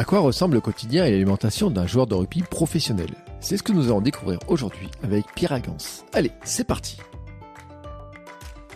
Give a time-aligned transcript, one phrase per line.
[0.00, 3.10] À quoi ressemble le quotidien et l'alimentation d'un joueur de rugby professionnel?
[3.38, 6.06] C'est ce que nous allons découvrir aujourd'hui avec Pierre Agance.
[6.14, 6.96] Allez, c'est parti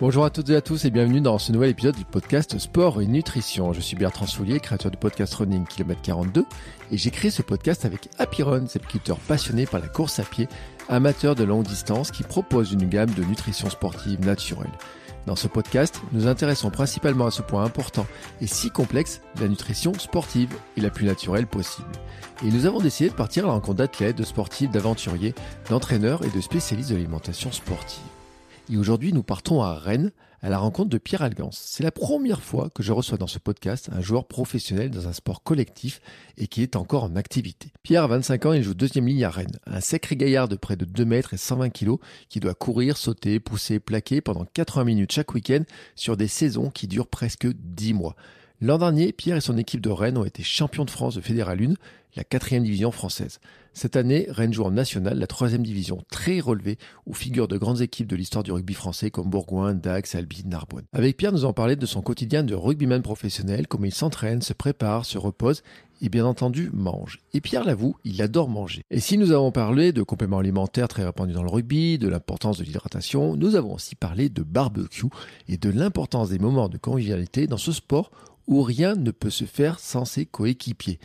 [0.03, 3.01] Bonjour à toutes et à tous et bienvenue dans ce nouvel épisode du podcast Sport
[3.01, 3.73] et Nutrition.
[3.73, 6.45] Je suis Bertrand Soulier, créateur du podcast Running Kilomètre 42
[6.93, 10.47] et j'ai créé ce podcast avec Apiron, agriculteur passionné par la course à pied,
[10.91, 14.73] amateur de longue distance qui propose une gamme de nutrition sportive naturelle.
[15.27, 18.07] Dans ce podcast, nous intéressons principalement à ce point important
[18.43, 21.89] et si complexe, la nutrition sportive et la plus naturelle possible.
[22.45, 25.35] Et nous avons décidé de partir à la d'athlètes, de sportifs, d'aventuriers,
[25.71, 28.05] d'entraîneurs et de spécialistes de l'alimentation sportive.
[28.71, 30.13] Et aujourd'hui, nous partons à Rennes
[30.45, 31.59] à la rencontre de Pierre Algance.
[31.65, 35.15] C'est la première fois que je reçois dans ce podcast un joueur professionnel dans un
[35.15, 36.03] sport collectif
[36.37, 37.73] et qui est encore en activité.
[37.83, 39.59] Pierre a 25 ans il joue deuxième ligne à Rennes.
[39.67, 43.41] Un sacré gaillard de près de 2 mètres et 120 kilos qui doit courir, sauter,
[43.41, 45.63] pousser, plaquer pendant 80 minutes chaque week-end
[45.95, 48.15] sur des saisons qui durent presque 10 mois.
[48.61, 51.61] L'an dernier, Pierre et son équipe de Rennes ont été champions de France de Fédéral
[51.61, 51.75] 1,
[52.15, 53.41] la quatrième division française.
[53.73, 57.81] Cette année, Rennes joue en national, la troisième division très relevée, où figurent de grandes
[57.81, 60.85] équipes de l'histoire du rugby français comme Bourgoin, Dax, Albi, Narbonne.
[60.93, 64.53] Avec Pierre, nous allons parler de son quotidien de rugbyman professionnel, comment il s'entraîne, se
[64.53, 65.65] prépare, se repose
[66.01, 67.19] et bien entendu mange.
[67.33, 68.83] Et Pierre l'avoue, il adore manger.
[68.91, 72.59] Et si nous avons parlé de compléments alimentaires très répandus dans le rugby, de l'importance
[72.59, 75.07] de l'hydratation, nous avons aussi parlé de barbecue
[75.49, 78.13] et de l'importance des moments de convivialité dans ce sport
[78.47, 80.99] où rien ne peut se faire sans ses coéquipiers.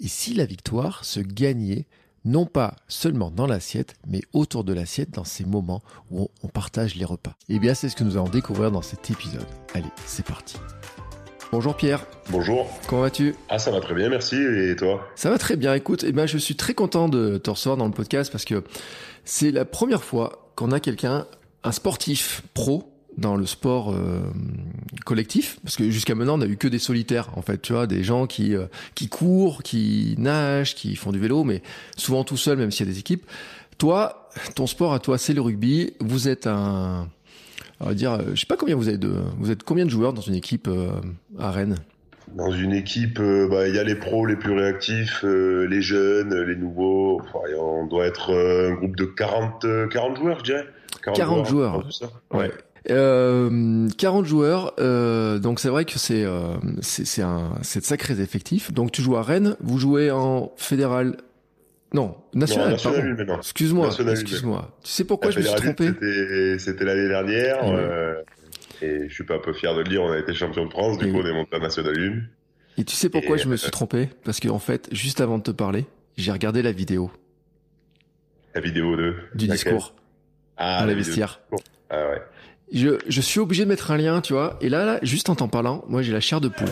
[0.00, 1.86] Et si la victoire se gagnait
[2.24, 6.94] non pas seulement dans l'assiette, mais autour de l'assiette dans ces moments où on partage
[6.94, 7.34] les repas.
[7.48, 9.46] Eh bien, c'est ce que nous allons découvrir dans cet épisode.
[9.74, 10.56] Allez, c'est parti.
[11.52, 12.04] Bonjour Pierre.
[12.30, 12.66] Bonjour.
[12.88, 13.34] Comment vas-tu?
[13.48, 14.36] Ah, ça va très bien, merci.
[14.36, 15.06] Et toi?
[15.14, 15.74] Ça va très bien.
[15.74, 18.64] Écoute, eh ben, je suis très content de te recevoir dans le podcast parce que
[19.24, 21.26] c'est la première fois qu'on a quelqu'un,
[21.62, 24.20] un sportif pro, dans le sport euh,
[25.04, 27.86] collectif parce que jusqu'à maintenant on n'a eu que des solitaires en fait tu vois
[27.86, 31.62] des gens qui euh, qui courent qui nagent qui font du vélo mais
[31.96, 33.24] souvent tout seul même s'il y a des équipes
[33.78, 37.08] toi ton sport à toi c'est le rugby vous êtes un
[37.80, 40.12] on va dire je sais pas combien vous avez de vous êtes combien de joueurs
[40.12, 40.88] dans une équipe euh,
[41.38, 41.76] à Rennes?
[42.34, 46.56] Dans une équipe, bah, il y a les pros les plus réactifs, les jeunes, les
[46.56, 47.20] nouveaux.
[47.20, 50.64] Enfin, on doit être un groupe de 40, 40 joueurs, je dirais.
[51.04, 51.90] 40, 40 joueurs.
[51.92, 52.22] joueurs.
[52.32, 52.50] Ouais.
[52.90, 58.20] Euh, 40 joueurs, euh, donc c'est vrai que c'est euh, c'est un c'est de sacrés
[58.20, 58.72] effectifs.
[58.72, 61.16] Donc tu joues à Rennes, vous jouez en fédéral.
[61.94, 62.72] Non, national.
[62.72, 64.76] National excuse-moi, excuse-moi.
[64.82, 65.92] Tu sais pourquoi je me suis trompé
[66.58, 67.60] C'était l'année dernière.
[67.64, 68.20] Euh,
[68.82, 70.02] et je suis pas un peu fier de le dire.
[70.02, 70.98] On a été champion de France.
[70.98, 72.80] Du coup, on est monté à national 1.
[72.80, 74.10] Et tu sais pourquoi je me suis trompé?
[74.24, 77.10] Parce que en fait, juste avant de te parler, j'ai regardé la vidéo.
[78.54, 79.94] La vidéo de du discours.
[80.56, 81.40] Ah, à la vestiaire.
[81.88, 82.22] Ah ouais
[82.74, 84.56] je, suis obligé de mettre un lien, tu vois.
[84.60, 86.68] Et là, juste en t'en parlant, moi j'ai la chair de poule.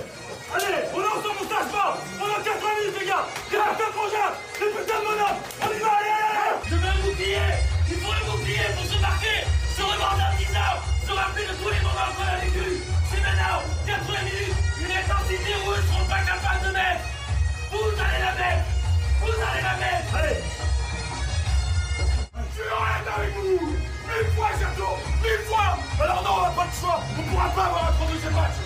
[27.32, 28.56] Pourra pas avoir un troisième match.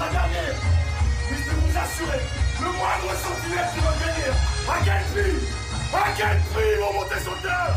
[0.00, 0.56] La dernière.
[1.28, 2.20] Mais je peux vous assurer,
[2.60, 4.32] le moindre centimètre qui va gagner.
[4.64, 5.36] À quel prix?
[5.92, 7.76] À quel prix vont monter sur le terrain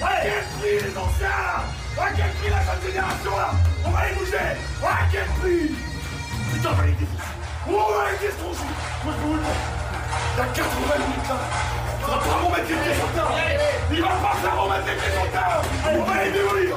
[0.00, 1.64] À quel prix les anciens?
[1.98, 3.50] À quel prix la jeune génération là?
[3.84, 4.48] On va les bouger
[4.84, 5.74] À quel prix?
[6.52, 7.34] Putain, on va les défoncer.
[7.66, 8.70] On va les défoncer.
[9.04, 9.58] Moi je vous le dis.
[10.08, 11.38] Il y a 80 minutes là.
[11.98, 13.34] Il va pas remettre les pieds sur le terrain.
[13.90, 15.62] Il va pas faire remettre les pieds sur terrain.
[15.92, 16.76] On va les démolir.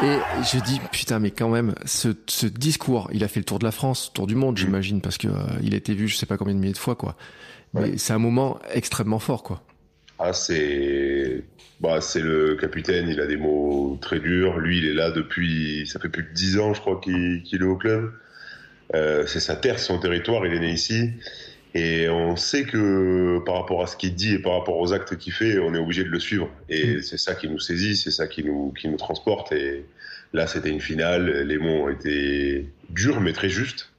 [0.00, 3.58] Et je dis putain mais quand même ce, ce, discours, il a fait le tour
[3.58, 5.32] de la France, tour du monde j'imagine parce que euh,
[5.62, 7.16] il a été vu je sais pas combien de milliers de fois quoi.
[7.74, 9.62] Mais c'est un moment extrêmement fort quoi.
[10.20, 11.42] Ah c'est
[11.80, 14.58] bah c'est le capitaine, il a des mots très durs.
[14.58, 17.62] Lui il est là depuis ça fait plus de dix ans je crois qu'il est
[17.62, 18.12] au club.
[18.94, 21.10] Euh, c'est sa terre, son territoire, il est né ici.
[21.74, 25.16] Et on sait que par rapport à ce qu'il dit et par rapport aux actes
[25.16, 26.50] qu'il fait, on est obligé de le suivre.
[26.68, 27.02] Et mm.
[27.02, 29.52] c'est ça qui nous saisit, c'est ça qui nous, qui nous transporte.
[29.52, 29.84] Et
[30.32, 31.42] là, c'était une finale.
[31.42, 33.92] Les mots ont été durs, mais très justes.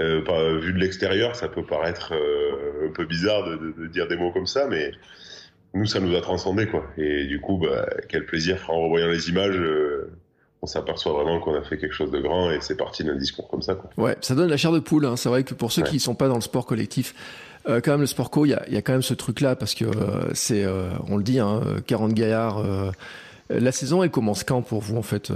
[0.00, 4.08] Euh, vu de l'extérieur, ça peut paraître euh, un peu bizarre de, de, de, dire
[4.08, 4.92] des mots comme ça, mais
[5.74, 6.90] nous, ça nous a transcendé, quoi.
[6.96, 9.56] Et du coup, bah, quel plaisir en revoyant les images.
[9.56, 10.10] Euh,
[10.62, 13.48] on s'aperçoit vraiment qu'on a fait quelque chose de grand et c'est parti d'un discours
[13.48, 13.74] comme ça.
[13.74, 13.90] Quoi.
[13.96, 15.06] Ouais, ça donne la chair de poule.
[15.06, 15.16] Hein.
[15.16, 15.88] C'est vrai que pour ceux ouais.
[15.88, 17.14] qui sont pas dans le sport collectif,
[17.68, 19.56] euh, quand même le sport co, il y a, y a, quand même ce truc-là
[19.56, 22.58] parce que euh, c'est, euh, on le dit, hein, 40 gaillards.
[22.58, 22.90] Euh,
[23.50, 25.32] la saison, elle commence quand pour vous en fait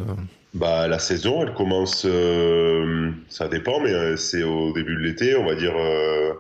[0.55, 5.37] Bah, la saison, elle commence, euh, ça dépend, mais euh, c'est au début de l'été,
[5.37, 6.32] on va dire euh,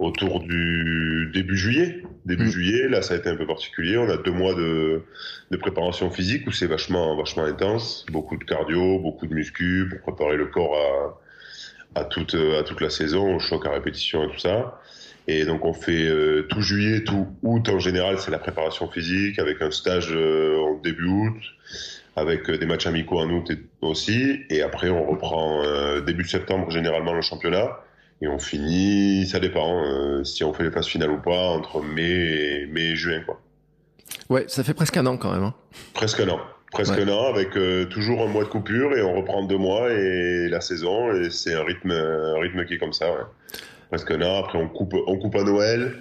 [0.00, 2.02] autour du début juillet.
[2.24, 2.50] Début Mm.
[2.50, 3.98] juillet, là, ça a été un peu particulier.
[3.98, 5.02] On a deux mois de,
[5.50, 8.06] de préparation physique où c'est vachement, vachement intense.
[8.10, 10.74] Beaucoup de cardio, beaucoup de muscu pour préparer le corps
[11.94, 14.80] à, à, toute, à toute la saison, au choc à répétition et tout ça.
[15.28, 19.38] Et donc, on fait euh, tout juillet, tout août en général, c'est la préparation physique
[19.38, 21.36] avec un stage euh, en début août
[22.16, 24.40] avec euh, des matchs amicaux en août et- aussi.
[24.48, 27.80] Et après, on reprend euh, début septembre généralement le championnat.
[28.22, 31.80] Et on finit, ça dépend, euh, si on fait les phases finales ou pas, entre
[31.82, 32.02] mai
[32.62, 33.22] et, mai et juin.
[33.24, 33.40] Quoi.
[34.28, 35.42] Ouais, ça fait presque un an quand même.
[35.44, 35.54] Hein.
[35.94, 36.40] Presque un an.
[36.70, 37.02] Presque Ouais.
[37.02, 40.48] un an avec euh, toujours un mois de coupure et on reprend deux mois et
[40.48, 41.12] la saison.
[41.14, 43.10] Et c'est un rythme, un rythme qui est comme ça.
[43.10, 43.24] Ouais.
[43.88, 44.38] Presque un an.
[44.44, 46.00] Après, on coupe, on coupe à Noël.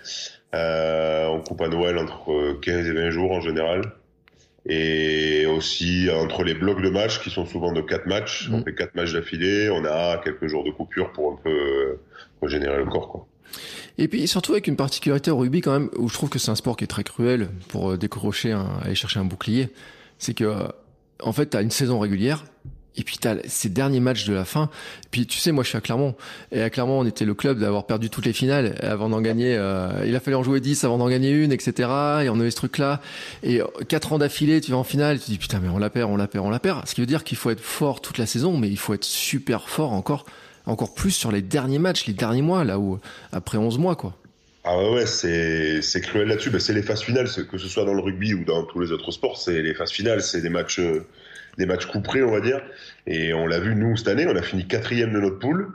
[0.54, 3.82] Euh, on coupe à Noël entre 15 et 20 jours en général.
[4.66, 8.50] Et aussi entre les blocs de matchs qui sont souvent de quatre matchs.
[8.50, 8.56] Mm.
[8.56, 9.70] On fait quatre matchs d'affilée.
[9.70, 12.02] On a quelques jours de coupure pour un peu euh,
[12.42, 13.10] régénérer le corps.
[13.10, 13.28] Quoi.
[13.98, 16.52] Et puis surtout avec une particularité au rugby quand même, où je trouve que c'est
[16.52, 19.70] un sport qui est très cruel pour euh, décrocher, un, aller chercher un bouclier,
[20.18, 20.68] c'est que euh,
[21.22, 22.46] en fait t'as une saison régulière.
[22.98, 24.70] Et puis t'as ces derniers matchs de la fin.
[25.06, 26.16] Et puis tu sais, moi je suis à Clermont.
[26.52, 29.56] Et à Clermont, on était le club d'avoir perdu toutes les finales avant d'en gagner.
[29.58, 31.72] euh, il a fallu en jouer 10 avant d'en gagner une, etc.
[32.24, 33.02] Et on avait ce truc-là.
[33.44, 36.12] Et quatre ans d'affilée, tu vas en finale, tu dis putain mais on la perd,
[36.12, 36.88] on la perd, on la perd.
[36.88, 39.06] Ce qui veut dire qu'il faut être fort toute la saison, mais il faut être
[39.06, 40.26] super fort encore,
[40.66, 43.00] encore plus sur les derniers matchs, les derniers mois, là où
[43.32, 44.16] après 11 mois quoi.
[44.66, 46.50] Ah ouais, c'est, c'est cruel là-dessus.
[46.50, 48.92] Ben, c'est les phases finales, que ce soit dans le rugby ou dans tous les
[48.92, 51.06] autres sports, c'est les phases finales, c'est des matchs, euh,
[51.58, 52.62] des matchs couperés, on va dire.
[53.08, 55.74] Et on l'a vu, nous, cette année, on a fini quatrième de notre poule.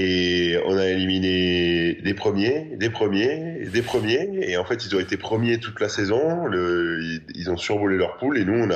[0.00, 4.28] Et on a éliminé des premiers, des premiers, des premiers.
[4.48, 6.48] Et en fait, ils ont été premiers toute la saison.
[6.52, 8.68] Ils, ont survolé leur poule et nous,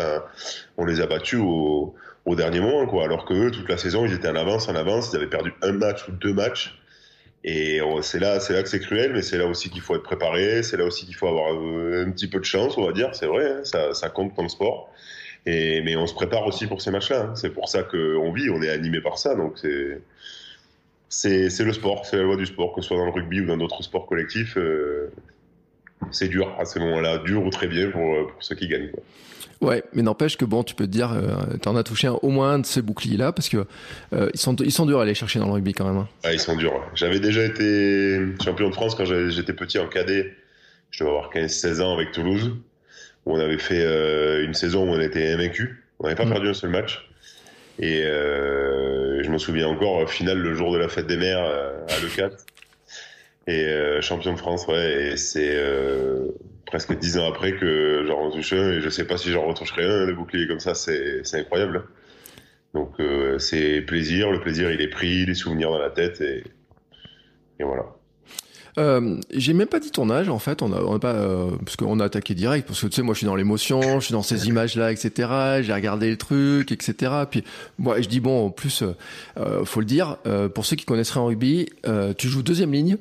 [0.76, 1.94] on les a battus au,
[2.26, 3.04] dernier moment, quoi.
[3.04, 5.10] Alors que eux, toute la saison, ils étaient en avance, en avance.
[5.12, 6.76] Ils avaient perdu un match ou deux matchs.
[7.44, 9.94] Et on- c'est là, c'est là que c'est cruel, mais c'est là aussi qu'il faut
[9.94, 10.64] être préparé.
[10.64, 13.10] C'est là aussi qu'il faut avoir euh, un petit peu de chance, on va dire.
[13.14, 14.92] C'est vrai, hein, ça, ça compte dans le sport.
[15.46, 17.22] Et mais on se prépare aussi pour ces matchs-là.
[17.30, 17.34] hein.
[17.34, 19.34] C'est pour ça qu'on vit, on est animé par ça.
[19.34, 19.58] Donc
[21.08, 23.46] c'est le sport, c'est la loi du sport, que ce soit dans le rugby ou
[23.46, 24.56] dans d'autres sports collectifs.
[24.56, 25.10] euh,
[26.10, 28.90] c'est dur à ces moments-là, dur ou très bien pour, euh, pour ceux qui gagnent.
[28.90, 29.02] Quoi.
[29.68, 32.30] Ouais, mais n'empêche que bon, tu peux te dire, euh, t'en as touché un, au
[32.30, 33.66] moins un de ces boucliers-là, parce que
[34.12, 35.98] euh, ils sont ils sont durs à aller chercher dans le rugby quand même.
[35.98, 36.08] hein.
[36.24, 36.72] Ah, ils sont durs.
[36.96, 40.34] J'avais déjà été champion de France quand j'étais petit en cadet.
[40.90, 42.56] Je devais avoir 15-16 ans avec Toulouse,
[43.26, 45.84] on avait fait euh, une saison où on était invaincu.
[45.98, 46.30] On n'avait pas Mm.
[46.32, 47.08] perdu un seul match.
[47.78, 51.80] Et euh, je me souviens encore, finale le jour de la fête des mères euh,
[51.88, 52.32] à Le4.
[53.48, 55.12] Et euh, champion de France, ouais.
[55.12, 56.28] Et c'est euh,
[56.66, 58.72] presque 10 ans après que j'en retouche un.
[58.72, 60.74] Et je sais pas si j'en retoucherai un, des boucliers comme ça.
[60.74, 61.84] C'est c'est incroyable.
[62.74, 66.42] Donc euh, c'est plaisir, le plaisir il est pris, les souvenirs dans la tête et,
[67.58, 67.84] et voilà.
[68.78, 71.50] Euh, j'ai même pas dit ton âge en fait, on a, on a pas euh,
[71.64, 74.06] parce qu'on a attaqué direct parce que tu sais moi je suis dans l'émotion, je
[74.06, 75.28] suis dans ces images là etc.
[75.62, 77.12] J'ai regardé le truc etc.
[77.30, 77.44] Puis
[77.78, 78.92] moi je dis bon en plus euh,
[79.38, 82.72] euh, faut le dire euh, pour ceux qui connaisseraient en rugby, euh, tu joues deuxième
[82.72, 82.96] ligne.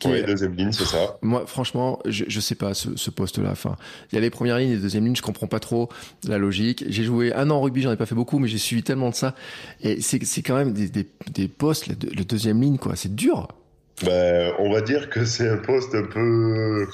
[0.00, 1.16] Qui Ouais, est- deuxième ligne, c'est ça.
[1.22, 3.50] Moi, franchement, je, je sais pas ce, ce poste-là.
[3.52, 3.76] Enfin,
[4.10, 5.88] il y a les premières lignes et les deuxièmes lignes, je comprends pas trop
[6.26, 6.84] la logique.
[6.88, 9.10] J'ai joué un an en rugby, j'en ai pas fait beaucoup, mais j'ai suivi tellement
[9.10, 9.36] de ça.
[9.82, 12.96] Et c'est c'est quand même des, des, des postes, le, le deuxième ligne, quoi.
[12.96, 13.46] C'est dur.
[14.02, 16.86] Ben, on va dire que c'est un poste un peu,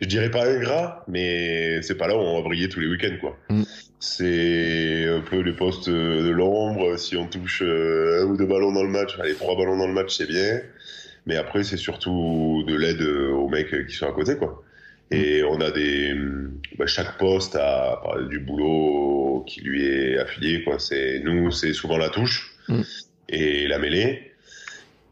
[0.00, 3.16] je dirais pas ingrat, mais c'est pas là où on va briller tous les week-ends,
[3.20, 3.38] quoi.
[3.50, 3.62] Mm.
[4.00, 6.98] C'est un peu les postes de l'ombre.
[6.98, 9.86] Si on touche euh, un ou deux ballons dans le match, allez, trois ballons dans
[9.86, 10.60] le match, c'est bien.
[11.26, 14.62] Mais après, c'est surtout de l'aide aux mecs qui sont à côté, quoi.
[15.10, 16.14] Et on a des,
[16.78, 20.78] ben, chaque poste a a du boulot qui lui est affilié, quoi.
[20.78, 22.80] C'est nous, c'est souvent la touche Mm.
[23.28, 24.32] et la mêlée.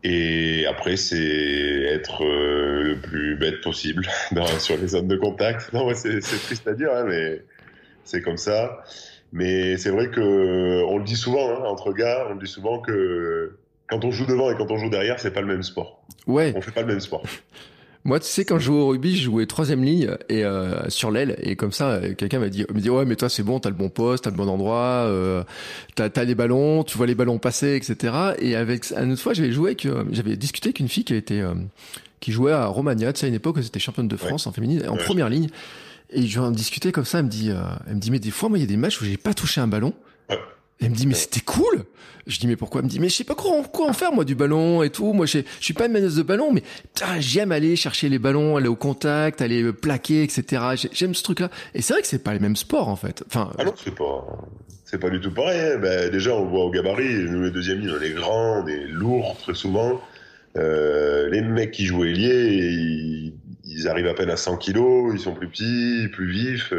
[0.04, 5.72] Et après, c'est être euh, le plus bête possible dans, sur les zones de contact.
[5.72, 7.42] Non, c'est triste à dire, hein, mais
[8.04, 8.82] c'est comme ça.
[9.32, 12.80] Mais c'est vrai que on le dit souvent hein, entre gars, on le dit souvent
[12.80, 13.56] que
[13.88, 16.02] quand on joue devant et quand on joue derrière, c'est pas le même sport.
[16.26, 16.52] Ouais.
[16.56, 17.22] On fait pas le même sport.
[18.04, 21.12] Moi, tu sais, quand je jouais au rugby, je jouais troisième ligne et euh, sur
[21.12, 21.36] l'aile.
[21.40, 23.68] Et comme ça, euh, quelqu'un m'a dit, me dit, ouais, mais toi, c'est bon, t'as
[23.68, 25.44] le bon poste, t'as le bon endroit, euh,
[25.94, 28.12] t'as as les ballons, tu vois les ballons passer, etc.
[28.40, 31.14] Et avec une autre fois, j'avais joué avec, euh, j'avais discuté avec une fille qui
[31.14, 31.54] était, euh,
[32.18, 34.52] qui jouait à Romagna, tu sais, à une époque, où c'était championne de France en
[34.52, 35.04] féminine, en Ouais.
[35.04, 35.48] première ligne.
[36.10, 37.50] Et je en discutais comme ça, elle me dit,
[37.86, 39.32] elle me dit, mais des fois, moi, il y a des matchs où j'ai pas
[39.32, 39.94] touché un ballon.
[40.82, 41.84] Et elle me dit, mais c'était cool.
[42.26, 44.12] Je dis, mais pourquoi Elle me dit, mais je sais pas quoi, quoi en faire,
[44.12, 45.12] moi, du ballon et tout.
[45.12, 46.62] Moi, je suis pas une maneuse de ballon, mais
[47.18, 50.62] j'aime aller chercher les ballons, aller au contact, aller plaquer, etc.
[50.92, 51.50] J'aime ce truc-là.
[51.74, 53.22] Et c'est vrai que c'est pas les mêmes sports, en fait.
[53.28, 54.26] Enfin, ah non, c'est pas,
[54.84, 55.60] c'est pas du tout pareil.
[55.60, 55.78] Hein.
[55.78, 58.86] Ben, déjà, on voit au gabarit, nous, les deuxièmes lignes, on est grands, on est
[58.88, 60.00] lourds, très souvent.
[60.56, 63.34] Euh, les mecs qui jouent ailier, ils,
[63.64, 66.74] ils, arrivent à peine à 100 kilos, ils sont plus petits, plus vifs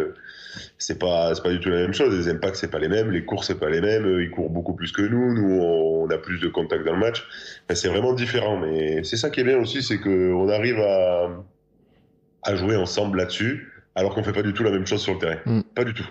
[0.77, 2.15] c'est pas c'est pas du tout la même chose.
[2.15, 4.19] Les impacts c'est pas les mêmes, les courses c'est pas les mêmes.
[4.19, 5.33] Ils courent beaucoup plus que nous.
[5.33, 7.25] Nous on a plus de contact dans le match.
[7.69, 8.57] c'est vraiment différent.
[8.57, 11.29] Mais c'est ça qui est bien aussi, c'est que on arrive à
[12.43, 15.19] à jouer ensemble là-dessus, alors qu'on fait pas du tout la même chose sur le
[15.19, 15.37] terrain.
[15.45, 15.61] Mm.
[15.75, 16.07] Pas du tout.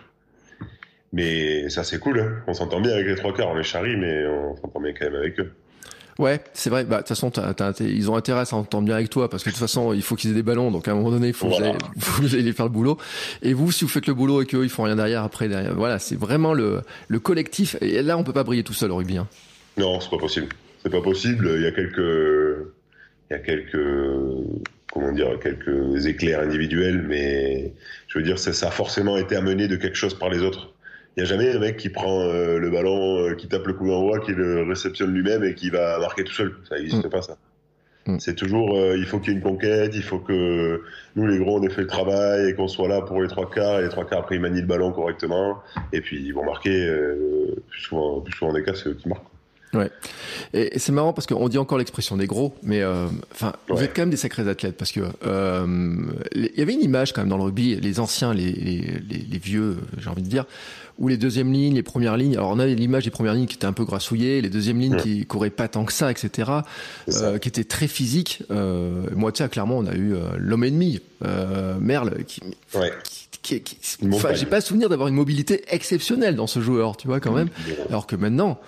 [1.13, 2.21] Mais ça c'est cool.
[2.21, 2.43] Hein.
[2.47, 3.49] On s'entend bien avec les trois quarts.
[3.49, 5.53] On les charrie, mais on s'entend bien quand même avec eux.
[6.19, 6.85] Ouais, c'est vrai.
[6.85, 7.33] Bah, de toute façon,
[7.81, 10.15] ils ont intérêt à s'entendre bien avec toi parce que de toute façon, il faut
[10.17, 10.71] qu'ils aient des ballons.
[10.71, 11.55] Donc, à un moment donné, il faut que
[12.23, 12.99] vous allez faire le boulot.
[13.43, 15.75] Et vous, si vous faites le boulot et qu'eux, ils font rien derrière, après, derrière,
[15.75, 17.77] voilà, c'est vraiment le, le collectif.
[17.81, 19.17] Et là, on peut pas briller tout seul au rugby.
[19.17, 19.29] Hein.
[19.79, 20.49] Non, c'est pas possible.
[20.83, 21.51] C'est pas possible.
[21.57, 21.99] Il y a quelques,
[23.31, 23.79] il y a quelques,
[24.93, 27.73] comment dire, quelques éclairs individuels, mais
[28.09, 30.72] je veux dire, ça a forcément été amené de quelque chose par les autres.
[31.17, 33.75] Il n'y a jamais un mec qui prend euh, le ballon, euh, qui tape le
[33.75, 36.55] coup d'envoi, qui le réceptionne lui-même et qui va marquer tout seul.
[36.69, 37.11] Ça n'existe mm.
[37.11, 37.37] pas, ça.
[38.07, 38.19] Mm.
[38.19, 40.83] C'est toujours, euh, il faut qu'il y ait une conquête, il faut que
[41.15, 43.51] nous, les gros, on ait fait le travail et qu'on soit là pour les trois
[43.51, 43.81] quarts.
[43.81, 45.63] Et les trois quarts, après, ils manient le ballon correctement.
[45.93, 46.91] Et puis, ils vont marquer,
[47.69, 49.32] plus, souvent, plus souvent des cas, c'est eux qui marquent.
[49.75, 49.91] Ouais.
[50.53, 52.83] Et, c'est marrant parce qu'on dit encore l'expression des gros, mais
[53.33, 55.01] enfin, vous êtes quand même des sacrés athlètes parce que
[56.35, 59.39] il y avait une image quand même dans le rugby, les anciens, les, les, les
[59.39, 60.45] vieux, j'ai envie de dire,
[60.99, 62.37] ou les deuxièmes lignes, les premières lignes.
[62.37, 64.97] Alors on a l'image des premières lignes qui étaient un peu grassouillées, les deuxièmes lignes
[64.97, 66.51] qui couraient pas tant que ça, etc.
[67.09, 68.43] Euh, qui étaient très physiques.
[68.51, 72.41] Euh, moi, tu sais, clairement, on a eu euh, l'homme ennemi, euh, Merle, qui,
[72.75, 72.93] ouais.
[73.43, 73.77] qui, qui,
[74.13, 77.49] enfin, j'ai pas souvenir d'avoir une mobilité exceptionnelle dans ce joueur, tu vois, quand même.
[77.89, 78.61] Alors que maintenant,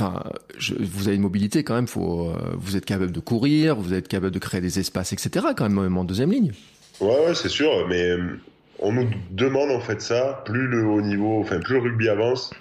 [0.00, 0.22] Enfin,
[0.78, 1.88] vous avez une mobilité quand même.
[1.88, 5.46] Faut, euh, vous êtes capable de courir, vous êtes capable de créer des espaces, etc.
[5.56, 6.52] Quand même, même en deuxième ligne.
[7.00, 7.86] Ouais, ouais c'est sûr.
[7.88, 8.16] Mais
[8.78, 12.52] on nous demande en fait ça, plus le haut niveau, enfin plus le rugby avance,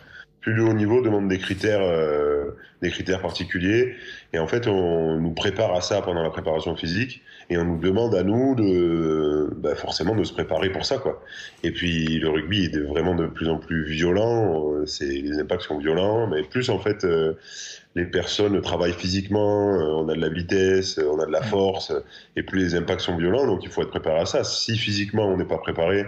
[0.41, 3.96] plus le haut niveau demande des critères, euh, des critères particuliers.
[4.34, 7.79] Et en fait, on nous prépare à ça pendant la préparation physique, et on nous
[7.79, 11.24] demande à nous de, bah forcément, de se préparer pour ça, quoi.
[11.63, 14.74] Et puis le rugby est vraiment de plus en plus violent.
[14.74, 17.03] Euh, c'est les impacts sont violents, mais plus en fait.
[17.03, 17.34] Euh,
[17.98, 21.91] les personnes travaillent physiquement, euh, on a de la vitesse, on a de la force,
[22.36, 24.44] et plus les impacts sont violents, donc il faut être préparé à ça.
[24.44, 26.06] Si physiquement on n'est pas préparé,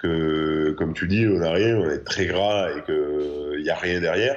[0.00, 3.76] que comme tu dis, on a rien, on est très gras et qu'il n'y a
[3.76, 4.36] rien derrière,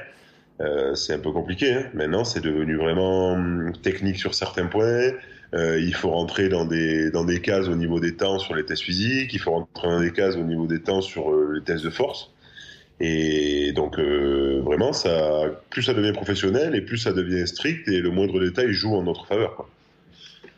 [0.62, 1.74] euh, c'est un peu compliqué.
[1.74, 1.86] Hein.
[1.94, 5.12] Maintenant, c'est devenu vraiment hum, technique sur certains points.
[5.54, 8.66] Euh, il faut rentrer dans des dans des cases au niveau des temps sur les
[8.66, 9.34] tests physiques.
[9.34, 12.32] Il faut rentrer dans des cases au niveau des temps sur les tests de force.
[13.00, 18.00] Et donc euh, vraiment, ça, plus ça devient professionnel et plus ça devient strict et
[18.00, 19.56] le moindre détail joue en notre faveur.
[19.56, 19.70] Quoi.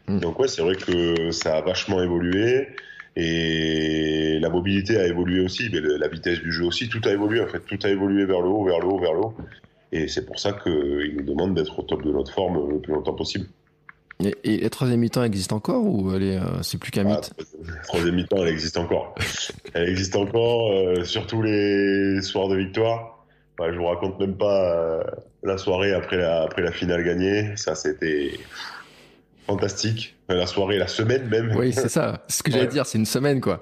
[0.08, 0.20] Hmm.
[0.20, 2.68] Donc ouais, c'est vrai que ça a vachement évolué
[3.16, 7.42] et la mobilité a évolué aussi, mais la vitesse du jeu aussi, tout a évolué
[7.42, 9.36] en fait, tout a évolué vers le haut, vers le haut, vers le haut.
[9.92, 12.94] Et c'est pour ça qu'ils nous demandent d'être au top de notre forme le plus
[12.94, 13.48] longtemps possible.
[14.24, 17.34] Et, et la troisième mi-temps existe encore ou elle est, euh, c'est plus qu'un mythe?
[17.66, 19.16] La troisième mi-temps, elle existe encore.
[19.74, 23.26] elle existe encore, euh, surtout les soirs de victoire.
[23.58, 25.04] Bah, je vous raconte même pas euh,
[25.44, 27.56] la soirée après la, après la finale gagnée.
[27.56, 28.32] Ça, c'était
[29.48, 30.15] fantastique.
[30.28, 31.56] La soirée, la semaine même.
[31.56, 32.24] Oui, c'est ça.
[32.28, 33.60] Ce que j'allais dire, c'est une semaine, quoi.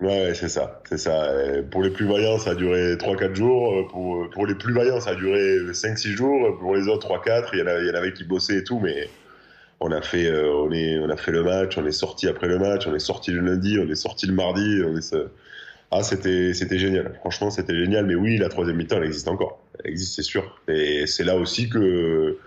[0.00, 1.28] Ouais, c'est ça, c'est ça.
[1.70, 3.88] pour les plus vaillants, ça a duré 3-4 jours.
[3.88, 6.58] Pour, pour les plus vaillants, ça a duré 5-6 jours.
[6.58, 7.50] Pour les autres, 3-4.
[7.52, 9.08] Il y, en avait, il y en avait qui bossaient et tout, mais
[9.80, 12.48] on a fait, euh, on est, on a fait le match, on est sorti après
[12.48, 15.14] le match, on est sorti le lundi, on est sorti le mardi, on est,
[15.94, 17.12] ah, c'était, c'était génial.
[17.20, 18.06] Franchement, c'était génial.
[18.06, 19.62] Mais oui, la troisième mi-temps, elle existe encore.
[19.84, 20.58] Elle existe, c'est sûr.
[20.66, 22.38] Et c'est là aussi que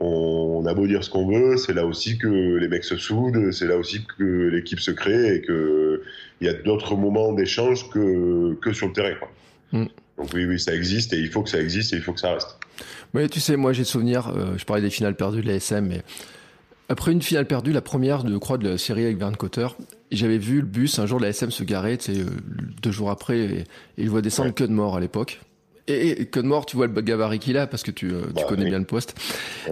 [0.00, 3.52] on a beau dire ce qu'on veut, c'est là aussi que les mecs se soudent,
[3.52, 6.02] c'est là aussi que l'équipe se crée et que
[6.40, 9.14] il y a d'autres moments d'échange que, que sur le terrain.
[9.72, 9.84] Mm.
[10.18, 12.20] Donc oui, oui, ça existe et il faut que ça existe et il faut que
[12.20, 12.58] ça reste.
[13.14, 15.86] Oui, tu sais, moi j'ai souvenir, euh, je parlais des finales perdues de la SM,
[15.86, 16.02] mais
[16.88, 19.68] après une finale perdue, la première de croix de la série avec Verne Cotter,
[20.10, 22.26] j'avais vu le bus un jour de la SM se garer, tu sais, euh,
[22.82, 23.64] deux jours après, et,
[23.98, 25.40] il voit descendre que de mort à l'époque.
[25.88, 28.34] Et, que de mort, tu vois le gabarit qu'il a parce que tu, euh, tu
[28.34, 29.16] bah connais bien le poste.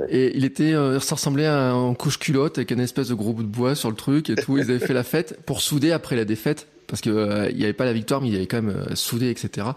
[0.09, 3.33] Et il était, euh, ça ressemblait à un couche culotte avec une espèce de gros
[3.33, 4.59] bout de bois sur le truc et tout.
[4.59, 7.73] Ils avaient fait la fête pour souder après la défaite parce que il n'y avait
[7.73, 9.69] pas la victoire, mais il y avait quand même soudé, etc.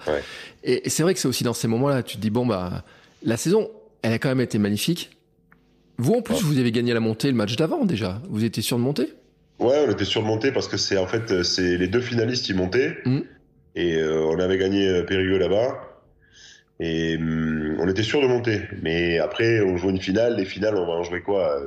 [0.63, 2.83] Et, et c'est vrai que c'est aussi dans ces moments-là, tu te dis bon bah
[3.23, 3.69] la saison,
[4.01, 5.11] elle a quand même été magnifique.
[5.97, 8.21] Vous, en plus, vous avez gagné la montée le match d'avant déjà.
[8.29, 9.13] Vous étiez sûr de monter?
[9.59, 12.45] Ouais, on était sûr de monter parce que c'est en fait c'est les deux finalistes
[12.45, 13.19] qui montaient mmh.
[13.75, 15.92] et euh, on avait gagné euh, Périgueux là-bas.
[16.83, 18.61] Et hum, on était sûr de monter.
[18.81, 20.35] Mais après, on joue une finale.
[20.35, 21.61] Les finales, on va en jouer quoi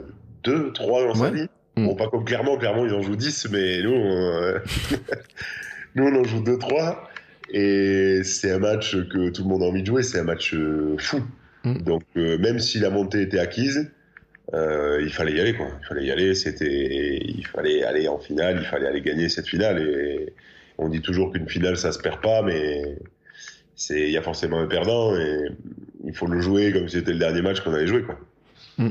[0.44, 1.48] Deux, trois dans sa vie?
[1.76, 1.86] Mm.
[1.86, 2.58] Bon, pas comme clairement.
[2.58, 4.54] Clairement, ils en jouent 10, mais nous, on,
[5.94, 7.08] nous, on en joue deux, trois.
[7.50, 10.02] Et c'est un match que tout le monde a envie de jouer.
[10.02, 11.22] C'est un match euh, fou.
[11.64, 11.78] Mm.
[11.78, 13.90] Donc, euh, même si la montée était acquise,
[14.52, 15.68] euh, il fallait y aller, quoi.
[15.80, 16.34] Il fallait y aller.
[16.34, 18.58] C'était, il fallait aller en finale.
[18.60, 19.80] Il fallait aller gagner cette finale.
[19.80, 20.34] Et
[20.76, 22.98] on dit toujours qu'une finale, ça se perd pas, mais
[23.76, 25.48] c'est, il y a forcément un perdant et
[26.04, 28.18] il faut le jouer comme si c'était le dernier match qu'on allait jouer, quoi.
[28.78, 28.88] Mm.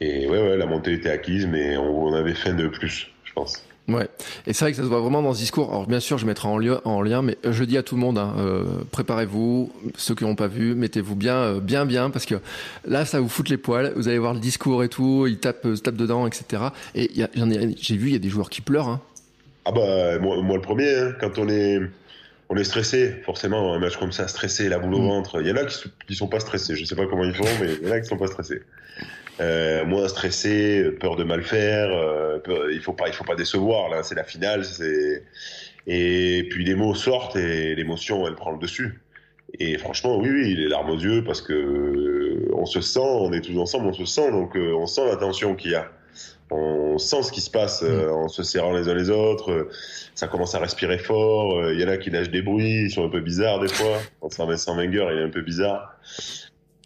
[0.00, 3.32] Et ouais, ouais, la montée était acquise, mais on, on avait faim de plus, je
[3.32, 3.62] pense.
[3.88, 4.06] Ouais,
[4.46, 5.70] et c'est vrai que ça se voit vraiment dans ce discours.
[5.70, 8.02] Alors bien sûr, je mettrai en, lien, en lien, mais je dis à tout le
[8.02, 12.26] monde, hein, euh, préparez-vous, ceux qui n'ont pas vu, mettez-vous bien, euh, bien, bien, parce
[12.26, 12.34] que
[12.86, 13.94] là, ça vous fout les poils.
[13.96, 16.64] Vous allez voir le discours et tout, ils tapent, euh, se tapent dedans, etc.
[16.94, 17.28] Et il
[17.80, 18.88] j'ai vu, il y a des joueurs qui pleurent.
[18.88, 19.00] Hein.
[19.64, 21.80] Ah bah moi, moi le premier, hein, quand on est
[22.50, 25.08] on est stressé, forcément un match comme ça, stressé, la boule au Mm.
[25.08, 25.40] ventre.
[25.42, 27.44] Il y en a qui, qui sont pas stressés, je sais pas comment ils font,
[27.60, 28.62] mais il y en a qui sont pas stressés.
[29.40, 33.36] Euh, moins stressé, peur de mal faire, euh, peur- il faut pas il faut pas
[33.36, 35.22] décevoir là, c'est la finale, c'est
[35.86, 39.00] et puis les mots sortent et l'émotion elle prend le dessus.
[39.60, 43.32] Et franchement, oui, oui, les larmes aux yeux parce que euh, on se sent, on
[43.32, 45.90] est tous ensemble, on se sent, donc euh, on sent la tension qu'il y a.
[46.50, 49.50] On sent ce qui se passe euh, en se serrant les uns les autres.
[49.52, 49.68] euh,
[50.14, 51.58] ça commence à respirer fort.
[51.58, 53.68] euh, Il y en a qui lâchent des bruits, ils sont un peu bizarres des
[53.68, 53.98] fois.
[54.22, 55.98] Enfin, Vincent Wenger, il est un peu bizarre.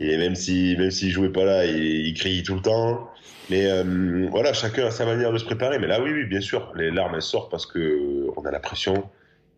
[0.01, 3.09] Et même si, même s'il jouait pas là, il, il crie tout le temps.
[3.51, 5.79] Mais euh, voilà, chacun a sa manière de se préparer.
[5.79, 8.61] Mais là, oui, oui, bien sûr, les larmes elles sortent parce que on a la
[8.61, 9.09] pression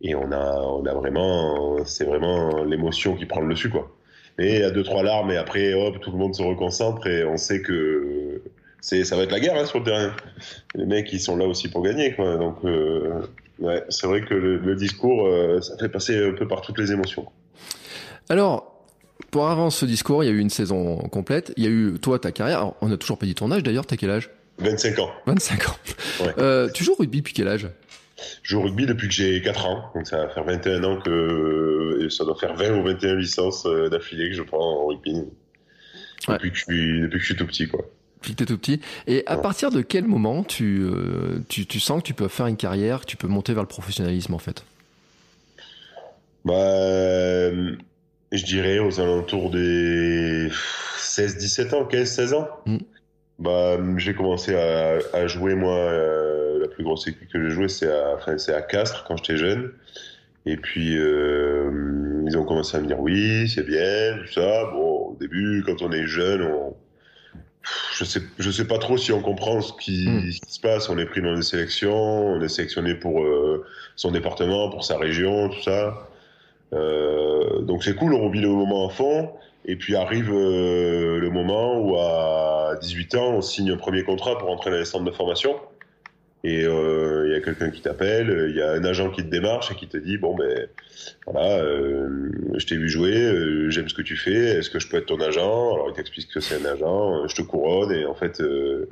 [0.01, 3.91] et on a, on a vraiment, c'est vraiment l'émotion qui prend le dessus, quoi.
[4.37, 7.07] Mais il y a deux trois larmes et après, hop, tout le monde se reconcentre
[7.07, 8.41] et on sait que
[8.85, 10.15] c'est, ça va être la guerre hein, sur le terrain.
[10.75, 12.37] Les mecs, ils sont là aussi pour gagner, quoi.
[12.37, 13.19] Donc, euh,
[13.57, 16.77] ouais, c'est vrai que le, le discours, euh, ça fait passer un peu par toutes
[16.77, 17.25] les émotions.
[18.29, 18.85] Alors,
[19.31, 21.51] pour avant ce discours, il y a eu une saison complète.
[21.57, 22.59] Il y a eu, toi, ta carrière.
[22.59, 24.29] Alors, on a toujours pas dit ton âge d'ailleurs, t'as quel âge?
[24.59, 25.09] 25 ans.
[25.25, 25.75] 25 ans.
[26.19, 26.33] Ouais.
[26.37, 27.67] Euh, tu joues au rugby depuis quel âge?
[28.43, 31.01] Je joue au rugby depuis que j'ai 4 ans, donc ça va faire 21 ans
[31.01, 35.23] que ça doit faire 20 ou 21 licences d'affilée que je prends en rugby.
[36.27, 36.35] Ouais.
[36.35, 37.83] Depuis, que je suis, depuis que je suis tout petit, quoi.
[38.25, 38.81] Depuis que t'es tout petit.
[39.05, 42.47] Et à partir de quel moment tu, euh, tu, tu sens que tu peux faire
[42.47, 44.63] une carrière, que tu peux monter vers le professionnalisme en fait?
[46.43, 47.75] Bah, euh,
[48.31, 50.49] je dirais aux alentours des
[50.97, 52.47] 16-17 ans, 15-16 ans.
[52.65, 52.77] Mm.
[53.37, 57.67] Bah, j'ai commencé à, à jouer, moi, euh, la plus grosse équipe que j'ai joué,
[57.67, 59.71] c'est à, enfin, à Castres quand j'étais jeune.
[60.47, 64.71] Et puis, euh, ils ont commencé à me dire oui, c'est bien, tout ça.
[64.71, 66.75] Bon, au début, quand on est jeune, on,
[67.93, 70.31] je sais, je sais pas trop si on comprend ce qui, Mm.
[70.31, 70.89] ce qui se passe.
[70.89, 71.93] On est pris dans des sélections,
[72.27, 76.07] on est sélectionné pour euh, son département, pour sa région, tout ça.
[76.73, 79.31] Euh, donc c'est cool, on vit le moment à fond.
[79.67, 84.37] Et puis arrive euh, le moment où à 18 ans, on signe un premier contrat
[84.37, 85.55] pour entrer dans les centres de formation.
[86.43, 89.29] Et euh, il y a quelqu'un qui t'appelle, il y a un agent qui te
[89.29, 90.67] démarche et qui te dit bon ben
[91.25, 94.87] voilà, euh, je t'ai vu jouer, euh, j'aime ce que tu fais, est-ce que je
[94.87, 95.73] peux être ton agent?
[95.73, 98.87] Alors il t'explique que c'est un agent, euh, je te couronne et en fait euh,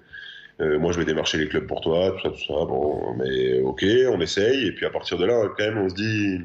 [0.62, 2.66] euh, moi je vais démarcher les clubs pour toi, tout ça, tout ça.
[2.66, 5.96] Bon, mais ok, on essaye et puis à partir de là quand même on se
[5.96, 6.40] dit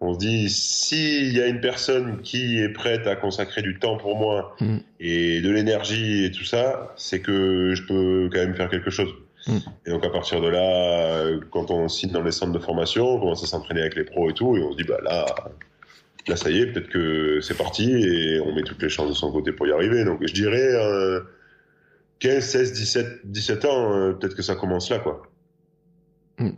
[0.00, 3.96] on se dit s'il y a une personne qui est prête à consacrer du temps
[3.96, 4.76] pour moi Mm.
[5.00, 9.12] et de l'énergie et tout ça, c'est que je peux quand même faire quelque chose.
[9.46, 9.58] Mm.
[9.86, 13.08] Et donc à partir de là, euh, quand on signe dans les centres de formation,
[13.08, 15.26] on commence à s'entraîner avec les pros et tout, et on se dit bah là,
[16.26, 19.14] là ça y est, peut-être que c'est parti et on met toutes les chances de
[19.14, 20.04] son côté pour y arriver.
[20.04, 21.20] Donc je dirais euh,
[22.18, 25.22] 15, 16, 17, 17 ans, euh, peut-être que ça commence là quoi.
[26.38, 26.50] Mm.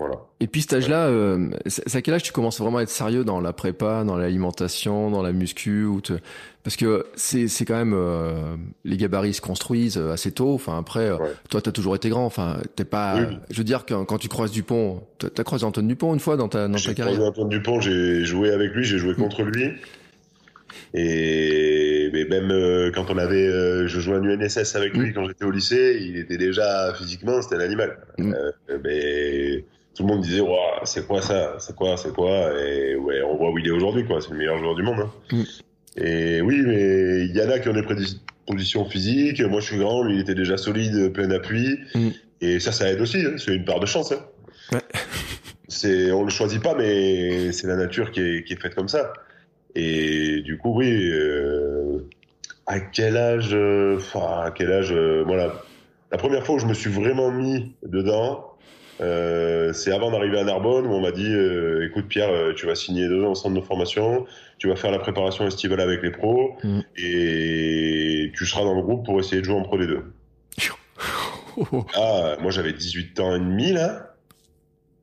[0.00, 0.14] Voilà.
[0.40, 3.22] Et puis cet âge-là, euh, c'est à quel âge tu commences vraiment à être sérieux
[3.22, 6.14] dans la prépa, dans l'alimentation, dans la muscu ou te...
[6.62, 10.54] Parce que c'est c'est quand même euh, les gabarits se construisent euh, assez tôt.
[10.54, 11.32] Enfin après, Ouais.
[11.50, 12.24] toi t'as toujours été grand.
[12.24, 13.16] Enfin t'es pas.
[13.18, 13.36] Oui.
[13.50, 16.48] Je veux dire quand, quand tu croises Dupont, t'as croisé Antoine Dupont une fois dans
[16.48, 17.16] ta dans ta J'ai carrière.
[17.16, 19.72] croisé Antoine Dupont, j'ai joué avec lui, j'ai joué contre lui.
[20.94, 25.26] Et mais même euh, quand on avait, euh, je jouais en UNSS avec lui quand
[25.26, 27.96] j'étais au lycée, il était déjà physiquement, c'était un animal.
[28.18, 28.34] Mm.
[28.34, 32.94] Euh, mais tout le monde disait, Ouah, c'est quoi ça, c'est quoi, c'est quoi, et
[32.96, 34.20] ouais, on voit où il est aujourd'hui, quoi.
[34.20, 35.00] C'est le meilleur joueur du monde.
[35.00, 35.10] hein.
[35.32, 35.42] Mm.
[35.96, 39.40] Et oui, mais il y en a qui ont des prédispositions physiques.
[39.40, 41.78] Moi, je suis grand, lui, il était déjà solide, plein d'appui.
[41.94, 42.08] Mm.
[42.40, 43.18] Et ça, ça aide aussi.
[43.18, 43.34] hein.
[43.36, 44.12] C'est une part de chance.
[44.12, 44.20] Hein.
[44.72, 44.80] Ouais.
[45.68, 48.88] C'est, on le choisit pas, mais c'est la nature qui est, qui est faite comme
[48.88, 49.12] ça.
[49.76, 51.10] Et du coup, oui.
[51.12, 51.98] euh,
[52.66, 55.52] à quel âge, euh, enfin, à quel âge, euh, moi, la,
[56.10, 58.49] la première fois où je me suis vraiment mis dedans,
[59.00, 62.66] Euh, c'est avant d'arriver à Narbonne où on m'a dit euh, écoute Pierre, euh, tu
[62.66, 64.26] vas signer deux ans au centre de formation,
[64.58, 66.80] tu vas faire la préparation estivale avec les pros Mm.
[66.96, 70.00] et tu seras dans le groupe pour essayer de jouer en Pro D2.
[71.94, 74.14] Ah, moi j'avais 18 ans et demi là.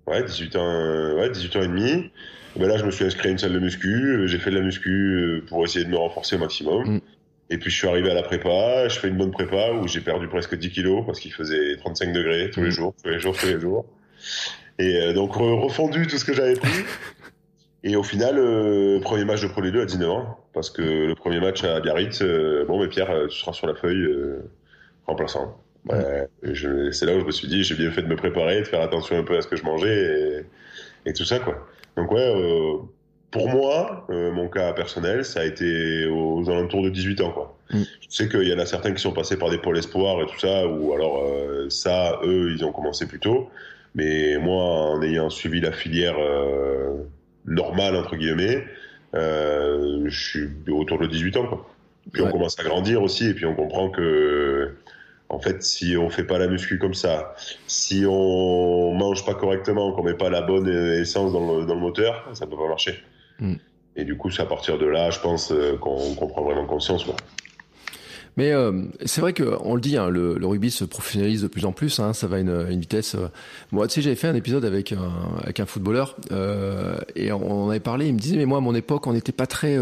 [0.06, 2.10] Ouais, 18 ans, ouais, 18 ans et demi.
[2.56, 4.62] Ben là, je me suis inscrit à une salle de muscu, j'ai fait de la
[4.62, 6.96] muscu pour essayer de me renforcer au maximum.
[6.96, 7.02] Mm.
[7.50, 10.02] Et puis je suis arrivé à la prépa, je fais une bonne prépa où j'ai
[10.02, 12.72] perdu presque 10 kilos parce qu'il faisait 35 degrés tous les Mm.
[12.72, 13.86] jours, tous les jours, tous les jours.
[14.80, 16.84] Et euh, donc re- refondu tout ce que j'avais pris.
[17.84, 21.16] Et au final, euh, premier match de Pro D2 à 19 ans, parce que le
[21.16, 24.50] premier match à Biarritz, euh, bon, mais Pierre, euh, tu seras sur la feuille euh,
[25.06, 25.58] remplaçant.
[25.86, 26.28] Ouais,
[26.92, 28.82] c'est là où je me suis dit, j'ai bien fait de me préparer, de faire
[28.82, 30.44] attention un peu à ce que je mangeais
[31.06, 31.66] et, et tout ça, quoi.
[31.96, 32.30] Donc ouais,
[33.32, 37.58] pour moi, euh, mon cas personnel, ça a été aux alentours de 18 ans, quoi.
[37.72, 37.82] Mm.
[38.02, 40.26] Je sais qu'il y en a certains qui sont passés par des pôles espoirs et
[40.26, 43.50] tout ça, ou alors euh, ça, eux, ils ont commencé plus tôt.
[43.96, 46.94] Mais moi, en ayant suivi la filière euh,
[47.46, 48.64] normale, entre guillemets,
[49.14, 51.70] je suis autour de 18 ans, quoi.
[52.14, 52.30] Puis Ouais.
[52.30, 54.74] on commence à grandir aussi, et puis on comprend que,
[55.30, 57.36] en fait, si on fait pas la muscu comme ça,
[57.66, 61.82] si on mange pas correctement, qu'on met pas la bonne essence dans le, dans le
[61.82, 63.04] moteur, ça peut pas marcher.
[63.40, 63.54] Mm.
[63.96, 66.66] Et du coup, c'est à partir de là, je pense, euh, qu'on qu'on prend vraiment
[66.66, 67.04] conscience.
[67.04, 67.16] Quoi.
[68.36, 71.48] Mais euh, c'est vrai que on le dit, hein, le, le rugby se professionnalise de
[71.48, 72.00] plus en plus.
[72.00, 73.16] Hein, ça va à une, à une vitesse.
[73.16, 73.30] euh,
[73.72, 77.64] Moi, tu sais, j'avais fait un épisode avec un, avec un footballeur euh, et on
[77.66, 78.06] en avait parlé.
[78.08, 79.76] Il me disait, mais moi, à mon époque, on n'était pas très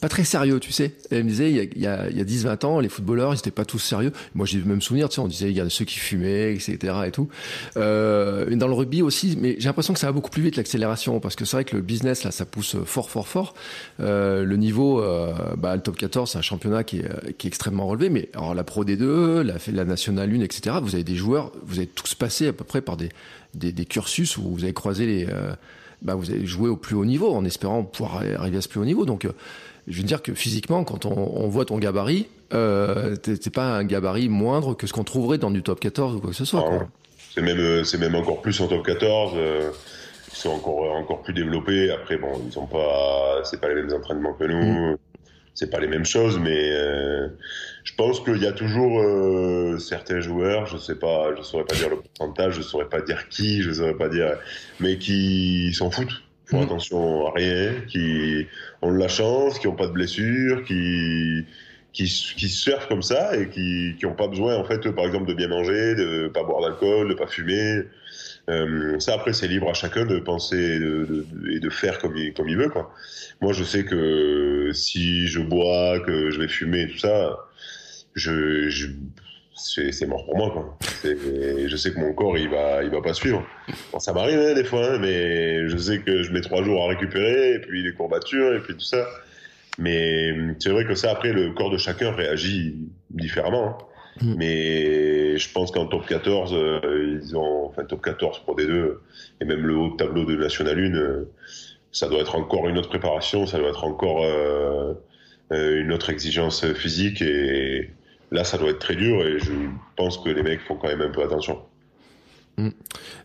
[0.00, 0.92] pas très sérieux, tu sais.
[1.10, 3.38] Il me disait, il y a, a, il y a 10-20 ans, les footballeurs, ils
[3.38, 4.12] étaient pas tous sérieux.
[4.34, 6.94] Moi, j'ai même souvenir, tu sais, on disait, il y a ceux qui fumaient, etc.
[7.06, 7.28] et tout.
[7.76, 11.20] Euh, dans le rugby aussi, mais j'ai l'impression que ça va beaucoup plus vite, l'accélération,
[11.20, 13.54] parce que c'est vrai que le business, là, ça pousse fort, fort, fort.
[14.00, 17.48] Euh, le niveau, euh, bah, le top 14, c'est un championnat qui est, qui est
[17.48, 21.16] extrêmement relevé, mais alors la Pro D2, la, la Nationale 1, etc., vous avez des
[21.16, 23.10] joueurs, vous avez tous passé à peu près par des,
[23.54, 25.26] des, des cursus où vous avez croisé les...
[26.02, 28.80] Bah, vous avez joué au plus haut niveau en espérant pouvoir arriver à ce plus
[28.80, 29.04] haut niveau.
[29.04, 29.32] Donc, euh,
[29.86, 33.64] je veux dire que physiquement, quand on, on voit ton gabarit, euh, t'es t'es pas
[33.64, 36.44] un gabarit moindre que ce qu'on trouverait dans du top 14 ou quoi que ce
[36.44, 36.64] soit.
[36.70, 36.86] Ah.
[37.34, 39.32] C'est même, euh, c'est même encore plus en top 14.
[39.36, 39.70] euh,
[40.32, 41.90] ils sont encore, encore plus développés.
[41.90, 44.96] Après, bon, ils ont pas, c'est pas les mêmes entraînements que nous.
[45.54, 47.28] C'est pas les mêmes choses, mais euh,
[47.84, 51.74] je pense qu'il y a toujours euh, certains joueurs, je sais pas, je saurais pas
[51.76, 54.38] dire le pourcentage, je saurais pas dire qui, je saurais pas dire,
[54.78, 56.64] mais qui s'en foutent, font Mhm.
[56.64, 58.46] attention à rien, qui
[58.82, 61.44] ont de la chance, qui ont pas de blessures, qui
[61.92, 65.26] qui, qui surfent comme ça et qui qui ont pas besoin en fait, par exemple,
[65.26, 67.82] de bien manger, de pas boire d'alcool, de pas fumer.
[68.50, 72.56] Euh, ça après c'est libre à chacun de penser et de, et faire comme il,
[72.56, 72.92] veut quoi.
[73.40, 77.38] Moi je sais que si je bois, que je vais fumer, tout ça,
[78.14, 78.88] je, je
[79.54, 80.78] c'est mort pour moi quoi.
[81.04, 83.46] Je sais que mon corps il va il va pas suivre.
[83.92, 86.84] Bon, ça m'arrive hein, des fois, hein, mais je sais que je mets trois jours
[86.84, 89.06] à récupérer et puis les courbatures et puis tout ça.
[89.78, 92.74] Mais c'est vrai que ça après le corps de chacun réagit
[93.10, 93.78] différemment.
[93.80, 93.84] hein.
[94.22, 94.34] Mm.
[94.36, 99.00] Mais je pense qu'en top 14, euh, ils ont, enfin top 14 pour des deux,
[99.40, 101.24] et même le haut tableau de National 1, euh,
[101.92, 104.94] ça doit être encore une autre préparation, ça doit être encore euh,
[105.50, 107.90] une autre exigence physique, et
[108.30, 109.52] là ça doit être très dur, et je
[109.96, 111.60] pense que les mecs font quand même un peu attention.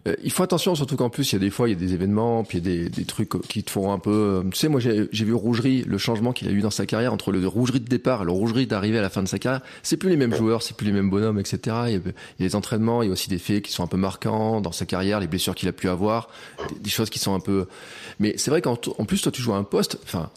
[0.08, 1.80] Euh, il faut attention, surtout qu'en plus, il y a des fois, il y a
[1.80, 4.12] des événements, puis il y a des, des trucs qui te font un peu...
[4.12, 7.14] euh, Tu sais, moi, j'ai vu Rougerie, le changement qu'il a eu dans sa carrière
[7.14, 9.62] entre le Rougerie de départ et le Rougerie d'arrivée à la fin de sa carrière.
[9.84, 11.60] C'est plus les mêmes joueurs, c'est plus les mêmes bonhommes, etc.
[11.88, 12.00] Il y, a,
[12.40, 14.72] il des entraînements, il y a aussi des faits qui sont un peu marquants dans
[14.72, 16.30] sa carrière, les blessures qu'il a pu avoir,
[16.70, 17.66] des, des choses qui sont un peu...
[18.20, 19.98] Mais c'est vrai qu'en plus, toi, tu joues à un poste...
[20.04, 20.30] Enfin,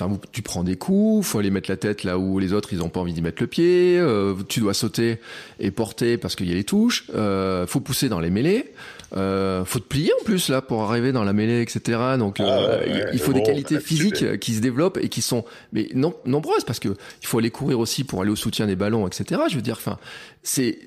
[0.00, 2.82] Enfin, tu prends des coups, faut aller mettre la tête là où les autres ils
[2.82, 3.98] ont pas envie d'y mettre le pied.
[3.98, 5.18] euh, tu dois sauter
[5.58, 7.06] et porter parce qu'il y a les touches.
[7.14, 8.72] Euh, faut pousser dans les mêlées.
[9.16, 11.98] Euh, faut te plier en plus là pour arriver dans la mêlée, etc.
[12.18, 15.20] Donc Ah euh, ouais, il- faut des qualités c'est- physiques qui se développent et qui
[15.22, 18.66] sont mais non nombreuses parce que il faut aller courir aussi pour aller au soutien
[18.66, 19.40] des ballons, etc.
[19.50, 19.98] Je veux dire, enfin,
[20.44, 20.78] c'est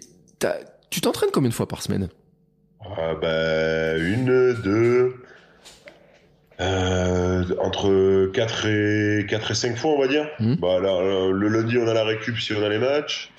[0.90, 2.08] tu t'entraînes combien de fois par semaine?
[2.82, 5.16] Ah bah, une, deux,
[6.60, 7.11] euh,
[7.60, 10.28] entre 4 et, 4 et 5 fois, on va dire.
[10.40, 10.56] Mhm.
[10.56, 13.32] Bah, là, euh, le lundi, on a la récup si on a les matchs.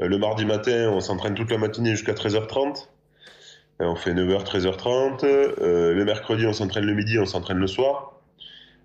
[0.00, 2.88] Euh, Le mardi matin, on s'entraîne toute la matinée jusqu'à 13h30.
[3.80, 5.24] Euh, On fait 9h, 13h30.
[5.24, 8.20] Euh, le mercredi, on s'entraîne le midi, on s'entraîne le soir.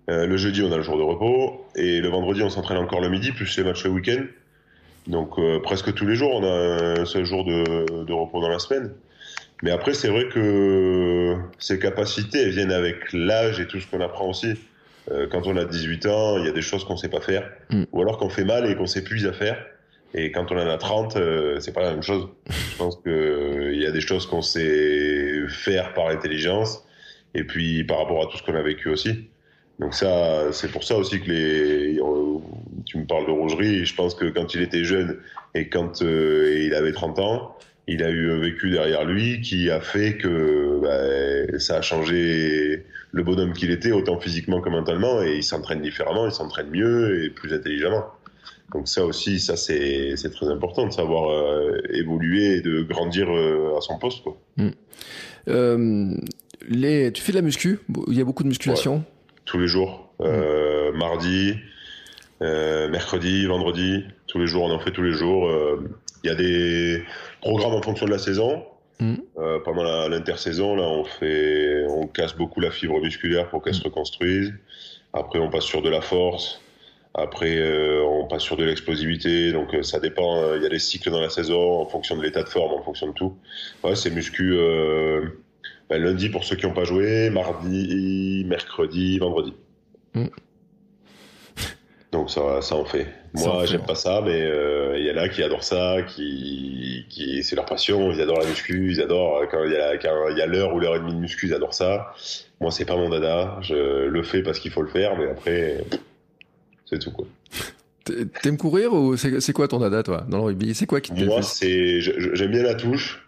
[0.08, 1.64] Euh, le jeudi, on a le jour de repos.
[1.76, 4.22] Et le vendredi, on s'entraîne encore le midi, plus les matchs le week-end.
[5.06, 8.48] Donc euh, presque tous les jours, on a un seul jour de, de repos dans
[8.48, 8.92] la semaine.
[9.62, 14.00] Mais après, c'est vrai que ces capacités, elles viennent avec l'âge et tout ce qu'on
[14.00, 14.54] apprend aussi.
[15.10, 17.50] Euh, quand on a 18 ans, il y a des choses qu'on sait pas faire.
[17.70, 17.84] Mm.
[17.92, 19.64] Ou alors qu'on fait mal et qu'on s'épuise à faire.
[20.12, 22.28] Et quand on en a 30, euh, c'est pas la même chose.
[22.48, 26.84] Je pense que euh, il y a des choses qu'on sait faire par intelligence
[27.34, 29.28] et puis par rapport à tout ce qu'on a vécu aussi.
[29.78, 32.00] Donc ça, c'est pour ça aussi que les,
[32.84, 35.18] tu me parles de Rougerie, je pense que quand il était jeune
[35.54, 37.56] et quand euh, il avait 30 ans,
[37.90, 42.84] il a eu un vécu derrière lui qui a fait que bah, ça a changé
[43.10, 47.24] le bonhomme qu'il était, autant physiquement que mentalement, et il s'entraîne différemment, il s'entraîne mieux
[47.24, 48.06] et plus intelligemment.
[48.72, 53.76] Donc ça aussi, ça c'est très important de savoir euh, évoluer et de grandir euh,
[53.76, 54.22] à son poste.
[54.22, 54.36] Quoi.
[54.56, 54.68] Mm.
[55.48, 56.14] Euh,
[56.68, 57.80] les, tu fais de la muscu?
[58.06, 59.04] Il y a beaucoup de musculation?
[59.44, 60.14] Tous les jours.
[60.20, 60.96] Mm.
[60.96, 61.56] Mardi,
[62.40, 65.50] mercredi, vendredi, tous les jours, on en fait tous les jours.
[66.22, 67.04] Il y a des
[67.40, 68.64] programmes en fonction de la saison.
[69.00, 69.14] Mm.
[69.64, 74.52] pendant l'intersaison, là, on fait, on casse beaucoup la fibre musculaire pour qu'elle se reconstruise.
[75.14, 76.60] Après, on passe sur de la force.
[77.14, 80.36] Après, euh, on passe sur de l'explosivité, donc euh, ça dépend.
[80.36, 82.72] Euh, il y a des cycles dans la saison en fonction de l'état de forme,
[82.72, 83.36] en fonction de tout.
[83.82, 84.56] Ouais, c'est muscu
[85.88, 89.54] ben, lundi pour ceux qui n'ont pas joué, mardi, mercredi, vendredi.
[90.14, 90.26] Mm.
[92.12, 93.06] Donc ça, ça en fait.
[93.34, 94.40] Moi, j'aime pas ça, mais
[94.98, 98.10] il y en a qui adorent ça, qui, qui c'est leur passion.
[98.10, 100.74] Ils adorent la muscu, ils adorent quand il y a quand il y a l'heure
[100.74, 102.12] ou l'heure et demie de muscu, ils adorent ça.
[102.60, 103.58] Moi, c'est pas mon dada.
[103.62, 105.84] Je le fais parce qu'il faut le faire, mais après.
[106.86, 107.26] C'est tout, quoi.
[108.42, 110.74] T'aimes courir ou c'est quoi ton dada, toi, dans le rugby?
[110.74, 113.26] C'est quoi qui te Moi, c'est j'aime bien la touche.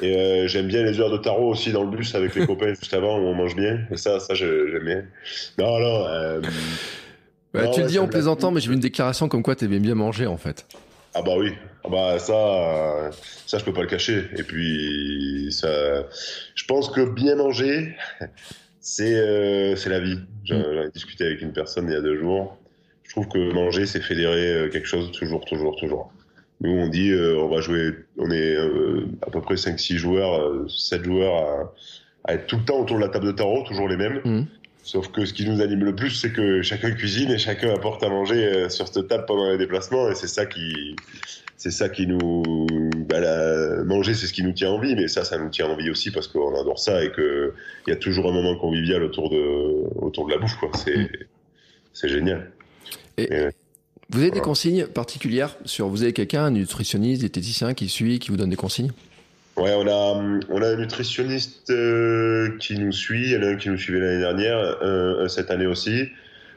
[0.00, 2.72] Et euh, j'aime bien les heures de tarot aussi dans le bus avec les copains
[2.80, 3.80] juste avant où on mange bien.
[3.90, 5.04] Et ça, ça j'aime bien.
[5.58, 6.06] Non, non.
[6.06, 6.40] Euh,
[7.54, 9.94] bah, tu le dis en plaisantant, mais j'ai vu une déclaration comme quoi t'aimais bien
[9.94, 10.66] manger en fait.
[11.14, 11.52] Ah bah oui.
[11.84, 13.10] Ah bah ça,
[13.46, 14.24] ça je peux pas le cacher.
[14.36, 16.04] Et puis ça,
[16.54, 17.96] je pense que bien manger,
[18.80, 20.18] c'est euh, c'est la vie.
[20.44, 20.86] J'en mm.
[20.86, 22.56] ai discuté avec une personne il y a deux jours
[23.10, 26.12] je trouve que manger, c'est fédérer euh, quelque chose toujours, toujours, toujours.
[26.60, 30.70] Nous, on dit, euh, on va jouer, on est euh, à peu près 5-6 joueurs,
[30.70, 31.72] 7 joueurs
[32.24, 34.20] à, être tout le temps autour de la table de tarot, toujours les mêmes.
[34.24, 34.42] Mmh.
[34.82, 38.02] Sauf que ce qui nous anime le plus, c'est que chacun cuisine et chacun apporte
[38.02, 40.10] à manger sur cette table pendant les déplacements.
[40.10, 40.96] Et c'est ça qui,
[41.56, 42.66] c'est ça qui nous,
[43.08, 44.96] bah, manger, c'est ce qui nous tient en vie.
[44.96, 47.52] Mais ça, ça nous tient en vie aussi parce qu'on adore ça et que
[47.86, 50.56] il y a toujours un moment convivial autour de, autour de la bouffe.
[50.56, 50.70] Quoi.
[50.74, 51.10] C'est,
[51.92, 52.50] c'est génial.
[54.08, 58.30] Vous avez des consignes particulières sur vous avez quelqu'un, un nutritionniste, diététicien qui suit, qui
[58.30, 58.90] vous donne des consignes?
[59.56, 63.46] Ouais, on a on a un nutritionniste euh, qui nous suit, il y en a
[63.50, 64.76] un qui nous suivait l'année dernière,
[65.28, 66.08] cette année aussi,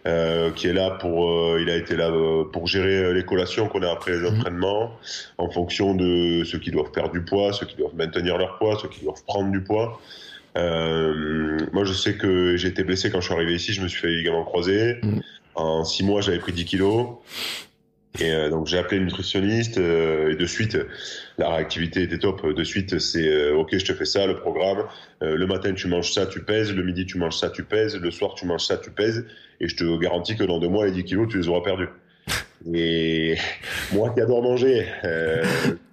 [0.06, 2.12] euh, qui est là pour euh, il a été là
[2.51, 4.38] pour gérer les collations qu'on a après les mhm.
[4.38, 4.91] entraînements,
[5.38, 8.77] en fonction de ceux qui doivent perdre du poids, ceux qui doivent maintenir leur poids,
[8.82, 9.99] ceux qui doivent prendre du poids.
[10.56, 13.99] moi, je sais que j'ai été blessé quand je suis arrivé ici, je me suis
[13.99, 14.99] fait ligament croisé.
[15.03, 15.21] Mhm.
[15.56, 17.08] En six mois, j'avais pris 10 kilos.
[18.19, 20.78] Et euh, donc j'ai appelé le nutritionniste euh, et de suite
[21.38, 22.45] la réactivité était top.
[22.45, 24.86] De suite c'est euh, ok je te fais ça le programme.
[25.21, 28.12] le matin tu manges ça tu pèses, le midi tu manges ça tu pèses, le
[28.12, 29.26] soir tu manges ça tu pèses
[29.60, 31.89] et je te garantis que dans deux mois les 10 kilos tu les auras perdus.
[32.73, 33.36] Et
[33.91, 34.88] moi qui adore manger,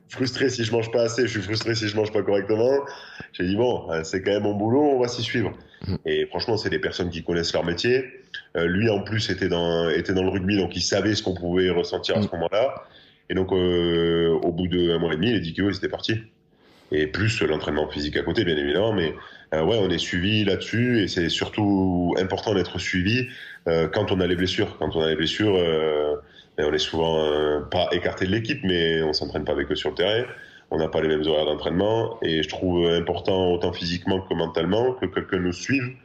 [0.09, 2.80] frustré si je mange pas assez, je suis frustré si je mange pas correctement.
[3.33, 5.52] J'ai dit bon, c'est quand même mon boulot, on va s'y suivre.
[5.87, 5.96] Mm.
[6.06, 8.04] Et franchement, c'est des personnes qui connaissent leur métier.
[8.56, 11.34] Euh, lui, en plus, était dans, était dans le rugby, donc il savait ce qu'on
[11.34, 12.30] pouvait ressentir à ce mm.
[12.32, 12.84] moment-là.
[13.28, 16.14] Et donc, euh, au bout d'un mois et demi, les 10 kilos, c'était parti.
[16.92, 18.92] Et plus l'entraînement physique à côté, bien évidemment.
[18.92, 19.14] Mais
[19.54, 21.02] euh, ouais, on est suivi là-dessus.
[21.02, 23.28] Et c'est surtout important d'être suivi
[23.92, 24.76] quand on a les blessures.
[24.78, 25.52] Quand on a les blessures,
[26.58, 29.90] ben, on est souvent pas écarté de l'équipe, mais on s'entraîne pas avec eux sur
[29.90, 30.24] le terrain
[30.72, 34.92] on n'a pas les mêmes horaires d'entraînement et je trouve important autant physiquement que mentalement
[34.92, 35.96] que quelqu'un nous suive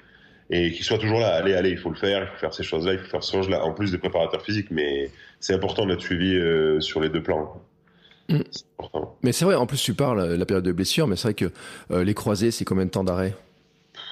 [0.50, 1.36] et qu'il soit toujours là.
[1.36, 3.34] Allez, allez, il faut le faire, il faut faire ces choses-là, il faut faire ces
[3.34, 4.72] choses-là, en plus des préparateurs physiques.
[4.72, 7.62] Mais c'est important d'être suivi euh, sur les deux plans.
[8.30, 8.40] Mm.
[9.24, 11.52] Mais c'est vrai, en plus tu parles la période de blessure, mais c'est vrai que
[11.92, 13.36] euh, les croisés, c'est combien de temps d'arrêt?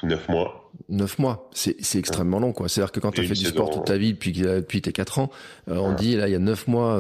[0.02, 0.72] Neuf mois.
[0.90, 2.68] Neuf mois, c'est extrêmement long, quoi.
[2.68, 5.20] C'est-à-dire que quand tu as fait du sport toute ta vie depuis, depuis tes 4
[5.20, 5.32] ans,
[5.70, 7.00] euh, on dit là, il y a neuf mois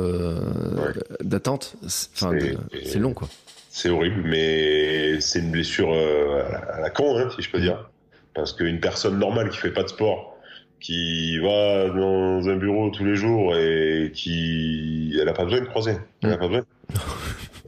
[1.21, 1.75] d'attente.
[1.87, 3.27] c'est long, quoi
[3.73, 7.89] c'est horrible, mais c'est une blessure euh, à la con, hein, si je peux dire.
[8.33, 10.37] Parce qu'une personne normale qui fait pas de sport,
[10.79, 15.65] qui va dans un bureau tous les jours et qui, elle a pas besoin de
[15.65, 15.97] croiser.
[16.23, 16.65] Elle a pas besoin.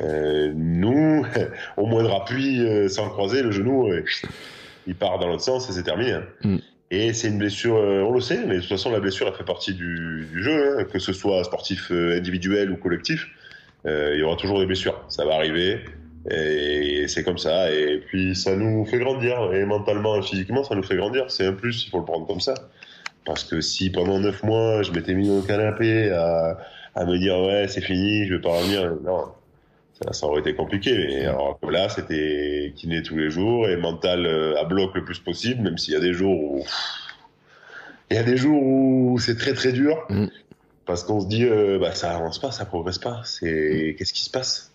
[0.02, 1.26] Euh, nous,
[1.78, 3.90] au moindre appui, euh, sans croiser, le genou,
[4.88, 6.14] il part dans l'autre sens et c'est terminé.
[6.14, 6.24] Hein.
[6.44, 6.58] Mm.
[6.92, 9.44] Et c'est une blessure, on le sait, mais de toute façon, la blessure, elle fait
[9.44, 13.28] partie du, jeu, hein, que ce soit sportif individuel ou collectif.
[13.86, 15.00] Euh, il y aura toujours des blessures.
[15.10, 15.80] Ça va arriver.
[16.30, 17.72] Et c'est comme ça.
[17.72, 19.54] Et puis ça nous fait grandir.
[19.54, 21.30] Et mentalement et physiquement, ça nous fait grandir.
[21.30, 22.54] C'est un plus, il faut le prendre comme ça.
[23.26, 26.58] Parce que si pendant neuf mois, je m'étais mis au canapé à,
[26.96, 28.92] à me dire ouais, c'est fini, je vais pas revenir.
[29.04, 29.26] Non.
[30.02, 30.96] ça, ça aurait été compliqué.
[30.98, 35.04] Mais alors que là, c'était kiné tous les jours et mental euh, à bloc le
[35.04, 36.64] plus possible, même s'il y a des jours où
[38.12, 40.28] il y a des jours où c'est très très dur Mm.
[40.86, 43.22] parce qu'on se dit euh, bah ça avance pas, ça progresse pas.
[43.26, 44.72] C'est qu'est-ce qui se passe?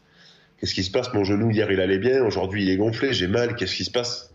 [0.60, 3.26] Qu'est-ce qui se passe Mon genou hier il allait bien, aujourd'hui il est gonflé, j'ai
[3.26, 3.56] mal.
[3.56, 4.30] Qu'est-ce qui se passe?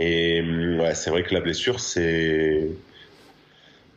[0.00, 0.42] Et
[0.80, 2.66] ouais, c'est vrai que la blessure c'est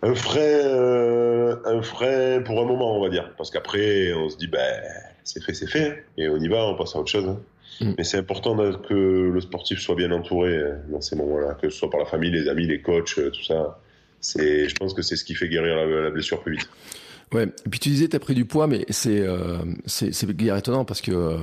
[0.04, 4.38] un frein, euh, un frein pour un moment on va dire, parce qu'après on se
[4.38, 4.82] dit ben
[5.24, 7.28] c'est fait, c'est fait, et on y va, on passe à autre chose.
[7.28, 7.40] hein.
[7.82, 7.94] Mm.
[7.98, 8.94] Mais c'est important que
[9.34, 12.32] le sportif soit bien entouré euh, dans ces moments-là, que ce soit par la famille,
[12.32, 13.80] les amis, les coachs, euh, tout ça.
[14.22, 16.70] C'est, je pense que c'est ce qui fait guérir la, la blessure plus vite.
[17.34, 17.44] Ouais.
[17.44, 20.86] Et puis tu disais t'as pris du poids, mais c'est euh, c'est c'est guère étonnant
[20.86, 21.38] parce que euh,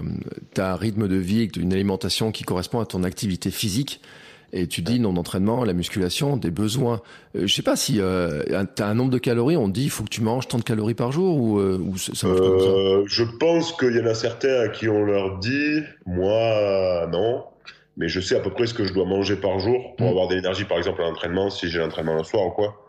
[0.54, 4.00] t'as un rythme de vie, une alimentation qui correspond à ton activité physique.
[4.56, 7.02] Et tu dis non d'entraînement, la musculation, des besoins.
[7.36, 8.42] Euh, je sais pas si euh,
[8.76, 9.56] t'as un nombre de calories.
[9.56, 11.98] On dit il faut que tu manges tant de calories par jour ou, euh, ou
[11.98, 12.28] ça ça.
[12.28, 17.42] Euh, je pense qu'il y en a certains à qui on leur dit, moi non,
[17.96, 20.10] mais je sais à peu près ce que je dois manger par jour pour Mm.
[20.10, 22.83] avoir de l'énergie, par exemple à l'entraînement, si j'ai l'entraînement le soir ou quoi.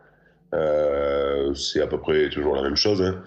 [0.56, 3.02] Euh, c'est à peu près toujours la même chose.
[3.02, 3.22] hein.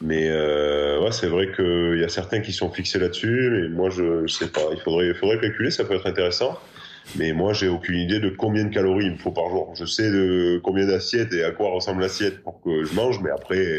[0.00, 3.90] Mais euh, ouais, c'est vrai qu'il y a certains qui sont fixés là-dessus, mais moi
[3.90, 4.60] je, je sais pas.
[4.72, 6.58] Il faudrait, il faudrait calculer, ça peut être intéressant.
[7.16, 9.72] Mais moi, j'ai aucune idée de combien de calories il me faut par jour.
[9.74, 13.30] Je sais de combien d'assiettes et à quoi ressemble l'assiette pour que je mange, mais
[13.30, 13.78] après,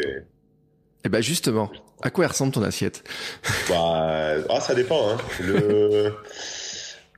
[1.04, 1.70] Eh ben justement,
[2.02, 3.04] à quoi ressemble ton assiette?
[3.68, 5.10] Bah, ah, ça dépend.
[5.10, 5.16] Hein.
[5.46, 6.12] Le,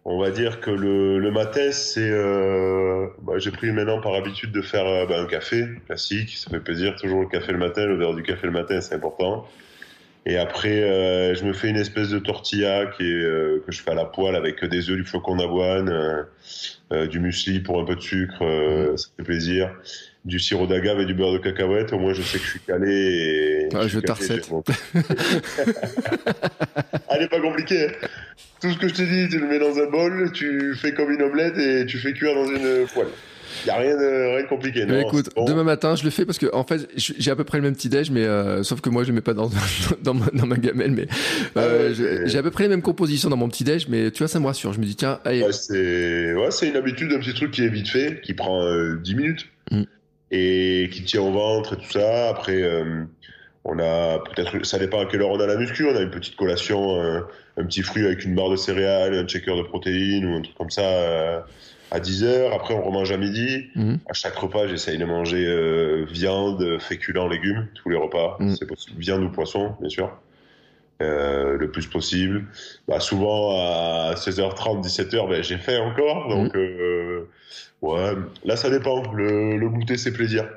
[0.04, 4.50] on va dire que le, le matin, c'est, euh, bah, j'ai pris maintenant par habitude
[4.50, 6.36] de faire euh, bah, un café classique.
[6.36, 7.86] Ça fait plaisir, toujours le café le matin.
[7.86, 9.46] L'odeur du café le matin, c'est important.
[10.24, 13.82] Et après, euh, je me fais une espèce de tortilla qui est, euh, que je
[13.82, 16.22] fais à la poêle avec des œufs, du flocon d'avoine, euh,
[16.92, 19.74] euh, du muesli pour un peu de sucre, euh, ça fait plaisir.
[20.24, 21.92] Du sirop d'agave et du beurre de cacahuète.
[21.92, 22.92] Au moins, je sais que je suis calé.
[22.92, 24.44] Et Ah, je veux ta calé, recette.
[24.46, 24.62] j'ai mon-
[27.10, 27.86] Elle est pas compliquée.
[27.88, 28.06] hein.
[28.60, 31.10] Tout ce que je te dis, tu le mets dans un bol, tu fais comme
[31.10, 33.08] une omelette et tu fais cuire dans une poêle.
[33.66, 34.84] Y a rien de, rien de compliqué.
[34.86, 35.44] Mais non, écoute, c'est bon.
[35.44, 37.74] demain matin, je le fais parce que en fait, j'ai à peu près le même
[37.74, 39.50] petit déj, mais euh, sauf que moi, je le mets pas dans
[40.02, 41.06] dans ma, dans ma gamelle, mais
[41.56, 44.10] euh, Ah c'est- j'ai à peu près les mêmes compositions dans mon petit déj, mais
[44.10, 44.72] tu vois, ça me rassure.
[44.72, 47.68] Je me dis tiens, allez, Ouais, c'est ouais, une habitude, un petit truc qui est
[47.68, 49.82] vite fait, qui prend euh, 10 minutes Mm.
[50.32, 52.28] et qui tient au ventre et tout ça.
[52.30, 53.04] Après, euh,
[53.64, 56.10] on a peut-être, ça dépend à quelle heure on a la muscu, on a une
[56.10, 57.20] petite collation, euh,
[57.56, 60.56] un petit fruit avec une barre de céréales, un shaker de protéines ou un truc
[60.56, 61.38] comme ça euh,
[61.92, 62.52] à 10 heures.
[62.54, 63.66] Après, on remange à midi.
[63.76, 63.98] Mhm.
[64.08, 68.36] À chaque repas, j'essaye de manger euh, viande, féculents, légumes, tous les repas.
[68.40, 68.54] Mm.
[68.58, 68.98] C'est possible.
[68.98, 70.10] Viande ou poisson, bien sûr.
[71.02, 72.44] Euh, le plus possible.
[72.88, 76.28] Bah, souvent, à 16h30, 17h, ben, j'ai faim encore.
[76.28, 77.28] Donc, euh,
[77.82, 78.12] ouais,
[78.44, 79.12] là, ça dépend.
[79.12, 80.48] Le, le goûter, c'est plaisir.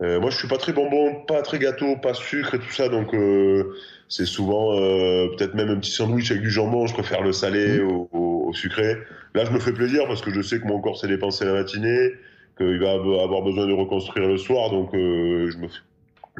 [0.00, 2.88] Euh, moi, je suis pas très bonbon, pas très gâteau, pas sucre et tout ça.
[2.88, 3.74] Donc, euh,
[4.08, 6.86] c'est souvent euh, peut-être même un petit sandwich avec du jambon.
[6.86, 8.96] Je préfère le salé au, au- au sucré.
[9.34, 11.52] Là, je me fais plaisir parce que je sais que mon corps s'est dépensé la
[11.52, 12.12] matinée,
[12.56, 14.70] qu'il va avoir besoin de reconstruire le soir.
[14.70, 15.78] Donc, euh, je me fais,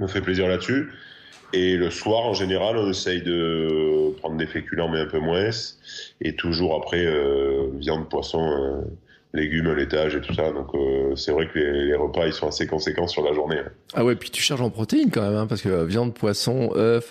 [0.01, 0.89] me fais plaisir là-dessus.
[1.53, 5.49] Et le soir, en général, on essaye de prendre des féculents, mais un peu moins.
[6.21, 8.81] Et toujours après, euh, viande, poisson, euh,
[9.33, 10.51] légumes, laitage et tout ça.
[10.51, 13.61] Donc, euh, c'est vrai que les, les repas, ils sont assez conséquents sur la journée.
[13.95, 17.11] ah ouais, puis tu charges en protéines quand même, hein, parce que viande, poisson, œufs,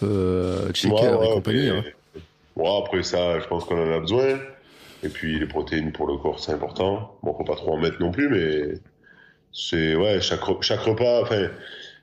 [0.73, 1.69] shaker Ouais, ouais, et compagnie.
[1.69, 1.83] hein.
[2.55, 4.39] Ouais, après ça, je pense qu'on en a besoin.
[5.03, 7.17] Et puis, les protéines pour le corps, c'est important.
[7.23, 8.79] Bon, faut pas trop en mettre non plus, mais
[9.53, 11.49] c'est, ouais, chaque, chaque repas, enfin,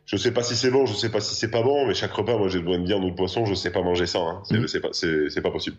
[0.06, 2.12] je sais pas si c'est bon, je sais pas si c'est pas bon, mais chaque
[2.12, 4.42] repas, moi, j'ai besoin de viande ou de poisson, je sais pas manger sans, hein.
[4.44, 4.80] C'est, Mm.
[4.80, 5.76] pas, c'est, c'est pas possible.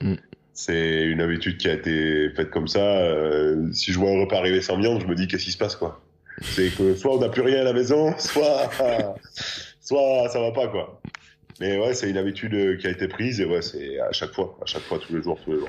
[0.00, 0.14] Mm.
[0.54, 2.80] C'est une habitude qui a été faite comme ça.
[2.98, 5.58] Euh, si je vois un repas arriver sans viande, je me dis qu'est-ce qui se
[5.58, 6.00] passe, quoi?
[6.42, 8.70] C'est que soit on n'a plus rien à la maison, soit,
[9.80, 11.00] soit ça va pas, quoi.
[11.60, 14.32] Mais ouais, c'est une habitude euh, qui a été prise et ouais, c'est à chaque
[14.32, 15.68] fois, à chaque fois, tous les jours, tous les jours.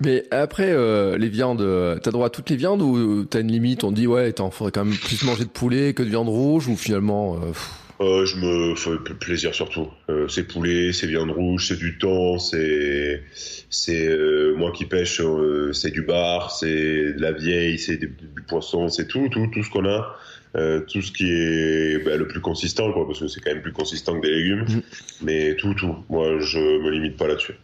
[0.00, 3.50] Mais après, euh, les viandes, euh, t'as droit à toutes les viandes ou t'as une
[3.50, 6.28] limite On dit ouais, t'en faudrait quand même plus manger de poulet que de viande
[6.28, 7.36] rouge ou finalement.
[7.36, 7.52] euh,
[8.00, 9.88] Euh, je me fais plaisir surtout.
[10.08, 13.22] Euh, c'est poulet, c'est viande rouge, c'est du thon, c'est
[13.70, 18.08] c'est euh, moi qui pêche, euh, c'est du bar, c'est de la vieille, c'est du,
[18.46, 20.14] poisson, c'est tout, tout, tout ce qu'on a,
[20.56, 23.62] euh, tout ce qui est bah, le plus consistant, quoi, parce que c'est quand même
[23.62, 24.82] plus consistant que des légumes, Mhm.
[25.22, 25.96] mais tout, tout.
[26.08, 27.54] Moi, je me limite pas là-dessus.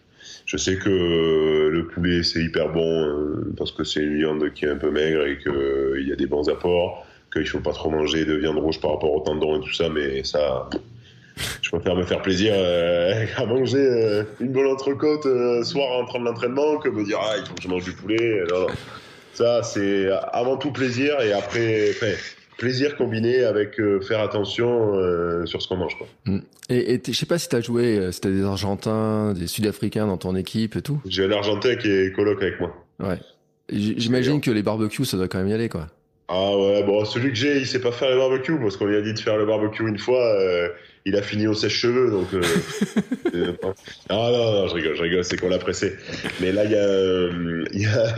[0.47, 4.53] Je sais que euh, le poulet c'est hyper bon euh, parce que c'est une viande
[4.53, 7.61] qui est un peu maigre et que euh, y a des bons apports qu'il faut
[7.61, 10.69] pas trop manger de viande rouge par rapport au tendon et tout ça, mais ça,
[11.63, 12.55] je préfère me faire plaisir
[13.37, 15.27] à manger une bonne entrecôte
[15.65, 17.93] soir en train de l'entraînement que me dire ah il faut que je mange du
[17.93, 18.45] poulet.
[18.51, 18.67] Non.
[19.33, 21.91] Ça c'est avant tout plaisir et après,
[22.57, 25.97] plaisir combiné avec euh, faire attention euh, sur ce qu'on mange.
[25.97, 26.07] Quoi.
[26.27, 26.39] Mm.
[26.71, 29.47] Et, et je sais pas si tu as joué, euh, si tu des Argentins, des
[29.47, 31.01] Sud-Africains dans ton équipe et tout.
[31.07, 32.75] J'ai un Argentin qui est coloc avec moi.
[33.01, 33.19] Ouais.
[33.71, 35.89] J'imagine que les barbecues, ça doit quand même y aller, quoi.
[36.29, 38.97] Ah ouais, bon, celui que j'ai, il sait pas faire le barbecue, parce qu'on lui
[38.97, 40.23] a dit de faire le barbecue une fois,
[41.07, 42.33] il a fini au sèche-cheveux, donc...
[42.33, 42.43] Euh,
[43.35, 43.53] euh
[44.09, 45.97] ah non, non, je rigole, je rigole, c'est qu'on l'a pressé.
[46.41, 48.15] Mais là, il y, a, euh, y, a,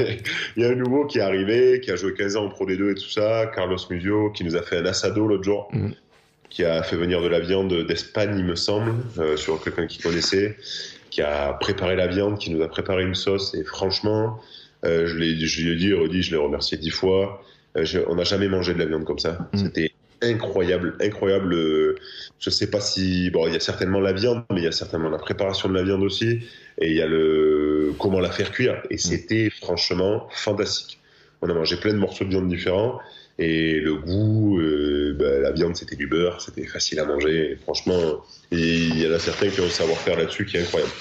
[0.57, 2.93] y a un nouveau qui est arrivé, qui a joué 15 ans en Pro D2
[2.93, 5.91] et tout ça, Carlos Musio, qui nous a fait un assado l'autre jour, mm.
[6.49, 9.99] qui a fait venir de la viande d'Espagne, il me semble, euh, sur quelqu'un qui
[9.99, 10.57] connaissait,
[11.11, 14.41] qui a préparé la viande, qui nous a préparé une sauce, et franchement,
[14.85, 17.43] je l'ai je lui ai dit, redit, je l'ai remercié dix fois,
[17.77, 19.49] euh, on n'a jamais mangé de la viande comme ça.
[19.53, 19.59] Mm.
[19.59, 21.97] C'était incroyable, incroyable.
[22.39, 24.73] Je sais pas si bon, il y a certainement la viande, mais il y a
[24.73, 26.41] certainement la préparation de la viande aussi,
[26.79, 28.83] et il y a le comment la faire cuire.
[28.91, 28.99] Et mm.
[28.99, 30.99] c'était franchement fantastique.
[31.43, 32.99] On a mangé plein de morceaux de viande différents,
[33.39, 37.53] et le goût, euh, bah, la viande c'était du beurre, c'était facile à manger.
[37.53, 40.93] Et franchement, il y en a certains qui ont un savoir-faire là-dessus qui est incroyable.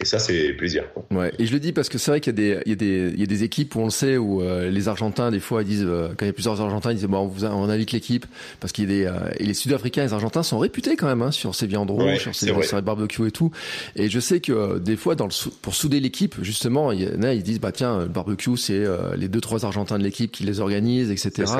[0.00, 0.84] Et ça, c'est plaisir.
[1.10, 1.30] Ouais.
[1.38, 3.74] Et je le dis parce que c'est vrai qu'il y, y, y, a des équipes
[3.74, 6.28] où on le sait, où euh, les Argentins, des fois, ils disent, euh, quand il
[6.28, 8.24] y a plusieurs Argentins, ils disent, bon, on, vous on invite l'équipe.
[8.60, 11.06] Parce qu'il y a des, euh, et les Sud-Africains et les Argentins sont réputés quand
[11.06, 13.50] même hein, sur ces viandes rouges, sur, ces, sur les barbecues et tout.
[13.94, 17.22] Et je sais que des fois, dans le, pour souder l'équipe, justement, il y en
[17.22, 18.84] a, ils disent, bah tiens, le barbecue, c'est
[19.18, 21.52] les deux, trois Argentins de l'équipe qui les organisent, etc.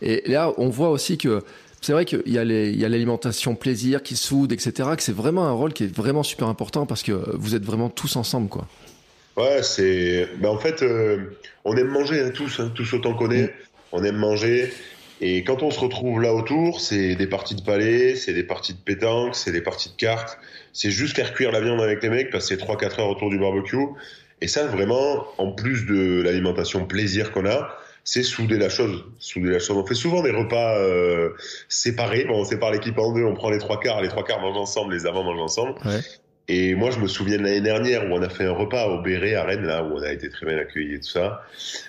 [0.00, 1.42] Et là, on voit aussi que
[1.80, 2.44] c'est vrai qu'il y a
[2.88, 4.90] l'alimentation plaisir qui soude, etc.
[4.96, 7.88] Que c'est vraiment un rôle qui est vraiment super important parce que vous êtes vraiment
[7.88, 8.66] tous ensemble, quoi.
[9.36, 10.28] Ouais, c'est.
[10.38, 13.44] Ben, en fait, euh, on aime manger hein, tous, hein, tous autant qu'on est.
[13.44, 13.50] Mm.
[13.92, 14.72] On aime manger.
[15.22, 18.72] Et quand on se retrouve là autour, c'est des parties de palais, c'est des parties
[18.72, 20.38] de pétanque, c'est des parties de cartes.
[20.72, 23.76] C'est juste faire cuire la viande avec les mecs, passer 3-4 heures autour du barbecue.
[24.40, 27.74] Et ça, vraiment, en plus de l'alimentation plaisir qu'on a,
[28.04, 29.04] c'est souder la chose.
[29.18, 29.76] Souder la chose.
[29.76, 31.30] On fait souvent des repas euh,
[31.68, 32.24] séparés.
[32.24, 34.58] Bon, on sépare l'équipe en deux, on prend les trois quarts, les trois quarts mangent
[34.58, 35.74] ensemble, les avants mangent ensemble.
[35.84, 36.00] Ouais.
[36.48, 39.02] Et moi, je me souviens de l'année dernière où on a fait un repas au
[39.02, 41.44] Béret à Rennes, là, où on a été très bien accueillis et tout ça,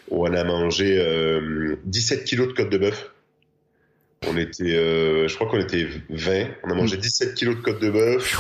[0.10, 3.12] où on a mangé euh, 17 kilos de côte de bœuf.
[4.28, 6.46] On était, euh, je crois qu'on était 20.
[6.64, 8.38] On a mangé 17 kilos de côte de bœuf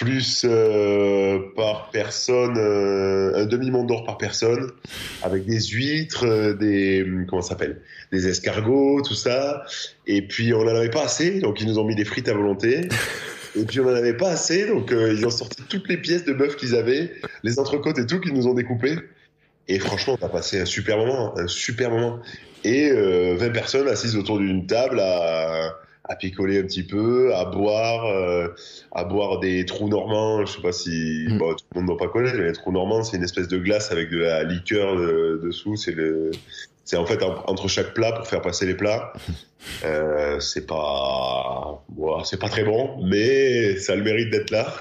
[0.00, 4.70] plus euh, par personne, euh, un demi-monde d'or par personne,
[5.22, 9.62] avec des huîtres, euh, des comment ça s'appelle, des escargots, tout ça.
[10.06, 12.32] Et puis on n'en avait pas assez, donc ils nous ont mis des frites à
[12.32, 12.88] volonté.
[13.56, 16.32] Et puis on n'en avait pas assez, donc ils ont sorti toutes les pièces de
[16.32, 18.96] bœuf qu'ils avaient, les entrecôtes et tout qu'ils nous ont découpées.
[19.68, 22.20] Et franchement, on a passé un super moment, un super moment.
[22.64, 25.74] Et 20 personnes assises autour d'une table à
[26.10, 28.48] à picoler un petit peu, à boire, euh,
[28.92, 30.44] à boire des trous normands.
[30.44, 31.38] Je sais pas si mm.
[31.38, 33.48] bon, tout le monde ne doit pas connaître, mais les trous normands, c'est une espèce
[33.48, 34.96] de glace avec de la liqueur
[35.40, 35.76] dessous.
[35.76, 36.32] C'est le,
[36.84, 39.12] c'est en fait entre chaque plat pour faire passer les plats.
[39.84, 44.72] Euh, c'est pas, bon, c'est pas très bon, mais ça a le mérite d'être là.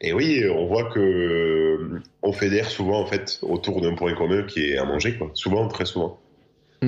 [0.00, 4.70] Et oui, on voit que on fédère souvent en fait autour d'un point commun qui
[4.70, 5.32] est à manger, quoi.
[5.34, 6.20] Souvent, très souvent.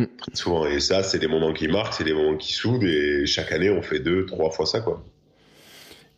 [0.01, 0.07] Mm.
[0.35, 0.67] souvent.
[0.67, 3.71] Et ça, c'est des moments qui marquent, c'est des moments qui soudent, et chaque année,
[3.71, 5.03] on fait deux, trois fois ça, quoi.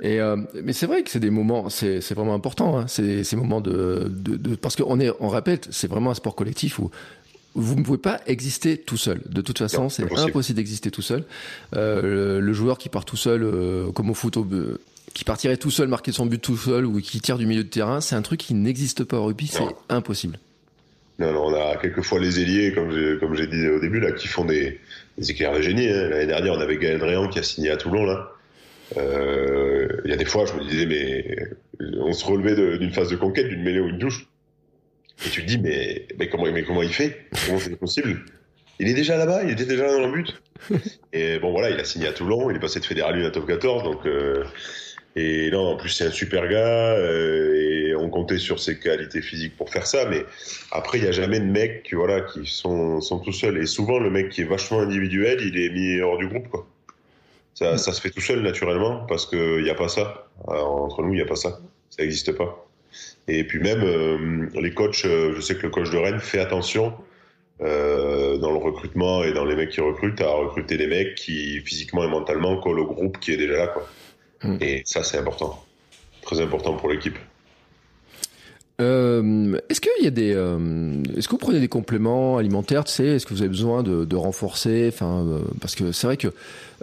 [0.01, 2.79] Et euh, mais c'est vrai que c'est des moments, c'est vraiment important.
[2.79, 6.15] Hein, ces, ces moments de, de, de parce qu'on est, on répète, c'est vraiment un
[6.15, 6.91] sport collectif où
[7.55, 9.21] vous ne pouvez pas exister tout seul.
[9.29, 11.25] De toute façon, c'est impossible d'exister tout seul.
[11.75, 14.47] Euh, le, joueur qui part tout seul, euh, comme au foot, au,
[15.15, 17.69] qui partirait tout seul, marquer son but tout seul, ou qui tire du milieu de
[17.69, 19.49] terrain, c'est un truc qui n'existe pas au rugby.
[19.49, 20.39] C'est impossible.
[21.21, 24.45] On a quelquefois les ailiers, comme j'ai, comme j'ai dit au début, là, qui font
[24.45, 24.79] des,
[25.19, 25.89] éclairs de génie.
[25.89, 26.09] Hein.
[26.09, 28.31] L'année dernière, on avait Gaël Dréan qui a signé à Toulon, là.
[28.97, 31.39] Euh, il y a des fois, je me disais, mais
[31.99, 34.29] on se relevait d'une phase de conquête, d'une mêlée ou une touche.
[35.27, 37.27] Et tu te dis, mais, mais, comment, mais comment il fait?
[37.47, 38.25] Comment c'est possible?
[38.79, 40.41] Il est déjà là-bas, il était déjà dans le but.
[41.13, 43.47] Et bon, voilà, il a signé à Toulon, il est passé de fédéral à top
[43.47, 44.07] 14, donc...
[44.07, 44.45] Euh,
[45.19, 49.21] et non, en plus c'est un super gars euh, et on comptait sur ses qualités
[49.21, 50.09] physiques pour faire ça.
[50.09, 50.25] Mais
[50.71, 53.59] après, il n'y a jamais de mecs qui, voilà, qui sont, sont tout seuls.
[53.59, 56.49] Et souvent, le mec qui est vachement individuel, il est mis hors du groupe.
[56.49, 56.67] Quoi.
[57.55, 60.29] Ça, ça se fait tout seul naturellement parce qu'il n'y a pas ça.
[60.47, 61.61] entre nous, il n'y a pas ça.
[61.91, 62.69] Ça n'existe pas.
[63.27, 66.39] Et puis même, euh, les coachs, euh, je sais que le coach de Rennes fait
[66.39, 66.95] attention
[67.61, 71.61] euh, dans le recrutement et dans les mecs qui recrutent à recruter des mecs qui
[71.61, 73.67] physiquement et mentalement collent au groupe qui est déjà là.
[73.67, 73.87] Quoi.
[74.43, 74.57] Mm.
[74.61, 75.65] Et ça, c'est important.
[76.23, 77.19] Très important pour l'équipe.
[78.81, 82.93] Euh, est-ce qu'il y a des, euh, est-ce que vous prenez des compléments alimentaires, tu
[82.93, 86.17] sais, est-ce que vous avez besoin de, de renforcer, enfin, euh, parce que c'est vrai
[86.17, 86.29] que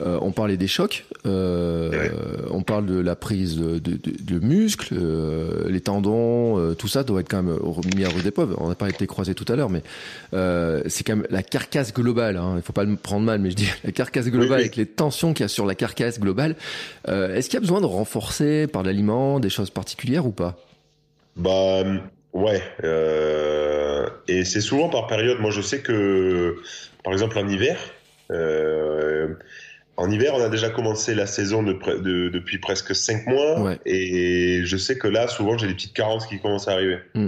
[0.02, 2.12] euh, on parlait des chocs, euh, Ouais.
[2.52, 6.90] on parle de la prise de, de, de- de muscles, euh, les tendons, euh, tout
[6.90, 8.56] ça doit être quand même remis à rude épreuve.
[8.60, 9.82] On n'a pas été croisé tout à l'heure, mais
[10.34, 12.36] euh, c'est quand même la carcasse globale.
[12.36, 14.62] Hein, il faut pas me prendre mal, mais je dis la carcasse globale Oui, oui.
[14.64, 16.58] avec les tensions qu'il y a sur la carcasse globale.
[17.08, 20.58] Euh, est-ce qu'il y a besoin de renforcer par l'aliment des choses particulières ou pas?
[21.36, 21.84] Bah
[22.34, 22.62] ouais.
[22.84, 25.40] euh, et c'est souvent par période.
[25.40, 26.56] Moi, je sais que,
[27.04, 27.78] par exemple, en hiver,
[28.32, 29.34] euh,
[29.98, 33.62] en hiver, on a déjà commencé la saison de pre- de- depuis presque cinq mois.
[33.62, 33.80] Ouais.
[33.86, 36.98] Et je sais que là, souvent, j'ai des petites carences qui commencent à arriver.
[37.14, 37.28] Mm.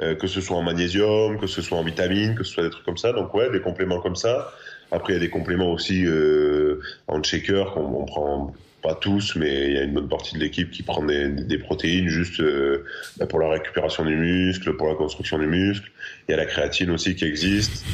[0.00, 2.70] Euh, que ce soit en magnésium, que ce soit en vitamines, que ce soit des
[2.70, 3.12] trucs comme ça.
[3.12, 4.52] Donc ouais, des compléments comme ça.
[4.92, 9.36] Après, il y a des compléments aussi euh, en shaker qu'on on prend pas tous,
[9.36, 12.40] mais il y a une bonne partie de l'équipe qui prend des, des protéines juste
[12.40, 12.84] euh,
[13.18, 15.90] bah, pour la récupération du muscle, pour la construction du muscle.
[16.28, 17.84] Il y a la créatine aussi qui existe,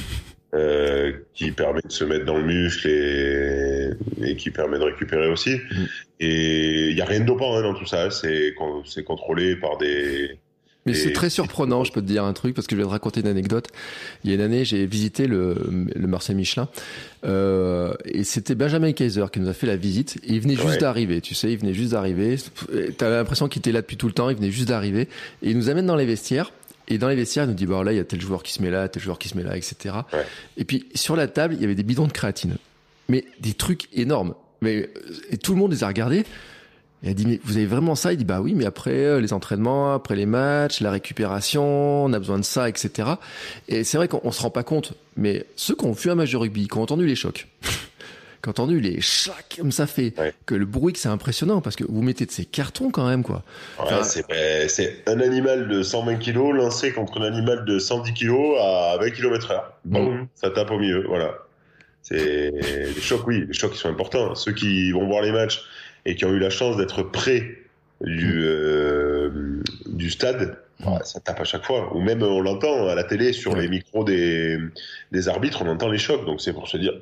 [0.55, 3.91] euh, qui permet de se mettre dans le muscle et,
[4.23, 5.59] et qui permet de récupérer aussi.
[6.21, 8.11] Et il y a rien de dopant hein, dans tout ça.
[8.11, 8.55] C'est
[9.05, 10.39] contrôlé par des
[10.87, 12.87] Mais Et- c'est très surprenant, je peux te dire un truc, parce que je vais
[12.87, 13.69] te raconter une anecdote.
[14.23, 15.57] Il y a une année, j'ai visité le,
[15.95, 16.69] le Marseille Michelin,
[17.25, 20.67] euh, et c'était Benjamin Kaiser qui nous a fait la visite, et il venait juste
[20.69, 20.79] Ouais.
[20.79, 22.37] d'arriver, tu sais, il venait juste d'arriver,
[22.99, 25.09] t'avais l'impression qu'il était là depuis tout le temps, il venait juste d'arriver,
[25.43, 26.53] et il nous amène dans les vestiaires,
[26.89, 28.53] et dans les vestiaires, il nous dit, bah là, il y a tel joueur qui
[28.53, 29.95] se met là, tel joueur qui se met là, etc.
[30.13, 30.27] Ouais.
[30.59, 32.57] Et puis, sur la table, il y avait des bidons de créatine.
[33.09, 34.35] Mais des trucs énormes.
[34.61, 34.91] Mais,
[35.31, 36.25] et tout le monde les a regardés.
[37.05, 38.13] Il a dit, mais vous avez vraiment ça?
[38.13, 42.13] Il dit, bah oui, mais après euh, les entraînements, après les matchs, la récupération, on
[42.13, 43.09] a besoin de ça, etc.
[43.69, 46.15] Et c'est vrai qu'on on se rend pas compte, mais ceux qui ont vu un
[46.15, 47.47] match de rugby, qui ont entendu les chocs,
[48.43, 50.33] qui ont entendu les chacs comme ça fait, Ouais.
[50.47, 53.23] que le bruit que c'est impressionnant, parce que vous mettez de ces cartons quand même,
[53.23, 53.43] quoi.
[53.79, 54.25] Enfin- c'est
[54.69, 59.11] c'est un animal de 120 kg lancé contre un animal de 110 kg à 20
[59.11, 59.73] km heure.
[59.85, 61.35] Boum, ça tape au milieu, voilà.
[62.03, 64.35] C'est les chocs, oui, les chocs qui sont importants.
[64.35, 65.63] Ceux qui vont voir les matchs
[66.07, 67.59] et qui ont eu la chance d'être près
[68.01, 69.31] du euh,
[69.87, 71.95] du stade, ouais, ça tape à chaque fois.
[71.97, 73.63] Ou même on l'entend à la télé sur Ouais.
[73.63, 74.59] les micros des
[75.13, 76.25] des arbitres, on entend les chocs.
[76.27, 76.93] Donc c'est pour se dire,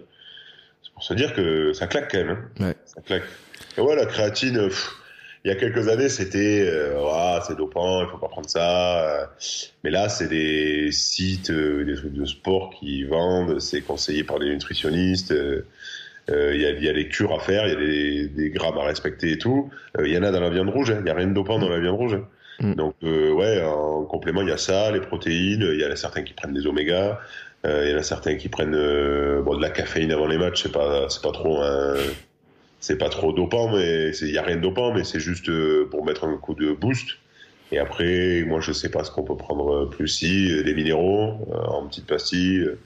[0.84, 2.30] c'est pour se dire que ça claque quand même.
[2.61, 2.64] hein.
[2.66, 2.74] Ouais.
[2.84, 3.24] Ça claque.
[3.78, 4.68] Et ouais, la créatine.
[4.68, 4.92] pff,
[5.44, 9.22] il y a quelques années, c'était euh, Ah, c'est dopant, il faut pas prendre ça.
[9.22, 9.26] euh.
[9.82, 14.38] Mais là, c'est des sites, euh, des trucs de sport qui vendent, c'est conseillé par
[14.38, 15.32] les nutritionnistes.
[15.32, 15.66] euh,
[16.32, 18.28] euh, Il y, a, il y a des cures à faire, il y a des,
[18.28, 19.70] des grammes à respecter et tout.
[19.98, 20.98] Euh, Il y en a dans la viande rouge, hein.
[21.02, 22.14] il y a rien de dopant dans la viande rouge.
[22.14, 22.24] hein.
[22.60, 22.74] Mm.
[22.74, 25.66] Donc euh, ouais, en complément, il y a ça, les protéines.
[25.72, 27.18] Il y en a certains qui prennent des omégas.
[27.64, 30.38] Euh, il y en a certains qui prennent euh, bon de la caféine avant les
[30.38, 30.62] matchs.
[30.64, 31.94] C'est pas c'est pas trop un-
[32.80, 35.86] c'est pas trop dopant, mais il y a rien de dopant, mais c'est juste euh,
[35.90, 37.06] pour mettre un coup de boost.
[37.70, 41.38] Et après, moi, je sais pas ce qu'on peut prendre plus si euh, des minéraux
[41.52, 42.78] euh, en petites pastilles, euh,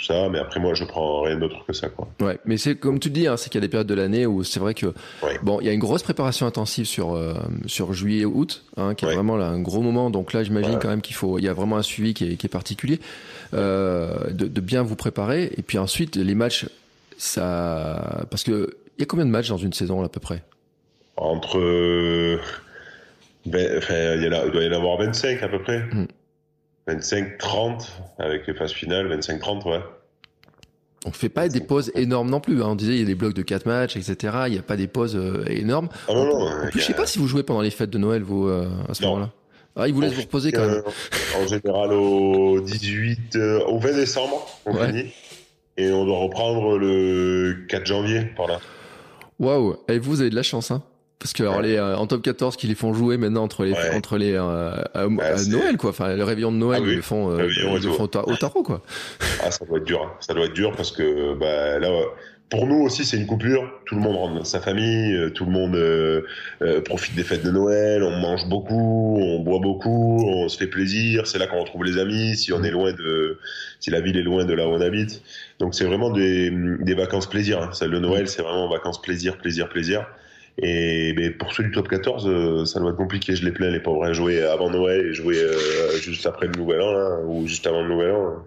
[0.00, 0.28] tout ça.
[0.30, 2.08] Mais après, moi, je prends rien d'autre que ça, quoi.
[2.20, 4.26] Ouais, mais c'est comme tu dis, hein, c'est qu'il y a des périodes de l'année
[4.26, 4.86] où c'est vrai que
[5.22, 5.38] Ouais.
[5.42, 7.34] bon, il y a une grosse préparation intensive sur euh,
[7.66, 9.14] sur juillet août, hein, qui est Ouais.
[9.14, 10.10] vraiment là un gros moment.
[10.10, 10.80] Donc là, j'imagine Voilà.
[10.82, 13.00] quand même qu'il faut, il y a vraiment un suivi qui est, qui est particulier,
[13.54, 15.52] euh, de, de bien vous préparer.
[15.56, 16.66] Et puis ensuite, les matchs,
[17.18, 20.20] ça, parce que il y a combien de matchs dans une saison là, à peu
[20.20, 20.42] près?
[21.16, 22.38] Entre, euh,
[23.46, 25.80] ben, enfin, il, y en a- il doit y en avoir 25 à peu près.
[25.92, 26.06] Mm.
[26.94, 29.80] 25, 30 avec les phases finales, 25, 30, ouais.
[31.06, 32.62] On fait pas des pauses énormes non plus.
[32.62, 32.68] Hein.
[32.70, 34.16] On disait il y a des blocs de 4 matchs, etc.
[34.48, 35.88] Il n'y a pas des pauses euh, énormes.
[36.08, 36.46] Ah non, non.
[36.46, 38.68] En plus, je sais pas si vous jouez pendant les fêtes de Noël, vous, euh,
[38.88, 39.30] à ce moment-là.
[39.76, 40.82] Ah, ils vous laissent vous reposer quand même.
[41.42, 44.88] En général, au 18, euh, au 20 décembre, on Ouais.
[44.88, 45.10] finit.
[45.78, 48.60] Et on doit reprendre le 4 janvier, par là.
[49.38, 50.82] Waouh Et vous, vous avez de la chance, hein
[51.20, 51.62] Parce que alors, Ouais.
[51.68, 53.94] les, euh, en top 14 qui les font jouer maintenant entre les, Ouais.
[53.94, 54.42] entre les euh,
[54.94, 55.90] à, à c'est- Noël, quoi.
[55.90, 56.92] Enfin, le réveillon de Noël, Ah oui.
[56.92, 58.82] ils le font, euh, ils le font au, ta- au tarot, quoi.
[59.44, 60.02] Ah, ça doit être dur.
[60.02, 60.12] hein.
[60.20, 61.90] Ça doit être dur parce que bah, là,
[62.48, 63.70] pour nous aussi, c'est une coupure.
[63.84, 66.22] Tout le monde rentre dans sa famille, euh, tout le monde euh,
[66.62, 68.02] euh, profite des fêtes de Noël.
[68.02, 71.26] On mange beaucoup, on boit beaucoup, on se fait plaisir.
[71.26, 72.34] C'est là qu'on retrouve les amis.
[72.34, 73.38] Si on est loin de,
[73.78, 75.22] si la ville est loin de là où on habite,
[75.58, 77.60] donc c'est vraiment des, des vacances plaisir.
[77.62, 77.70] hein.
[77.74, 80.06] Celle de Noël, c'est vraiment vacances plaisir, plaisir, plaisir.
[80.62, 83.34] Et mais pour ceux du top 14, euh, ça doit être compliqué.
[83.34, 85.56] Je les plains, les pauvres, à jouer avant Noël et jouer euh,
[86.00, 88.44] juste après le Nouvel An là, ou juste avant le Nouvel An.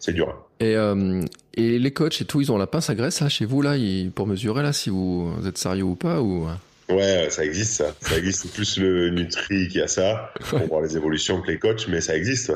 [0.00, 0.46] C'est dur.
[0.60, 1.22] Et, euh,
[1.54, 3.74] et les coachs et tout, ils ont la pince à graisse, là, chez vous, là,
[4.14, 6.46] pour mesurer, là, si vous, vous êtes sérieux ou pas, ou...
[6.88, 7.94] Ouais, ça existe ça.
[8.00, 8.42] Ça existe.
[8.44, 12.00] C'est plus le Nutri qui a ça pour voir les évolutions que les coachs, mais
[12.00, 12.50] ça existe.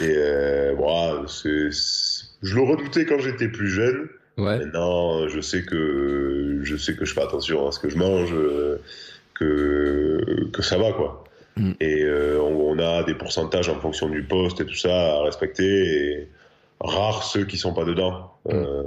[0.00, 4.08] Et euh, bon, c'est- c'est- je le redoutais quand j'étais plus jeune.
[4.40, 4.58] Ouais.
[4.58, 8.32] Maintenant, je sais que je sais que je fais attention à ce que je mange,
[8.32, 8.80] euh,
[9.34, 11.24] que que ça va quoi.
[11.56, 11.72] Mm.
[11.80, 15.64] Et euh, on, a des pourcentages en fonction du poste et tout ça à respecter.
[15.64, 16.28] Et
[16.80, 18.52] rares ceux qui sont pas dedans, mm.
[18.52, 18.84] euh,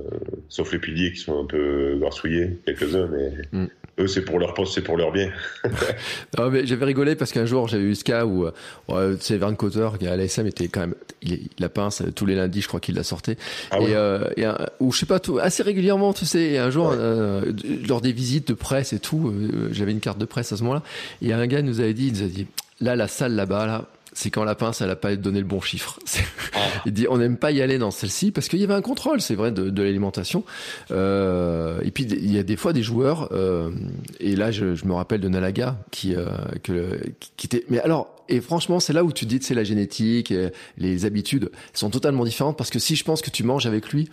[0.50, 3.68] sauf les piliers qui sont un peu grassouillés, quelques-uns, mais mm.
[4.00, 5.32] Eux c'est pour leur poste, c'est pour leur bien.
[6.38, 8.48] non, mais j'avais rigolé parce qu'un jour j'avais eu ce cas où
[8.90, 12.36] euh, c'est Vern Cotter qui à l'ASM était quand même il, la pince tous les
[12.36, 13.38] lundis, je crois qu'il la sortait.
[13.72, 14.46] Ah et, euh, et
[14.80, 16.58] ou je sais pas tout, assez régulièrement, tu sais.
[16.58, 17.52] un jour euh,
[17.88, 20.64] lors des visites de presse et tout, euh, j'avais une carte de presse à ce
[20.64, 20.84] moment-là.
[21.22, 22.48] Et un gars nous avait dit, il nous a dit
[22.82, 25.62] là la salle là-bas là c'est quand la pince elle a pas donné le bon
[25.62, 26.00] chiffre.
[26.56, 26.60] Ah.
[26.86, 29.22] Il dit on n'aime pas y aller dans celle-ci parce qu'il y avait un contrôle,
[29.22, 30.44] c'est vrai, de, de l'alimentation.
[30.92, 33.72] Euh, et puis il y a des fois des joueurs euh,
[34.20, 36.26] et là je, je, me rappelle de Nalaga qui euh,
[36.62, 37.00] que,
[37.38, 40.52] qui était mais alors et franchement c'est là où tu dis c'est la génétique, et
[40.78, 44.10] les habitudes sont totalement différentes parce que si je pense que tu manges avec lui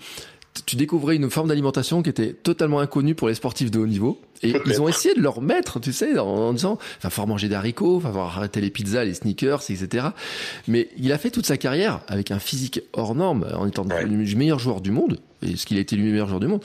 [0.66, 4.20] tu découvrais une forme d'alimentation qui était totalement inconnue pour les sportifs de haut niveau.
[4.42, 8.00] Et ils ont essayé de leur mettre, tu sais, en, disant, enfin, faut manger d'haricots,
[8.00, 10.08] faut avoir arrêté les pizzas, les sneakers, etc.
[10.66, 14.36] Mais il a fait toute sa carrière avec un physique hors norme, en étant le
[14.36, 16.64] meilleur joueur du monde, et ce qu'il a été le meilleur joueur du monde,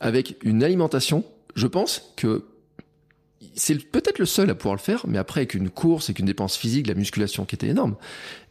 [0.00, 2.44] avec une alimentation, je pense que
[3.58, 6.26] c'est peut-être le seul à pouvoir le faire, mais après avec une course, avec une
[6.26, 7.96] dépense physique, la musculation qui était énorme.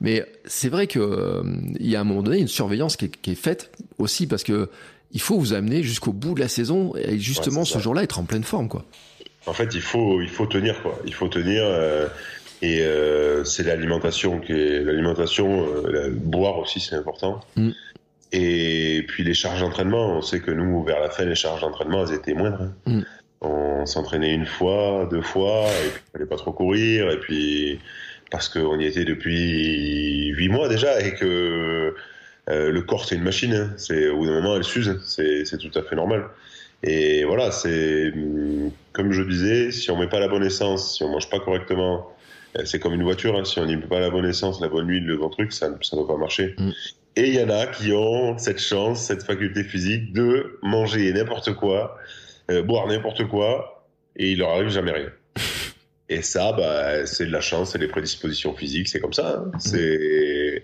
[0.01, 1.43] Mais c'est vrai que euh,
[1.79, 4.43] il y a un moment donné une surveillance qui est, qui est, faite aussi parce
[4.43, 4.69] que
[5.11, 8.25] il faut vous amener jusqu'au bout de la saison et justement ce jour-là être en
[8.25, 8.85] pleine forme, quoi.
[9.45, 10.99] En fait, il faut il faut tenir quoi.
[11.05, 12.07] Il faut tenir euh,
[12.61, 17.39] et euh, c'est l'alimentation qui est l'alimentation, euh, boire aussi c'est important.
[17.55, 17.69] Mm.
[18.33, 22.05] Et puis les charges d'entraînement, on sait que nous vers la fin les charges d'entraînement
[22.05, 22.63] elles étaient moindres.
[22.63, 22.73] Hein.
[22.85, 23.01] Mm.
[23.41, 27.79] On s'entraînait une fois, deux fois, et puis il fallait pas trop courir, et puis
[28.31, 31.95] parce qu'on y était depuis huit mois déjà, et que
[32.49, 33.53] euh, le corps c'est une machine.
[33.53, 33.73] Hein.
[33.77, 36.25] C'est au bout d'un moment elle s'use, c'est tout à fait normal.
[36.83, 38.13] Et voilà, c'est
[38.93, 42.11] comme je disais, si on met pas la bonne essence, si on mange pas correctement,
[42.57, 43.35] euh, c'est comme une voiture.
[43.37, 43.45] Hein.
[43.45, 45.69] si on n'y met pas la bonne essence, la bonne huile, le bon truc, ça
[45.81, 46.55] ça ne va pas marcher.
[46.57, 46.71] Mm.
[47.17, 51.53] Et il y en a qui ont cette chance, cette faculté physique de manger n'importe
[51.53, 51.97] quoi
[52.49, 53.85] euh, boire n'importe quoi
[54.15, 55.11] et il leur arrive jamais rien.
[56.09, 59.43] Et ça, bah, c'est de la chance, c'est des prédispositions physiques, c'est comme ça.
[59.45, 59.51] Hein.
[59.59, 60.63] C'est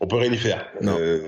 [0.00, 0.66] on peut rien y faire.
[0.82, 1.18] Euh,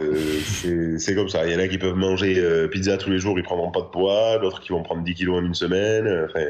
[0.98, 1.46] c'est comme ça.
[1.46, 3.80] Il y en a qui peuvent manger euh, pizza tous les jours, ils prendront pas
[3.80, 6.26] de poids, d'autres qui vont prendre 10 kilos en une semaine.
[6.28, 6.44] Enfin,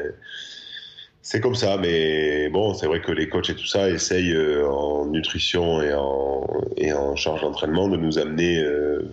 [1.21, 4.35] c'est comme ça, mais bon, c'est vrai que les coachs et tout ça essayent
[4.67, 6.45] en nutrition et en,
[6.75, 8.61] et en charge d'entraînement de nous amener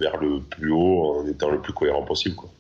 [0.01, 2.35] vers le plus haut en étant le plus cohérent possible.
[2.35, 2.51] Quoi.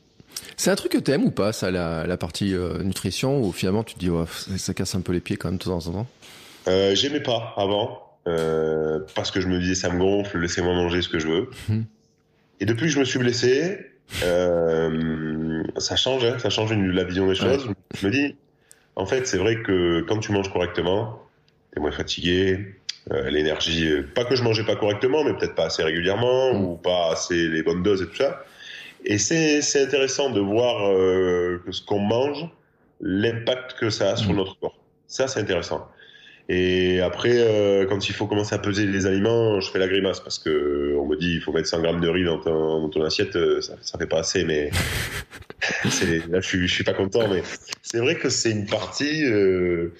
[0.56, 3.84] C'est un truc que t'aimes ou pas, ça, la, la partie euh, nutrition, ou finalement
[3.84, 4.10] tu te dis,
[4.58, 6.06] ça, casse un peu les pieds quand même de temps en temps?
[6.68, 11.02] Euh, J'aimais pas avant, euh, parce que je me disais, ça me gonfle, laissez-moi manger
[11.02, 11.50] ce que je veux.
[11.68, 11.84] Mhm.
[12.60, 13.86] Et depuis que je me suis blessé,
[14.20, 17.68] ça change, hein, ça change la vision des choses.
[17.94, 18.36] Je me dis,
[18.94, 21.22] en fait, c'est vrai que quand tu manges correctement,
[21.72, 22.76] t'es moins fatigué,
[23.10, 26.64] euh, l'énergie, pas que je mangeais pas correctement, mais peut-être pas assez régulièrement, mhm.
[26.64, 28.44] ou pas assez les bonnes doses et tout ça.
[29.04, 32.48] Et c'est intéressant de voir euh, ce qu'on mange,
[33.00, 34.36] l'impact que ça a sur mm.
[34.36, 34.78] notre corps.
[35.06, 35.88] Ça, c'est intéressant.
[36.48, 40.20] Et après, euh, quand il faut commencer à peser les aliments, je fais la grimace
[40.20, 42.88] parce que on me dit il faut mettre 100 grammes de riz dans ton, dans
[42.88, 44.44] ton assiette, euh, ça, ça fait pas assez.
[44.44, 44.70] Mais
[46.30, 47.28] là, je suis, je suis pas content.
[47.28, 47.42] Mais
[47.82, 49.92] c'est vrai que c'est une partie euh,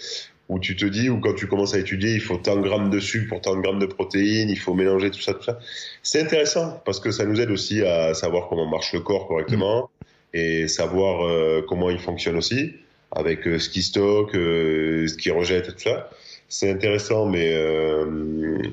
[0.52, 2.90] où tu te dis, ou quand tu commences à étudier, il faut tant de grammes
[2.90, 5.58] de sucre pour tant de grammes de protéines, il faut mélanger tout ça, tout ça.
[6.02, 9.88] C'est intéressant parce que ça nous aide aussi à savoir comment marche le corps correctement
[10.00, 10.36] mm.
[10.36, 12.74] et savoir euh, comment il fonctionne aussi
[13.10, 16.10] avec euh, ce qui stocke, euh, ce qui rejette, tout ça.
[16.50, 17.50] C'est intéressant, mais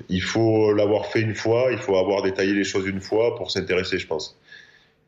[0.10, 3.52] il faut l'avoir fait une fois, il faut avoir détaillé les choses une fois pour
[3.52, 4.38] s'intéresser, je pense.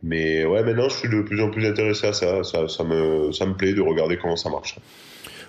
[0.03, 2.45] Mais ouais, maintenant, je suis de plus en plus intéressé à ça.
[2.45, 4.77] Ça, ça me, ça me plaît de regarder comment ça marche.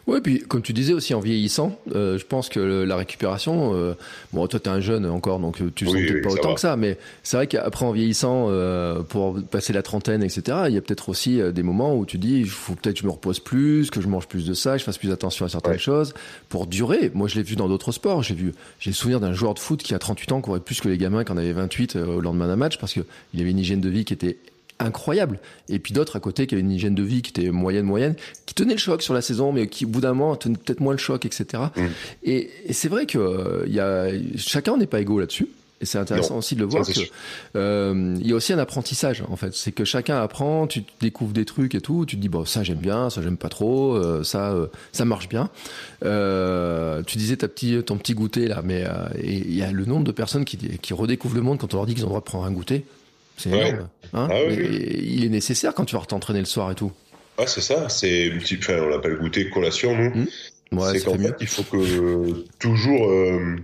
[0.09, 3.95] Ouais, puis comme tu disais aussi en vieillissant, euh, je pense que la récupération, euh,
[4.33, 6.77] bon, toi t'es un jeune encore, donc euh, tu sens peut-être pas autant que ça,
[6.77, 10.81] mais c'est vrai qu'après en vieillissant, euh, pour passer la trentaine, etc., il y a
[10.81, 13.91] peut-être aussi des moments où tu dis, il faut peut-être que je me repose plus,
[13.91, 16.15] que je mange plus de ça, que je fasse plus attention à certaines choses
[16.49, 17.13] pour durer.
[17.15, 18.23] Moi, je l'ai vu dans d'autres sports.
[18.23, 20.81] J'ai vu, j'ai le souvenir d'un joueur de foot qui a 38 ans courait plus
[20.81, 23.01] que les gamins qui en avaient 28 au lendemain d'un match parce que
[23.35, 24.39] il avait une hygiène de vie qui était
[24.83, 25.39] incroyable.
[25.69, 28.15] Et puis d'autres à côté qui avaient une hygiène de vie qui était moyenne, moyenne,
[28.47, 30.81] qui tenaient le choc sur la saison, mais qui au bout d'un moment tenaient peut-être
[30.81, 31.65] moins le choc, etc.
[31.77, 31.81] Mm.
[32.25, 35.49] Et, c'est vrai que euh, il y a, chacun n'est pas égaux là-dessus.
[35.81, 36.93] Et c'est intéressant aussi de le voir que
[37.57, 39.53] euh, il y a aussi un apprentissage en fait.
[39.53, 42.63] C'est que chacun apprend, tu découvres des trucs et tout, tu te dis bon ça
[42.63, 44.55] j'aime bien, ça j'aime pas trop, euh, ça
[44.93, 45.51] ça marche bien.
[46.03, 48.85] tu disais ta petit, ton petit goûter là, mais
[49.25, 51.87] il y a le nombre de personnes qui, qui redécouvrent le monde quand on leur
[51.87, 52.85] dit qu'ils ont le droit de prendre un goûter.
[53.43, 53.89] C'est énorme.
[54.13, 56.93] Hein ah il est nécessaire quand tu vas t'entraîner le soir et tout.
[57.39, 57.89] Ah, c'est ça.
[57.89, 58.31] C'est
[58.69, 60.11] on l'appelle goûter collation, nous.
[60.11, 60.27] Hmm.
[60.73, 61.37] Ouais, c'est qu'en fait mieux.
[61.41, 63.57] il faut que toujours, euh,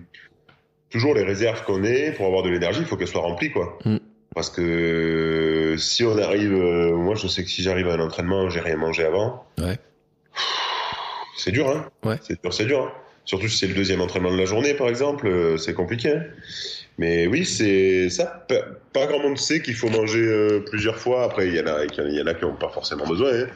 [0.91, 3.79] toujours les réserves qu'on ait pour avoir de l'énergie, il faut qu'elles soient remplies, quoi.
[3.85, 3.97] Mm.
[4.35, 8.51] Parce que si on arrive, euh, moi je sais que si j'arrive à un entraînement,
[8.51, 9.47] j'ai rien mangé avant.
[9.59, 9.79] Ouais.
[11.39, 11.89] C'est dur, hein.
[12.05, 12.16] Ouais.
[12.22, 12.83] C'est dur, c'est dur.
[12.85, 12.93] hein.
[13.24, 16.11] Surtout si c'est le deuxième entraînement de la journée, par exemple, euh, c'est compliqué.
[16.11, 16.22] hein.
[16.99, 18.47] Mais oui, c'est ça.
[18.93, 21.24] Pas grand monde sait qu'il faut manger euh, plusieurs fois.
[21.24, 23.30] Après, il y en a, il y en a qui n'ont pas forcément besoin.
[23.32, 23.47] hein.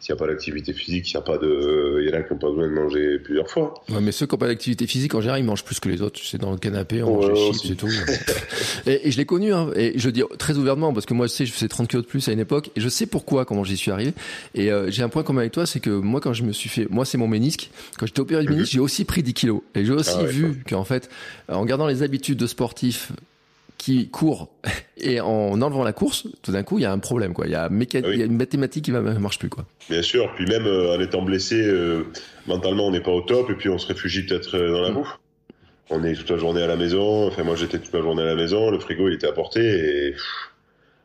[0.00, 2.22] S'il n'y a pas d'activité physique, s'il n'y a pas de, il y en a
[2.22, 3.74] qui n'ont pas besoin de manger plusieurs fois.
[3.90, 6.00] Ouais, mais ceux qui n'ont pas d'activité physique, en général, ils mangent plus que les
[6.02, 6.20] autres.
[6.24, 7.68] C'est dans le canapé, on Ouais, mange des aussi.
[7.68, 7.88] chips et tout.
[8.86, 11.26] et, et je l'ai connu, hein, et je le dis très ouvertement, parce que moi,
[11.26, 13.44] je sais, je faisais 30 kilos de plus à une époque, et je sais pourquoi,
[13.44, 14.12] comment j'y suis arrivé.
[14.54, 16.68] Et euh, j'ai un point commun avec toi, c'est que moi, quand je me suis
[16.68, 17.70] fait, moi, c'est mon ménisque.
[17.98, 19.60] Quand j'étais opéré du ménisque, j'ai aussi pris 10 kilos.
[19.74, 20.16] Et j'ai aussi Mhm.
[20.20, 21.08] Ah ouais, vu qu'en fait,
[21.48, 23.12] en gardant les habitudes de sportifs
[23.82, 24.50] qui courent
[24.98, 27.46] et en enlevant la course, tout d'un coup, il y a un problème, quoi.
[27.46, 28.14] Il y a, méca- Ah oui.
[28.16, 29.64] il y a une mathématique qui ne marche plus, quoi.
[29.88, 30.30] Bien sûr.
[30.34, 32.04] Puis même euh, en étant blessé, euh,
[32.46, 34.90] mentalement, on n'est pas au top, et puis on se réfugie peut-être euh, dans la
[34.90, 34.94] Mm.
[34.94, 35.18] bouffe.
[35.88, 37.26] On est toute la journée à la maison.
[37.28, 38.70] Enfin, moi, j'étais toute la journée à la maison.
[38.70, 40.14] Le frigo, il était à portée, et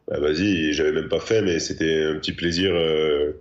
[0.10, 3.32] bah, vas-y, j'avais même pas faim, mais c'était un petit plaisir, euh,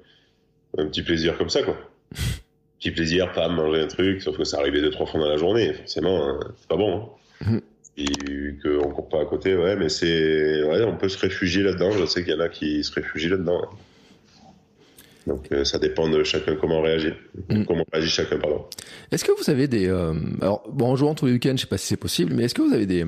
[0.79, 1.77] un petit plaisir comme ça, quoi.
[2.79, 5.37] petit plaisir, pas manger un truc, sauf que ça arrivait deux trois fois dans la
[5.39, 5.73] journée.
[5.75, 7.11] Forcément, hein, c'est pas bon.
[7.43, 7.47] Hein.
[7.51, 7.61] Mhm.
[7.97, 8.07] Et
[8.63, 11.93] qu'on court pas à côté, ouais, mais c'est, ouais, on peut se réfugier là-dedans.
[11.93, 13.63] Je sais qu'il y en a qui se réfugient là-dedans.
[15.27, 17.17] Donc euh, ça dépend de chacun comment réagir,
[17.49, 17.65] Mm.
[17.65, 18.65] comment réagit chacun, pardon.
[19.11, 19.89] Est-ce que vous avez des...
[19.89, 22.45] euh, alors, bon, en jouant tous les week-ends, je sais pas si c'est possible, mais
[22.45, 23.05] est-ce que vous avez des,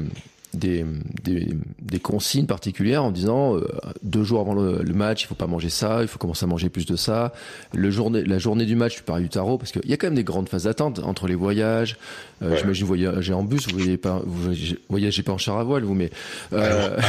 [0.56, 0.84] des,
[1.24, 1.48] des,
[1.82, 3.66] des consignes particulières en disant euh,
[4.02, 6.48] deux jours avant le, le match, il faut pas manger ça, il faut commencer à
[6.48, 7.32] manger plus de ça.
[7.74, 10.06] Le journée, la journée du match, tu parles du tarot, parce qu'il y a quand
[10.08, 11.96] même des grandes phases d'attente entre les voyages.
[12.42, 12.58] Euh, Ouais.
[12.58, 14.52] J'imagine vous voyagez en bus, vous voyagez pas, vous
[14.90, 16.10] voyagez- pas en char à voile, vous, mais
[16.52, 17.02] euh, Ah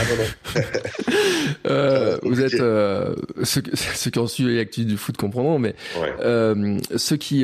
[0.55, 0.61] non.
[1.69, 2.57] euh, vous êtes
[3.43, 6.77] ceux, qui- ceux qui ont suivi l'actu du foot comprendront, mais Ouais.
[6.95, 7.39] ceux qui,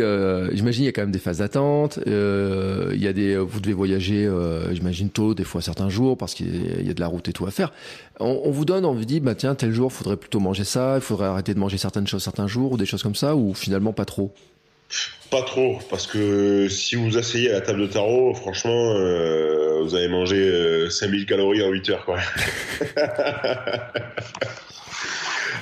[0.53, 1.99] j'imagine, il y a quand même des phases d'attente.
[2.05, 4.29] il y a des, vous devez voyager,
[4.71, 7.45] j'imagine tôt, des fois certains jours, parce qu'il y a de la route et tout
[7.45, 7.71] à faire.
[8.19, 10.95] On, on vous donne, on vous dit, bah tiens, tel jour, faudrait plutôt manger ça,
[10.95, 13.53] il faudrait arrêter de manger certaines choses certains jours ou des choses comme ça, ou
[13.53, 14.33] finalement pas trop?
[15.31, 19.95] Pas trop, parce que si vous asseyez à la table de tarot, franchement, euh, vous
[19.95, 22.19] allez manger euh, 5000 calories en 8 heures, quoi.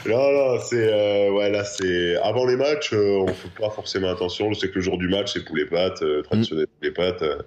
[0.06, 4.10] non, non, c'est, euh, ouais, là, c'est, avant les matchs, euh, on fait pas forcément
[4.10, 4.52] attention.
[4.52, 7.38] Je sais que le jour du match, c'est poulet pâtes, euh, traditionnel poulet pâtes, euh,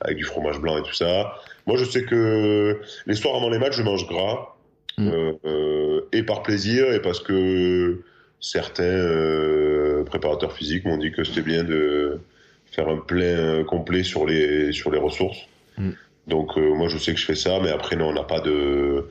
[0.00, 1.34] avec du fromage blanc et tout ça.
[1.66, 4.52] Moi, je sais que les soirs avant les matchs, je mange gras,
[4.98, 5.08] Mm.
[5.08, 8.02] euh, euh, et par plaisir, et parce que
[8.40, 12.20] certains euh, préparateurs physiques m'ont dit que c'était bien de
[12.70, 15.38] faire un plein complet sur les sur les ressources.
[15.78, 15.90] Mm.
[16.26, 18.40] Donc euh, moi je sais que je fais ça, mais après non, on n'a pas
[18.40, 19.08] de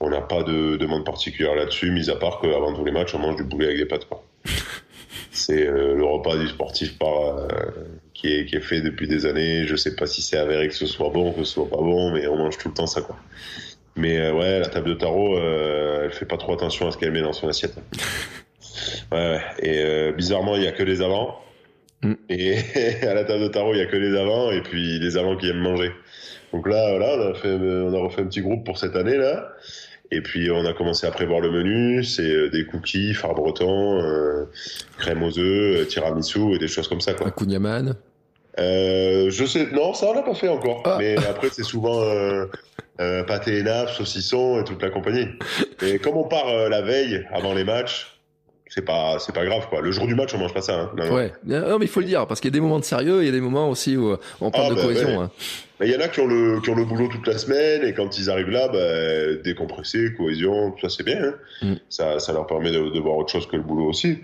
[0.00, 3.18] on n'a pas de demande particulière là-dessus, mis à part qu'avant tous les matchs, on
[3.20, 4.08] mange du poulet avec des pâtes.
[5.30, 7.46] C'est le repas du sportif par,
[8.22, 9.66] qui, est, qui est fait depuis des années.
[9.66, 12.12] Je sais pas si c'est avéré que ce soit bon, que ce soit pas bon,
[12.12, 13.02] mais on mange tout le temps ça.
[13.02, 13.16] quoi.
[13.96, 16.98] Mais euh, ouais, la table de tarot, euh, elle fait pas trop attention à ce
[16.98, 17.74] qu'elle met dans son assiette.
[19.10, 19.40] Ouais, ouais.
[19.58, 21.40] Et euh, bizarrement, il y a que les avants.
[22.02, 22.14] Mm.
[22.30, 22.56] Et
[23.02, 25.36] à la table de tarot, il y a que les avants et puis les avants
[25.36, 25.90] qui aiment manger.
[26.52, 29.16] Donc là, voilà, on a fait, on a refait un petit groupe pour cette année
[29.16, 29.52] là.
[30.10, 32.04] Et puis on a commencé à prévoir le menu.
[32.04, 34.46] C'est euh, des cookies, phare breton,
[34.98, 37.14] crème aux œufs, tiramisu et des choses comme ça.
[37.14, 37.28] Quoi.
[37.88, 37.96] Un.
[38.58, 40.82] Euh, je sais, non, ça on l'a pas fait encore.
[40.84, 40.96] Ah.
[40.98, 42.46] Mais après, c'est souvent euh,
[43.00, 45.26] euh, pâté et nappe, saucisson et toute la compagnie.
[45.82, 48.08] Et comme on part euh, la veille avant les matchs,
[48.68, 49.80] c'est pas, c'est pas grave quoi.
[49.80, 50.74] Le jour du match, on mange pas ça.
[50.80, 50.90] Hein.
[50.96, 51.12] Non.
[51.14, 51.32] Ouais.
[51.44, 53.26] Non, mais il faut le dire, parce qu'il y a des moments de sérieux, il
[53.26, 55.08] y a des moments aussi où on parle Ah, de bah, cohésion.
[55.08, 55.14] ouais.
[55.24, 55.30] hein.
[55.80, 57.82] Mais il y en a qui ont le, qui ont le boulot toute la semaine
[57.84, 61.22] et quand ils arrivent là, bah, décompresser, cohésion, tout ça c'est bien.
[61.22, 61.34] Hein.
[61.66, 61.74] Mm.
[61.88, 64.18] Ça, ça leur permet de, de voir autre chose que le boulot aussi.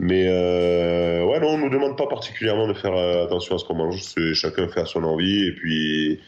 [0.00, 3.64] Mais euh, ouais, non, on nous demande pas particulièrement de faire euh, attention à ce
[3.64, 4.00] qu'on mange.
[4.32, 6.20] Chacun fait à son envie et puis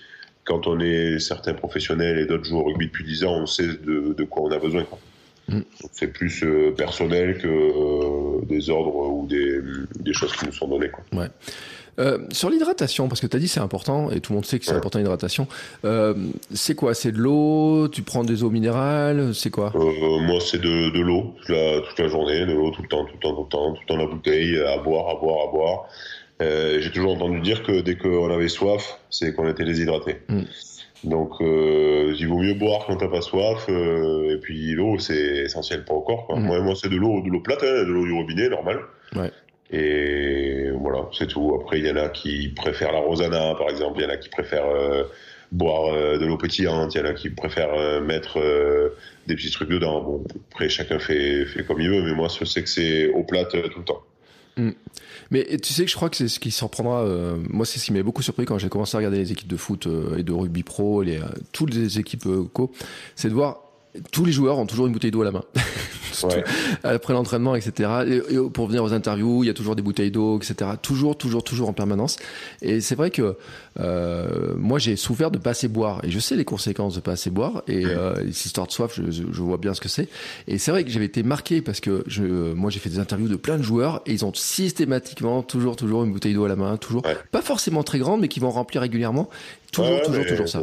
[0.44, 3.68] quand on est certains professionnels et d'autres joueurs au rugby depuis 10 ans, on sait
[3.68, 4.82] de, de quoi on a besoin.
[4.82, 4.98] quoi.
[5.48, 5.60] Mm.
[5.92, 9.60] C'est plus euh, personnel que euh, des ordres ou des,
[10.00, 10.90] des choses qui nous sont données.
[10.90, 11.04] Quoi.
[12.00, 14.58] Euh, sur l'hydratation, parce que tu as dit c'est important, et tout le monde sait
[14.58, 14.78] que c'est Ouais.
[14.78, 15.46] important l'hydratation,
[15.84, 16.14] euh,
[16.54, 16.94] c'est quoi?
[16.94, 17.88] C'est de l'eau?
[17.88, 19.34] Tu prends des eaux minérales?
[19.34, 19.72] C'est quoi?
[19.74, 22.88] Euh, moi, c'est de, de l'eau toute la, toute la journée, de l'eau tout le
[22.88, 25.14] temps, tout le temps, tout le temps, tout le temps la bouteille, à boire, à
[25.20, 25.84] boire, à boire.
[26.40, 30.16] J'ai toujours entendu dire que dès qu'on avait soif, c'est qu'on était déshydraté.
[30.28, 30.42] Mm.
[31.04, 33.68] Donc, il vaut mieux boire quand t'as pas soif.
[33.68, 36.26] et puis l'eau, c'est essentiel pour le corps.
[36.26, 36.38] Quoi.
[36.38, 36.44] Mm.
[36.44, 38.78] Moi, moi, c'est de l'eau, de l'eau plate, hein, de l'eau du robinet, normal.
[39.14, 39.30] Ouais.
[39.72, 41.56] Et voilà, c'est tout.
[41.60, 44.00] Après, il y en a qui préfèrent la rosana, par exemple.
[44.00, 45.04] Il y en a qui préfèrent euh,
[45.52, 46.94] boire euh, de l'eau pétillante.
[46.94, 48.38] Il y en a qui préfèrent euh, mettre
[49.26, 50.02] des petits trucs dedans.
[50.02, 53.22] Bon, après, chacun fait, fait comme il veut, mais moi, je sais que c'est eau
[53.22, 54.02] plate euh, tout le temps.
[54.56, 54.70] Mm.
[55.30, 57.04] Mais tu sais que je crois que c'est ce qui surprendra.
[57.04, 59.48] Euh, moi, c'est ce qui m'avait beaucoup surpris quand j'ai commencé à regarder les équipes
[59.48, 61.20] de foot et de rugby pro, les,
[61.52, 62.72] toutes les équipes co,
[63.14, 63.62] c'est de voir
[64.10, 65.44] tous les joueurs ont toujours une bouteille d'eau à la main.
[66.24, 66.44] Ouais.
[66.84, 67.90] Après l'entraînement, etc.
[68.06, 70.72] Et, pour venir aux interviews, il y a toujours des bouteilles d'eau, etc.
[70.82, 72.16] Toujours, toujours, toujours en permanence.
[72.62, 73.36] Et c'est vrai que
[73.78, 76.00] euh, moi, j'ai souffert de pas assez boire.
[76.04, 77.62] Et je sais les conséquences de pas assez boire.
[77.68, 80.08] Et euh, cette histoire de soif, je, je vois bien ce que c'est.
[80.48, 83.28] Et c'est vrai que j'avais été marqué parce que je, moi, j'ai fait des interviews
[83.28, 86.56] de plein de joueurs et ils ont systématiquement toujours, toujours une bouteille d'eau à la
[86.56, 86.76] main.
[86.76, 89.28] Toujours, pas forcément très grande, mais qui vont remplir régulièrement.
[89.72, 90.62] Toujours, toujours, toujours ça.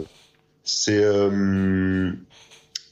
[0.63, 2.11] C'est euh,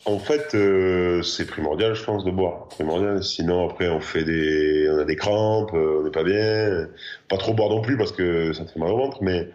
[0.06, 2.68] en fait, euh, c'est primordial, je pense, de boire.
[2.70, 3.24] Primordial.
[3.24, 6.88] Sinon, après, on fait des, on a des crampes, euh, on n'est pas bien.
[7.28, 9.18] Pas trop boire non plus parce que ça te fait mal au ventre.
[9.22, 9.49] Mais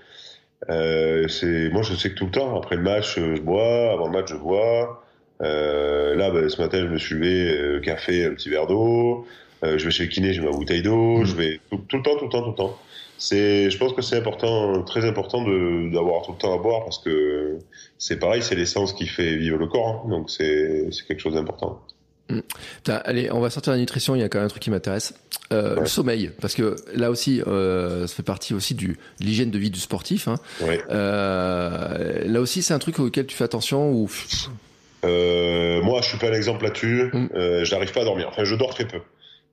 [0.68, 3.92] euh, c'est, moi, je sais que tout le temps, après le match, je bois.
[3.92, 5.04] Avant le match, je bois.
[5.40, 9.26] Là, ben, ce matin, je me suis levé, café, un petit verre d'eau.
[9.62, 11.18] Je vais chez le kiné, j'ai ma bouteille d'eau.
[11.18, 11.24] Mmh.
[11.24, 12.78] Je vais tout, tout, le temps, tout le temps, tout le temps
[13.20, 16.84] c'est, je pense que c'est important, très important de, d'avoir tout le temps à boire
[16.84, 17.58] parce que
[17.98, 20.08] c'est pareil, c'est l'essence qui fait vivre le corps, hein.
[20.08, 21.82] donc c'est, c'est quelque chose d'important.
[22.30, 22.40] Mmh.
[23.04, 24.14] Allez, on va sortir de la nutrition.
[24.14, 25.14] Il y a quand même un truc qui m'intéresse,
[25.52, 29.50] euh, le sommeil, parce que là aussi, euh, ça fait partie aussi du de l'hygiène
[29.50, 30.26] de vie du sportif.
[30.26, 30.36] Hein.
[30.62, 30.80] Ouais.
[30.90, 34.08] Euh, là aussi, c'est un truc auquel tu fais attention ou
[35.04, 37.10] euh, Moi, je suis pas un exemple là-dessus.
[37.12, 37.28] Mmh.
[37.34, 38.28] Euh, je n'arrive pas à dormir.
[38.30, 39.00] Enfin, je dors très peu.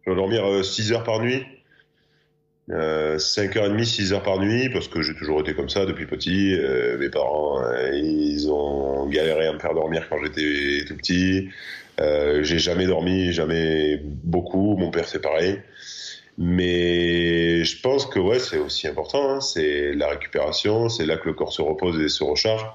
[0.07, 1.43] Je vais dormir 6 heures par nuit.
[2.71, 6.53] Euh, 5h30, 6h par nuit, parce que j'ai toujours été comme ça depuis petit.
[6.53, 11.49] Euh, mes parents, euh, ils ont galéré à me faire dormir quand j'étais tout petit.
[11.99, 14.77] Euh, j'ai jamais dormi, jamais beaucoup.
[14.77, 15.61] Mon père, c'est pareil.
[16.37, 19.29] Mais je pense que ouais, c'est aussi important.
[19.29, 19.41] Hein.
[19.41, 22.65] C'est la récupération, c'est là que le corps se repose et se recharge.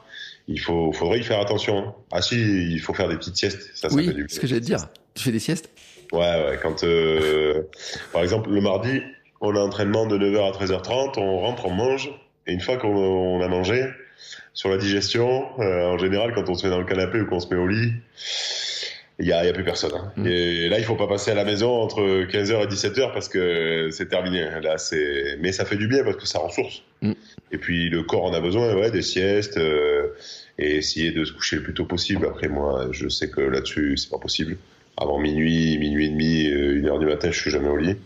[0.49, 1.79] Il faut, faudrait y faire attention.
[1.79, 1.95] Hein.
[2.11, 3.71] Ah si, il faut faire des petites siestes.
[3.75, 4.87] Ça, ça oui, fait du ce que j'allais te dire.
[5.15, 5.71] Tu fais des siestes?
[6.13, 6.59] Ouais, ouais.
[6.63, 7.63] Quand, euh,
[8.13, 9.03] par exemple, le mardi,
[9.41, 12.11] on a entraînement de 9h à 13h30, on rentre, on mange,
[12.47, 13.85] et une fois qu'on a mangé,
[14.55, 17.41] sur la digestion, euh, en général, quand on se met dans le canapé ou qu'on
[17.41, 17.93] se met au lit,
[19.19, 19.93] il y a, y a, plus personne.
[19.95, 20.13] Hein.
[20.17, 20.27] Mm.
[20.27, 23.89] Et là, il faut pas passer à la maison entre 15h et 17h parce que
[23.91, 24.45] c'est terminé.
[24.63, 26.83] Là, c'est, mais ça fait du bien parce que ça ressource.
[27.03, 27.13] Mm.
[27.53, 30.09] Et puis le corps en a besoin, ouais, des siestes euh,
[30.59, 32.27] et essayer de se coucher le plus tôt possible.
[32.27, 34.57] Après, moi, je sais que là-dessus, c'est pas possible.
[34.97, 37.97] Avant minuit, minuit et demi, euh, une heure du matin, je suis jamais au lit.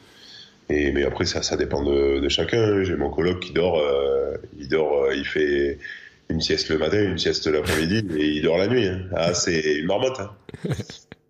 [0.68, 2.82] Et mais après ça, ça dépend de, de chacun.
[2.82, 5.78] J'ai mon coloc qui dort, euh, il dort, euh, il fait
[6.28, 8.86] une sieste le matin, une sieste l'après-midi, et il dort la nuit.
[8.86, 9.02] Hein.
[9.14, 10.18] Ah, c'est une marmotte.
[10.18, 10.30] Hein.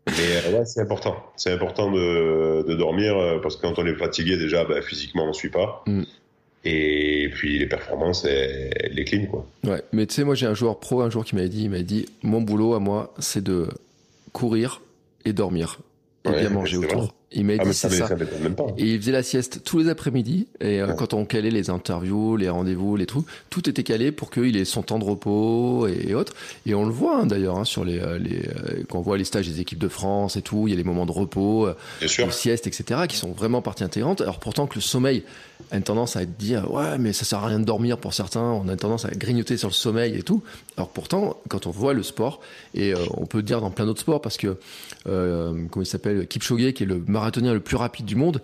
[0.07, 0.15] Mais
[0.47, 1.17] euh, ouais, c'est important.
[1.37, 5.33] C'est important de, de, dormir parce que quand on est fatigué déjà, bah, physiquement on
[5.33, 5.83] suit pas.
[5.87, 6.05] Mm.
[6.65, 9.47] Et puis les performances, elles, les clean quoi.
[9.65, 11.71] Ouais, mais tu sais, moi j'ai un joueur pro un jour qui m'a dit, il
[11.71, 13.69] m'a dit, mon boulot à moi, c'est de
[14.33, 14.81] courir
[15.27, 15.81] et dormir
[16.25, 17.15] et bien manger autour.
[17.33, 18.09] Il m'a ah, dit c'est ça.
[18.79, 20.47] Et il faisait la sieste tous les après-midi.
[20.61, 24.31] Et euh, quand on calait les interviews, les rendez-vous, les trucs, tout était calé pour
[24.31, 26.35] qu'il ait son temps de repos et, autres.
[26.67, 29.19] Et on le voit hein, d'ailleurs hein, sur les, euh, les euh, quand on voit
[29.19, 31.69] les stages des équipes de France et tout, il y a les moments de repos,
[32.01, 34.21] les siestes, etc., qui sont vraiment partie intégrante.
[34.21, 35.25] Alors pourtant que le sommeil
[35.71, 38.41] a tendance à dire ouais mais ça sert à rien de dormir pour certains.
[38.41, 40.43] On a tendance à grignoter sur le sommeil et tout.
[40.77, 42.41] Alors pourtant quand on voit le sport
[42.75, 44.57] et on peut dire dans plein d'autres sports parce que
[45.05, 48.41] comment il s'appelle Kipchoge qui est le marathonien le plus rapide du monde,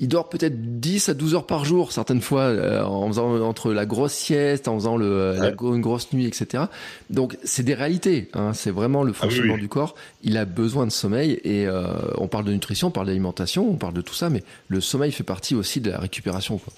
[0.00, 3.72] il dort peut-être 10 à 12 heures par jour, certaines fois, euh, en faisant entre
[3.72, 6.64] la grosse sieste, en faisant le, la, une grosse nuit, etc.
[7.10, 8.28] Donc, c'est des réalités.
[8.32, 9.94] Hein, c'est vraiment le ah fonctionnement du corps.
[10.22, 11.84] Il a besoin de sommeil et euh,
[12.16, 15.12] on parle de nutrition, on parle d'alimentation, on parle de tout ça, mais le sommeil
[15.12, 16.56] fait partie aussi de la récupération.
[16.56, 16.72] Quoi.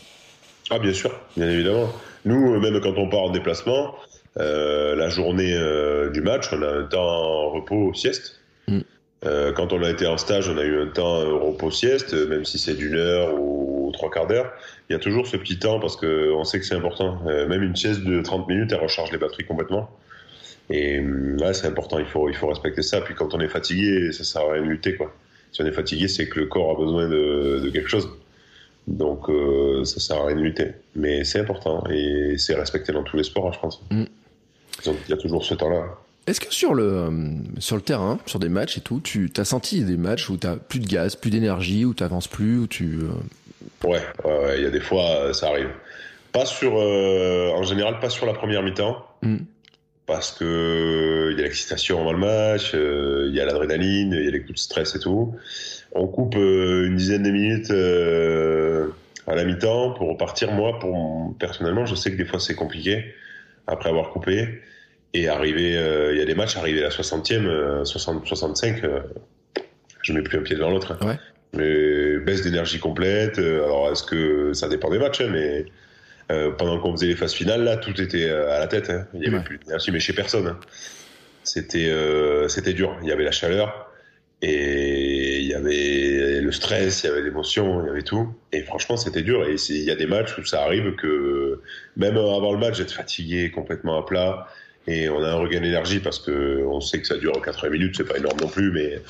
[0.70, 1.88] Ah, bien sûr, bien évidemment.
[2.24, 3.94] Nous, même quand on part en déplacement,
[4.38, 5.56] euh, la journée
[6.12, 8.40] du match, on a un temps repos sieste.
[8.66, 8.80] Mm.
[9.24, 12.58] Euh, quand on a été en stage, on a eu un temps repos-sieste, même si
[12.58, 14.52] c'est d'une heure ou trois quarts d'heure.
[14.88, 17.20] Il y a toujours ce petit temps parce qu'on sait que c'est important.
[17.26, 19.90] Euh, même une sieste de 30 minutes, elle recharge les batteries complètement.
[20.70, 23.00] Et là, euh, c'est important, il faut, il faut respecter ça.
[23.00, 24.96] Puis quand on est fatigué, ça sert à rien de lutter.
[24.96, 25.14] Quoi.
[25.52, 28.08] Si on est fatigué, c'est que le corps a besoin de, de quelque chose.
[28.88, 30.72] Donc euh, ça sert à rien de lutter.
[30.96, 33.82] Mais c'est important et c'est respecté dans tous les sports, hein, je pense.
[33.90, 34.04] Mm.
[34.84, 35.98] Donc il y a toujours ce temps-là.
[36.26, 37.10] Est-ce que sur le, euh,
[37.58, 40.46] sur le terrain, sur des matchs et tout, tu as senti des matchs où tu
[40.68, 43.00] plus de gaz, plus d'énergie, où tu avances plus, où tu...
[43.00, 45.70] Euh, ouais, il ouais, y a des fois, euh, ça arrive.
[46.32, 49.04] Pas sur, en général, pas sur la première mi-temps.
[49.22, 49.38] Hmm.
[50.06, 54.28] Parce que il y a l'excitation avant le match, il y a l'adrénaline, il y
[54.28, 55.34] a les coups de stress et tout.
[55.92, 57.70] On coupe une dizaine de minutes
[59.26, 60.50] à la mi-temps pour repartir.
[60.52, 63.14] Moi, pour, personnellement, je sais que des fois c'est compliqué
[63.66, 64.62] après avoir coupé.
[65.14, 69.00] Et arrivé, euh, il y a des matchs, arrivé à la 60e, 60, 65, euh,
[70.02, 70.96] je mets plus un pied devant l'autre.
[71.04, 71.18] Ouais.
[71.54, 73.38] Mais baisse d'énergie complète.
[73.38, 75.66] euh, Alors, est-ce que ça dépend des matchs, hein, mais
[76.30, 78.88] euh, pendant qu'on faisait les phases finales, là, tout était euh, à la tête.
[78.88, 79.06] hein.
[79.12, 79.44] Il y avait Ouais.
[79.44, 80.46] plus d'énergie, mais chez personne.
[80.46, 80.58] hein.
[81.44, 82.96] C'était, euh, c'était dur.
[83.02, 83.90] Il y avait la chaleur
[84.40, 88.34] et il y avait le stress, il y avait l'émotion, il y avait tout.
[88.52, 89.46] Et franchement, c'était dur.
[89.46, 91.60] Et il y a des matchs où ça arrive que
[91.96, 94.46] même avant le match, j'étais fatigué, complètement à plat.
[94.86, 97.94] Et on a un regain d'énergie parce que on sait que ça dure 80 minutes,
[97.96, 99.00] c'est pas énorme non plus, mais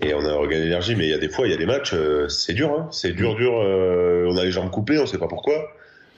[0.00, 0.96] et on a un regain d'énergie.
[0.96, 2.88] Mais il y a des fois, il y a des matchs, euh, c'est dur, hein.
[2.90, 3.60] c'est dur, dur.
[3.60, 5.70] euh, on a les jambes coupées, on sait pas pourquoi.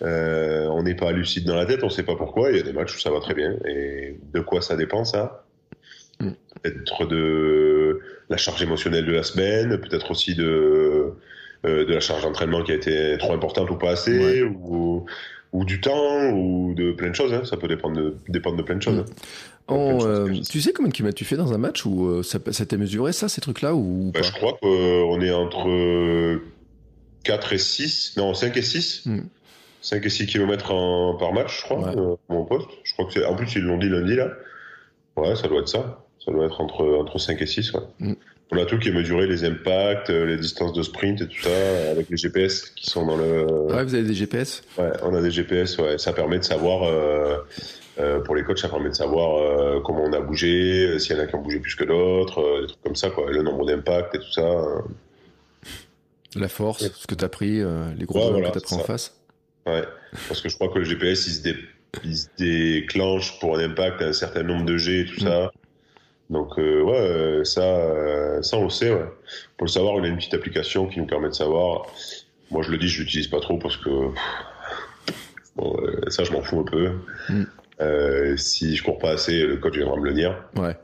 [0.03, 2.51] Euh, on n'est pas lucide dans la tête, on sait pas pourquoi.
[2.51, 3.57] Il y a des matchs où ça va très bien.
[3.67, 5.45] Et de quoi ça dépend ça?
[6.21, 6.31] Mm.
[6.63, 8.01] Peut-être de
[8.31, 10.94] la charge émotionnelle de la semaine, peut-être aussi de
[11.65, 15.05] de la charge d'entraînement qui a été trop importante ou pas assez, ou
[15.53, 17.33] ou du temps, ou de plein de choses.
[17.33, 17.45] hein.
[17.45, 18.97] Ça peut dépendre de, dépendre de plein de choses.
[18.97, 19.01] Mm.
[19.01, 19.05] hein.
[19.69, 22.39] En, euh, tu sais combien de kilomètres tu fais dans un match ou euh, ça,
[22.51, 24.27] ça t'est mesuré ça, ces trucs-là ou Bah, pas?
[24.27, 26.41] je crois qu'on est entre
[27.23, 29.03] 4 et 6, non 5 et 6.
[29.07, 29.21] Mm.
[29.81, 31.97] 5 et 6 km en, par match, je crois, Ouais.
[31.97, 32.69] euh, mon poste.
[32.83, 34.31] Je crois que en plus, ils l'ont dit lundi, là.
[35.17, 36.05] Ouais, ça doit être ça.
[36.25, 37.81] Ça doit être entre, entre 5 et 6, ouais.
[38.01, 38.13] Mm.
[38.55, 41.41] On a tout qui est mesuré, les impacts, euh, les distances de sprint et tout
[41.43, 45.15] ça, avec les GPS qui sont dans le, Ouais, vous avez des GPS Ouais, on
[45.15, 45.99] a des GPS, ouais.
[45.99, 47.37] Ça permet de savoir, euh,
[47.99, 51.19] euh, pour les coachs, ça permet de savoir euh, comment on a bougé, s'il y
[51.19, 53.31] en a qui ont bougé plus que d'autres, des trucs comme ça, quoi.
[53.31, 54.43] Le nombre d'impacts et tout ça.
[56.37, 56.91] La force, Ouais.
[56.95, 59.15] ce que t'as pris, euh, les gros Ouais, voilà, que t'as pris c'est en face.
[59.67, 59.85] Ouais.
[60.29, 61.57] Parce que je crois que le GPS, il se, dé-
[62.05, 65.29] il se déclenche pour un impact à un certain nombre de G et tout Mm.
[65.29, 65.51] ça.
[66.31, 69.05] Donc, euh, ouais, euh, ça, euh, ça, on le sait, ouais.
[69.57, 71.87] Pour le savoir, il y a une petite application qui nous permet de savoir.
[72.51, 73.91] Moi, je le dis, je l'utilise pas trop parce que,
[75.57, 76.93] bon, euh, ça, je m'en fous un peu.
[77.29, 77.43] Mm.
[77.81, 80.43] Euh, si je cours pas assez, le coach viendra me le dire.
[80.57, 80.77] Ouais.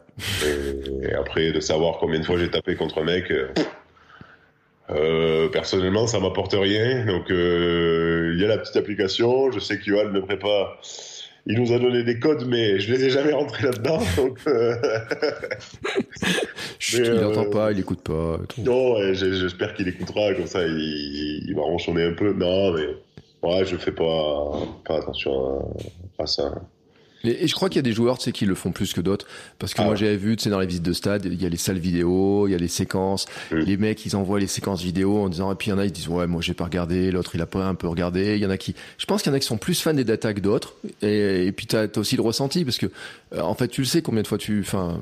[0.45, 3.33] Et, et après, de savoir combien de fois j'ai tapé contre un mec,
[5.51, 7.07] personnellement, ça m'apporte rien.
[7.07, 9.51] Donc, euh, il y a la petite application.
[9.51, 10.81] Je sais que Yoann ne pas.
[11.51, 13.99] Il nous a donné des codes, mais je les ai jamais rentrés là-dedans.
[14.17, 14.77] Donc, euh,
[16.79, 18.39] Chut, Mais, il euh, entend pas, il écoute pas.
[18.49, 18.63] tout.
[18.63, 20.33] non, j'espère qu'il écoutera.
[20.35, 22.33] Comme ça, il, il va ronchonner un peu.
[22.33, 22.87] Non, mais
[23.43, 24.53] ouais, je fais pas,
[24.87, 25.75] pas attention
[26.19, 26.55] à, à ça.
[27.25, 28.93] Et, et je crois qu'il y a des joueurs, tu sais, qui le font plus
[28.93, 29.27] que d'autres.
[29.59, 29.99] Parce que Ah moi, ouais.
[29.99, 32.47] j'avais vu, tu sais, dans les visites de stade, il y a les salles vidéo,
[32.49, 33.27] il y a les séquences.
[33.51, 35.85] Les mecs, ils envoient les séquences vidéo en disant, et puis il y en a,
[35.85, 38.37] ils disent, ouais, moi, j'ai pas regardé, l'autre, il a pas un peu regardé.
[38.37, 39.95] Il y en a qui, je pense qu'il y en a qui sont plus fans
[39.95, 40.75] des data que d'autres.
[41.03, 42.87] Et, et puis, t'as as aussi le ressenti, parce que,
[43.35, 45.01] euh, en fait, tu le sais combien de fois tu, enfin,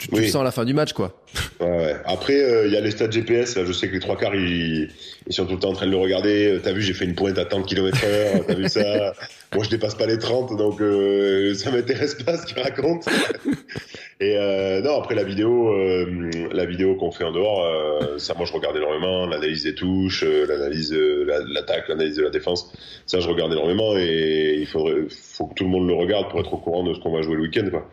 [0.00, 0.28] tu, tu Oui.
[0.28, 1.14] sens à la fin du match, quoi.
[1.60, 1.96] Ouais, ouais.
[2.06, 3.56] Après, euh, il y a les stats GPS.
[3.56, 4.88] Là, je sais que les trois quarts, ils,
[5.28, 6.48] ils sont tout le temps en train de le regarder.
[6.54, 8.44] Euh, T'as vu, j'ai fait une pointe à tant heure.
[8.46, 9.12] T'as vu ça
[9.54, 13.10] Moi, je dépasse pas les 30, donc euh, ça m'intéresse pas ce qu'ils racontent.
[14.22, 18.34] Et euh, non, après la vidéo, euh, la vidéo qu'on fait en dehors, euh, ça,
[18.34, 19.26] moi, je regarde énormément.
[19.26, 22.70] L'analyse des touches, euh, l'analyse de la- l'attaque, l'analyse de la défense.
[23.06, 23.96] Ça, je regarde énormément.
[23.96, 26.92] Et il faudrait, faut que tout le monde le regarde pour être au courant de
[26.94, 27.88] ce qu'on va jouer le week-end, quoi.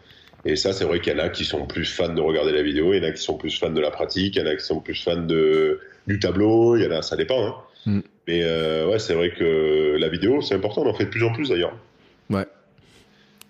[0.45, 2.61] Et ça, c'est vrai qu'il y en a qui sont plus fans de regarder la
[2.63, 4.47] vidéo, il y en a qui sont plus fans de la pratique, il y en
[4.47, 7.45] a qui sont plus fans de, du tableau, il y en a, ça dépend.
[7.47, 7.55] Hein.
[7.85, 7.99] Mm.
[8.27, 11.23] Mais euh, ouais, c'est vrai que la vidéo, c'est important, on en fait de plus
[11.23, 11.75] en plus d'ailleurs.
[12.29, 12.45] Ouais.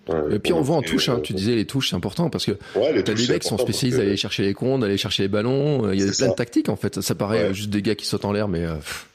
[0.09, 1.15] Ouais, Et puis, on en voit en touche, hein.
[1.17, 3.41] euh, Tu disais, les touches, c'est important parce que Ouais, les T'as touches, des mecs
[3.41, 5.85] qui sont spécialisés à que- chercher les comptes, aller chercher les ballons.
[5.85, 7.01] euh, Il y a plein de tactiques en fait.
[7.01, 7.53] Ça, paraît Ouais.
[7.53, 9.06] juste des gars qui sautent en l'air, mais pff,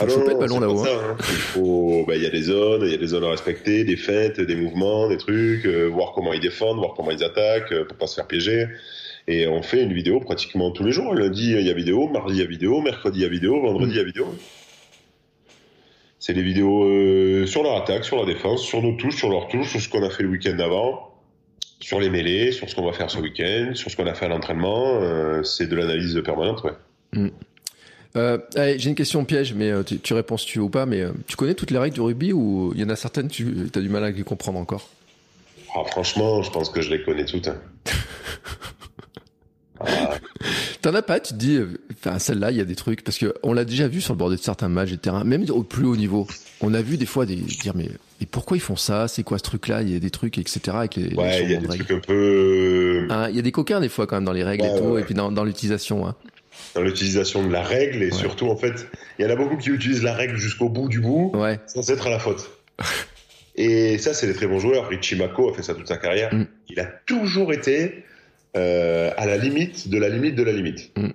[0.00, 0.84] faut Ah non, choper le ballon là-haut.
[0.84, 0.88] hein.
[1.10, 1.16] hein.
[1.20, 3.96] Il faut, bah, y a des zones, il y a des zones à respecter, des
[3.96, 7.84] feintes, des mouvements, des trucs, euh, voir comment ils défendent, voir comment ils attaquent, euh,
[7.84, 8.66] pour pas se faire piéger.
[9.28, 11.14] Et on fait une vidéo pratiquement tous les jours.
[11.14, 13.60] Lundi, il y a vidéo, mardi, il y a vidéo, mercredi, il y a vidéo,
[13.60, 14.26] vendredi, il y a vidéo.
[16.18, 19.48] C'est des vidéos euh, sur leur attaque, sur la défense, sur nos touches, sur leurs
[19.48, 21.14] touches, sur ce qu'on a fait le week-end d'avant,
[21.80, 24.26] sur les mêlées, sur ce qu'on va faire ce week-end, sur ce qu'on a fait
[24.26, 24.98] à l'entraînement.
[25.00, 26.72] Euh, c'est de l'analyse permanente, ouais.
[28.16, 30.68] Euh, allez, j'ai une question piège, mais euh, tu, tu réponds si tu veux ou
[30.70, 30.84] pas.
[30.86, 33.28] Mais euh, tu connais toutes les règles du rugby ou il y en a certaines
[33.28, 34.88] tu as du mal à les comprendre encore?
[35.76, 37.46] Ah, franchement, je pense que je les connais toutes.
[37.48, 37.56] hein.
[39.78, 40.10] Ah,
[40.82, 43.18] T'en as pas Tu te dis, euh, enfin celle-là, il y a des trucs parce
[43.18, 45.84] que on l'a déjà vu sur le bord de certains matchs terrain, même au plus
[45.86, 46.26] haut niveau.
[46.62, 47.88] On a vu des fois des dire mais,
[48.30, 49.06] pourquoi ils font ça?
[49.08, 49.82] C'est quoi ce truc-là?
[49.82, 50.60] Il y a des trucs etc.
[50.74, 51.84] Avec les, les ouais, il y a des règles.
[51.84, 54.42] trucs un peu Hein, Il y a des coquins des fois quand même dans les
[54.44, 55.00] règles Ouais, et tout, ouais.
[55.02, 56.06] et puis dans, dans l'utilisation.
[56.06, 56.14] Hein.
[56.74, 58.12] Dans l'utilisation de la règle et Ouais.
[58.12, 58.86] surtout, en fait,
[59.18, 61.58] il y en a beaucoup qui utilisent la règle jusqu'au bout du bout Ouais.
[61.66, 62.50] sans être à la faute.
[63.56, 64.88] Et ça, c'est des très bons joueurs.
[64.88, 66.32] Richie Mako a fait ça toute sa carrière.
[66.32, 66.46] Mm.
[66.70, 68.04] Il a toujours été
[68.56, 71.08] euh, à la limite de la limite de la limite, Mm.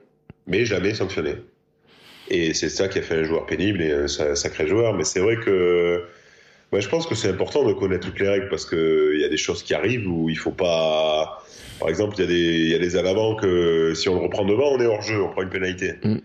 [0.47, 1.35] mais jamais sanctionné.
[2.29, 4.93] Et c'est ça qui a fait un joueur pénible et un sa- sacré joueur.
[4.93, 6.03] Mais c'est vrai que
[6.71, 9.25] ouais, je pense que c'est important de connaître toutes les règles parce que il y
[9.25, 11.43] a des choses qui arrivent où il faut pas.
[11.79, 14.21] Par exemple, il y a des y a des à l'avant que si on le
[14.21, 15.95] reprend devant, on est hors jeu, on prend une pénalité.
[16.03, 16.17] Mm.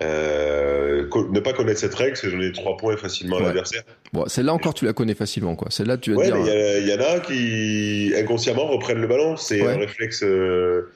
[0.00, 3.82] Euh, ne pas connaître cette règle, c'est donner trois points facilement à l'adversaire.
[4.12, 5.68] Bon, celle-là encore, tu la connais facilement, quoi.
[5.70, 6.36] Celle-là, tu vas ouais, dire.
[6.80, 9.36] Il y, en a qui inconsciemment reprennent le ballon.
[9.36, 10.22] C'est un réflexe.
[10.22, 10.90] Euh,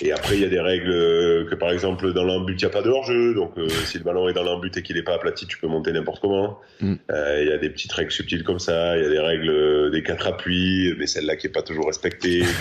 [0.00, 2.70] et après, il y a des règles que, par exemple, dans l'embut, il n'y a
[2.70, 3.34] pas de hors-jeu.
[3.34, 5.68] Donc, euh, si le ballon est dans l'embut et qu'il n'est pas aplati, tu peux
[5.68, 6.58] monter n'importe comment.
[6.80, 6.94] Mm.
[7.10, 8.96] Il y a des petites règles subtiles comme ça.
[8.96, 12.42] Il y a des règles des quatre appuis, mais celle-là qui n'est pas toujours respectée.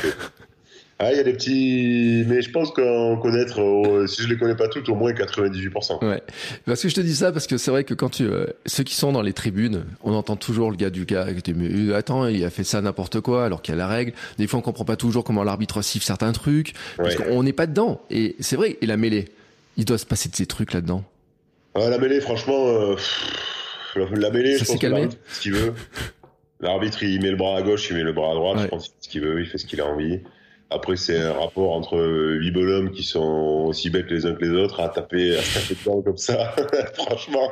[0.99, 4.35] Ah, il y a des petits, mais je pense qu'en connaître, euh, si je les
[4.35, 6.03] connais pas toutes, au moins 98%.
[6.03, 6.23] Ouais.
[6.65, 8.83] Parce que je te dis ça parce que c'est vrai que quand tu, euh, ceux
[8.83, 12.25] qui sont dans les tribunes, on entend toujours le gars du gars qui dit, attends,
[12.25, 14.13] il a fait ça n'importe quoi alors qu'il y a la règle.
[14.39, 17.67] Des fois, on comprend pas toujours comment l'arbitre siffle certains trucs parce qu'on n'est pas
[17.67, 18.01] dedans.
[18.09, 18.77] Et c'est vrai.
[18.81, 19.25] Et la mêlée,
[19.77, 21.03] il doit se passer de ces trucs là-dedans.
[21.75, 22.95] Ah, la mêlée, franchement, euh,
[23.95, 25.73] la mêlée, ça je pense ce qu'il veut.
[26.59, 28.59] L'arbitre, il met le bras à gauche, il met le bras à droite.
[28.63, 30.21] Je pense qu'il fait ce qu'il veut, il fait ce qu'il a envie.
[30.69, 31.97] Après, c'est un rapport entre
[32.39, 35.59] huit bonhommes qui sont aussi bêtes les uns que les autres à taper, à se
[35.59, 36.53] taper dedans comme ça.
[36.93, 37.49] Franchement.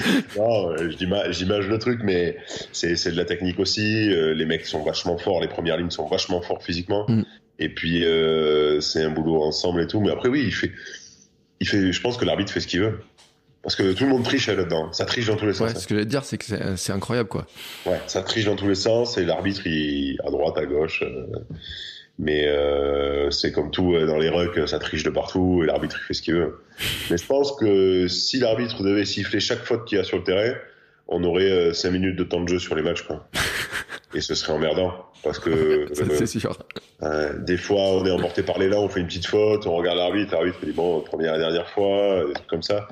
[0.36, 2.36] non, j'image le truc, mais
[2.72, 4.10] c'est de la technique aussi.
[4.10, 7.04] Euh, les mecs sont vachement forts, les premières lignes sont vachement forts physiquement.
[7.08, 7.24] Mm.
[7.58, 10.00] Et puis, euh, c'est un boulot ensemble et tout.
[10.00, 10.72] Mais après, oui, il fait,
[11.60, 13.00] il fait, je pense que l'arbitre fait ce qu'il veut.
[13.62, 14.92] Parce que tout le monde triche là-dedans.
[14.92, 15.72] Ça triche dans tous les sens.
[15.72, 17.46] Ouais, ce que j'allais dire, c'est que c'est incroyable, quoi.
[17.84, 21.02] Ouais, ça triche dans tous les sens et l'arbitre, il, à droite, à gauche.
[21.02, 21.26] Euh,
[22.18, 25.96] mais euh, c'est comme tout euh, dans les rucks, ça triche de partout et l'arbitre
[26.06, 26.58] fait ce qu'il veut.
[27.10, 30.24] Mais je pense que si l'arbitre devait siffler chaque faute qu'il y a sur le
[30.24, 30.54] terrain,
[31.06, 33.02] on aurait 5 euh, minutes de temps de jeu sur les matchs.
[33.02, 33.28] Quoi.
[34.14, 34.92] Et ce serait emmerdant.
[35.22, 36.58] Parce que c'est sûr.
[37.38, 39.98] des fois, on est emporté par les là, on fait une petite faute, on regarde
[39.98, 42.88] l'arbitre, l'arbitre dit bon, première et dernière fois, des trucs comme ça.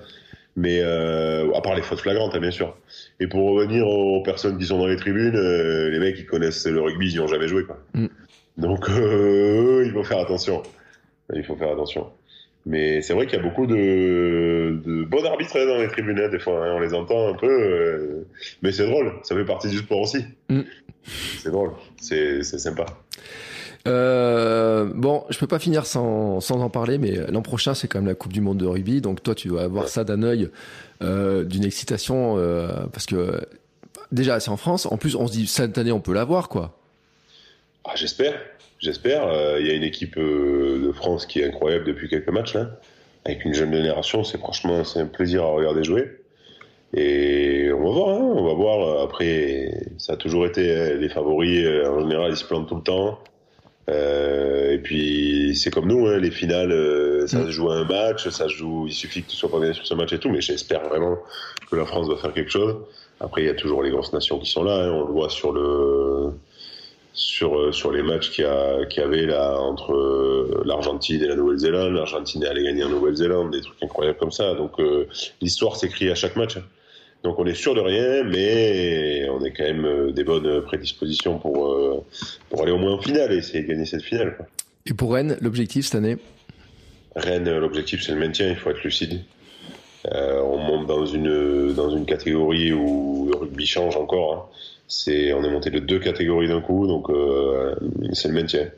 [0.56, 2.76] Mais euh, à part les fautes flagrantes, hein, bien sûr.
[3.20, 6.80] Et pour revenir aux personnes qui sont dans les tribunes, les mecs qui connaissent le
[6.80, 7.64] rugby, ils n'y ont jamais joué.
[7.64, 7.78] Quoi.
[7.94, 8.06] Mm.
[8.56, 10.62] Donc, euh, il faut faire attention.
[11.34, 12.08] Il faut faire attention.
[12.64, 16.28] Mais c'est vrai qu'il y a beaucoup de, de bons arbitres dans les tribunes, hein,
[16.28, 16.66] des fois.
[16.66, 17.46] Hein, on les entend un peu.
[17.46, 18.26] Euh,
[18.62, 19.12] mais c'est drôle.
[19.22, 20.24] Ça fait partie du sport aussi.
[20.48, 20.62] Mm.
[21.38, 21.70] C'est drôle.
[22.00, 22.86] C'est sympa.
[23.86, 27.98] Euh, bon, je peux pas finir sans, sans en parler, mais l'an prochain, c'est quand
[27.98, 29.00] même la Coupe du Monde de rugby.
[29.00, 30.50] Donc, toi, tu vas avoir ça d'un œil,
[31.02, 33.40] euh, d'une excitation, euh, parce que
[34.12, 34.86] déjà, c'est en France.
[34.86, 36.76] En plus, on se dit, cette année, on peut l'avoir, quoi.
[37.88, 38.34] Ah, j'espère,
[38.80, 39.28] j'espère.
[39.28, 42.56] Euh, il y a une équipe euh, de France qui est incroyable depuis quelques matchs
[43.24, 44.24] avec une jeune génération.
[44.24, 46.10] C'est franchement c'est un plaisir à regarder jouer.
[46.94, 49.02] Et on va voir, hein, on va voir.
[49.02, 51.64] Après, ça a toujours été les favoris.
[51.64, 53.20] Euh, en général, ils se plantent tout le temps.
[53.88, 56.72] et puis c'est comme nous, hein, les finales,
[57.28, 58.86] ça se joue à un match, ça joue.
[58.88, 60.30] Il suffit que tu sois pas bien sur ce match et tout.
[60.30, 61.18] Mais j'espère vraiment
[61.70, 62.78] que la France va faire quelque chose.
[63.20, 64.74] Après, il y a toujours les grosses nations qui sont là.
[64.74, 64.90] Hein.
[64.90, 66.32] on le voit sur le
[67.16, 71.94] sur euh, sur les matchs qu'il y, avait là entre euh, l'Argentine et la Nouvelle-Zélande.
[71.94, 74.54] L'Argentine est allée gagner en Nouvelle-Zélande, des trucs incroyables comme ça.
[74.54, 75.08] Donc euh,
[75.40, 76.58] l'histoire s'écrit à chaque match.
[77.24, 81.74] Donc on est sûr de rien, mais on est quand même des bonnes prédispositions pour
[82.50, 84.36] pour aller au moins en finale et essayer de gagner cette finale.
[84.84, 86.18] Et pour Rennes, l'objectif cette année?
[87.16, 88.50] Rennes, l'objectif c'est le maintien.
[88.50, 89.22] Il faut être lucide.
[90.04, 94.34] on monte dans une dans une catégorie où le rugby change encore.
[94.34, 97.74] Hein c'est on est monté de deux catégories d'un coup, donc euh,
[98.12, 98.68] c'est le maintien.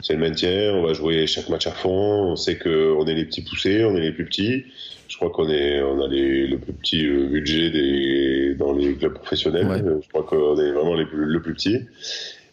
[0.00, 0.74] C'est le maintien.
[0.74, 2.32] On va jouer chaque match à fond.
[2.32, 4.64] On sait que on est les petits poussés, on est les plus petits.
[5.08, 8.94] Je crois qu'on est on a les, le plus petit euh, budget des dans les
[8.94, 10.00] clubs professionnels.
[10.02, 11.80] Je crois qu'on est vraiment les plus, le plus petit.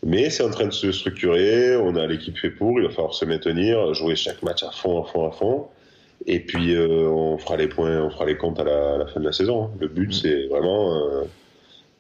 [0.05, 1.76] Mais c'est en train de se structurer.
[1.76, 2.80] On a l'équipe fait pour.
[2.80, 5.68] Il va falloir se maintenir, jouer chaque match à fond, à fond, à fond.
[6.28, 9.07] Et puis euh, on fera les points, on fera les comptes à la, à la
[9.07, 9.72] fin de la saison.
[9.80, 11.24] Le but, c'est vraiment euh,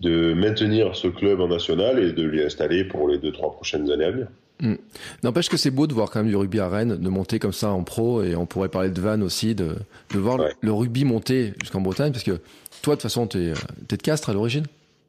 [0.01, 3.91] de maintenir ce club en national et de l'y installer pour les deux trois prochaines
[3.91, 4.27] années à venir.
[4.61, 4.75] Hmm.
[5.23, 7.53] N'empêche que c'est beau de voir quand même du rugby à Rennes, de monter comme
[7.53, 9.75] ça en pro, et on pourrait parler de Vannes aussi, de,
[10.13, 12.39] de voir le, rugby monter jusqu'en Bretagne, parce que
[12.81, 13.53] toi, de toute façon, tu es,
[13.87, 14.65] de Castres à l'origine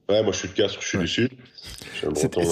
[0.08, 1.30] Ouais, moi je suis de Castres, je suis du Sud.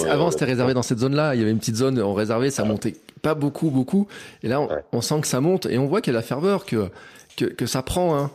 [0.09, 2.65] avant, c'était réservé dans cette zone-là, il y avait une petite zone en réservé, ça
[2.65, 4.07] montait pas beaucoup, beaucoup,
[4.43, 6.65] et là, on, sent que ça monte, et on voit qu'il y a la ferveur,
[6.65, 6.89] que,
[7.37, 8.31] que, que ça prend, hein.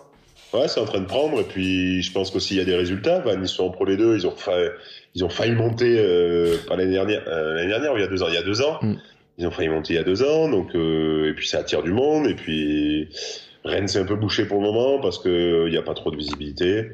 [0.55, 1.41] Ouais, c'est en train de prendre.
[1.41, 3.19] Et puis, je pense qu'aussi, il y a des résultats.
[3.21, 4.17] Van, ils sont en Pro les deux.
[4.17, 4.69] Ils ont, failli,
[5.15, 8.23] ils ont failli monter, euh, pas l'année dernière, euh, l'année dernière, il y a deux
[8.23, 8.29] ans.
[8.29, 8.79] Il y a deux ans.
[8.81, 8.95] Mm.
[9.39, 10.49] Ils ont failli monter il y a deux ans.
[10.49, 12.27] Donc, euh, et puis, ça attire du monde.
[12.29, 13.09] Et puis,
[13.65, 16.17] Rennes, c'est un peu bouché pour le moment parce qu'il n'y a pas trop de
[16.17, 16.93] visibilité.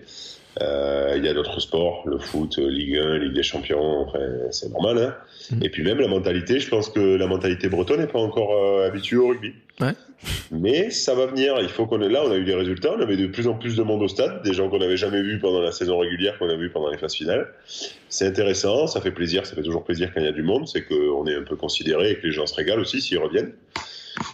[0.60, 4.18] Euh, il y a d'autres sports, le foot, Ligue 1, Ligue des Champions, enfin,
[4.50, 4.98] c'est normal.
[4.98, 5.14] Hein
[5.52, 5.62] mm.
[5.62, 8.86] Et puis même la mentalité, je pense que la mentalité bretonne n'est pas encore euh,
[8.86, 9.52] habituée au rugby.
[9.80, 9.92] Ouais.
[10.50, 11.56] Mais ça va venir.
[11.60, 13.54] Il faut qu'on ait là, on a eu des résultats, on avait de plus en
[13.54, 16.38] plus de monde au stade, des gens qu'on n'avait jamais vus pendant la saison régulière,
[16.38, 17.48] qu'on a vu pendant les phases finales.
[18.08, 20.66] C'est intéressant, ça fait plaisir, ça fait toujours plaisir quand il y a du monde,
[20.66, 23.52] c'est qu'on est un peu considéré et que les gens se régalent aussi s'ils reviennent.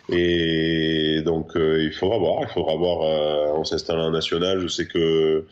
[0.09, 2.41] Et donc, euh, il faudra voir.
[2.43, 3.03] Il faudra voir.
[3.03, 4.61] Euh, on s'installe en national.
[4.61, 5.45] Je sais que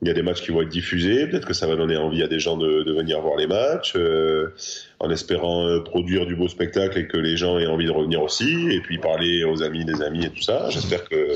[0.00, 1.26] il y a des matchs qui vont être diffusés.
[1.26, 3.94] Peut-être que ça va donner envie à des gens de, de venir voir les matchs,
[3.96, 4.54] euh,
[5.00, 8.22] en espérant euh, produire du beau spectacle et que les gens aient envie de revenir
[8.22, 8.68] aussi.
[8.72, 10.68] Et puis parler aux amis des amis et tout ça.
[10.70, 11.32] J'espère que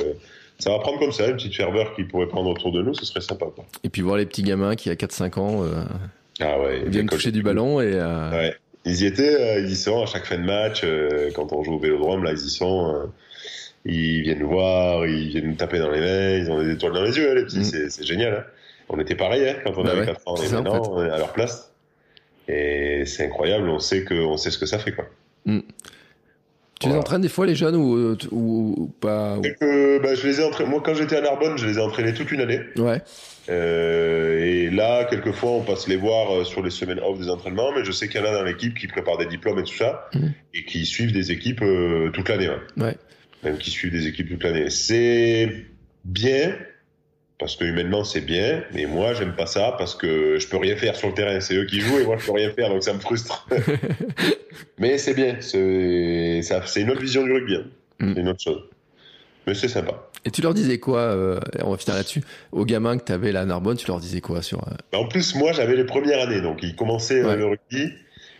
[0.58, 2.94] ça va prendre comme ça, une petite ferveur qui pourrait prendre autour de nous.
[2.94, 3.46] Ce serait sympa.
[3.54, 3.64] Quoi.
[3.84, 5.82] Et puis voir les petits gamins qui, à 4-5 ans, euh,
[6.40, 6.82] Ah ouais.
[6.86, 7.92] viennent toucher du ballon et.
[7.94, 8.54] euh, Ouais.
[8.84, 10.84] Ils y étaient, euh, ils y sont à chaque fin de match.
[11.36, 13.08] quand on joue au Vélodrome, là, ils y sont.
[13.84, 16.92] ils viennent nous voir, ils viennent nous taper dans les mains, ils ont des étoiles
[16.92, 17.60] dans les yeux, hein, les petits.
[17.60, 17.88] Mm.
[17.90, 18.34] C'est, génial.
[18.34, 18.44] Hein.
[18.88, 21.04] On était pareil hein, quand on Bah avait ouais, 4 ans et en maintenant on
[21.04, 21.71] est à leur place.
[22.48, 25.06] Et c'est incroyable, on sait que, on sait ce que ça fait quoi.
[26.80, 30.26] Tu les entraînes des fois les jeunes ou, ou, ou pas ou- que, bah, je
[30.26, 30.68] les ai entraînés.
[30.68, 32.58] Moi, quand j'étais à Narbonne, je les ai entraînés toute une année.
[32.76, 33.00] Ouais.
[33.48, 37.70] Euh, et là, quelquefois, on passe les voir euh, sur les semaines off des entraînements,
[37.72, 39.74] mais je sais qu'il y en a dans l'équipe qui préparent des diplômes et tout
[39.74, 40.32] ça, Mhm.
[40.54, 42.48] et qui suivent des équipes euh, toute l'année.
[42.48, 42.82] ouais.
[42.84, 42.96] Ouais.
[43.44, 44.68] Même qui suivent des équipes toute l'année.
[44.70, 45.66] C'est
[46.04, 46.56] bien,
[47.42, 50.76] parce que humainement, c'est bien, mais moi, j'aime pas ça, parce que je peux rien
[50.76, 51.40] faire sur le terrain.
[51.40, 53.48] C'est eux qui jouent, et moi, je peux rien faire, donc ça me frustre.
[54.78, 56.40] mais c'est bien, c'est
[56.80, 57.64] une autre vision du rugby, hein.
[58.00, 58.62] C'est une autre chose.
[59.48, 60.08] Mais c'est sympa.
[60.24, 62.22] Et tu leur disais quoi euh, On va finir là-dessus.
[62.52, 65.08] Aux gamins que t'avais là à Narbonne, tu leur disais quoi sur euh, Bah, En
[65.08, 67.36] plus, moi, j'avais les premières années, donc ils commençaient euh, Ouais.
[67.36, 67.92] le rugby.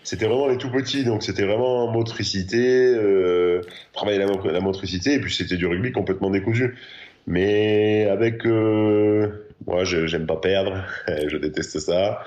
[0.05, 2.59] C'était vraiment les tout petits, donc c'était vraiment motricité,
[2.97, 3.61] euh,
[3.93, 6.77] travailler la, la motricité, et puis c'était du rugby complètement décousu.
[7.27, 9.29] Mais avec, euh,
[9.67, 10.85] moi, je j'aime pas perdre,
[11.29, 12.25] je déteste ça,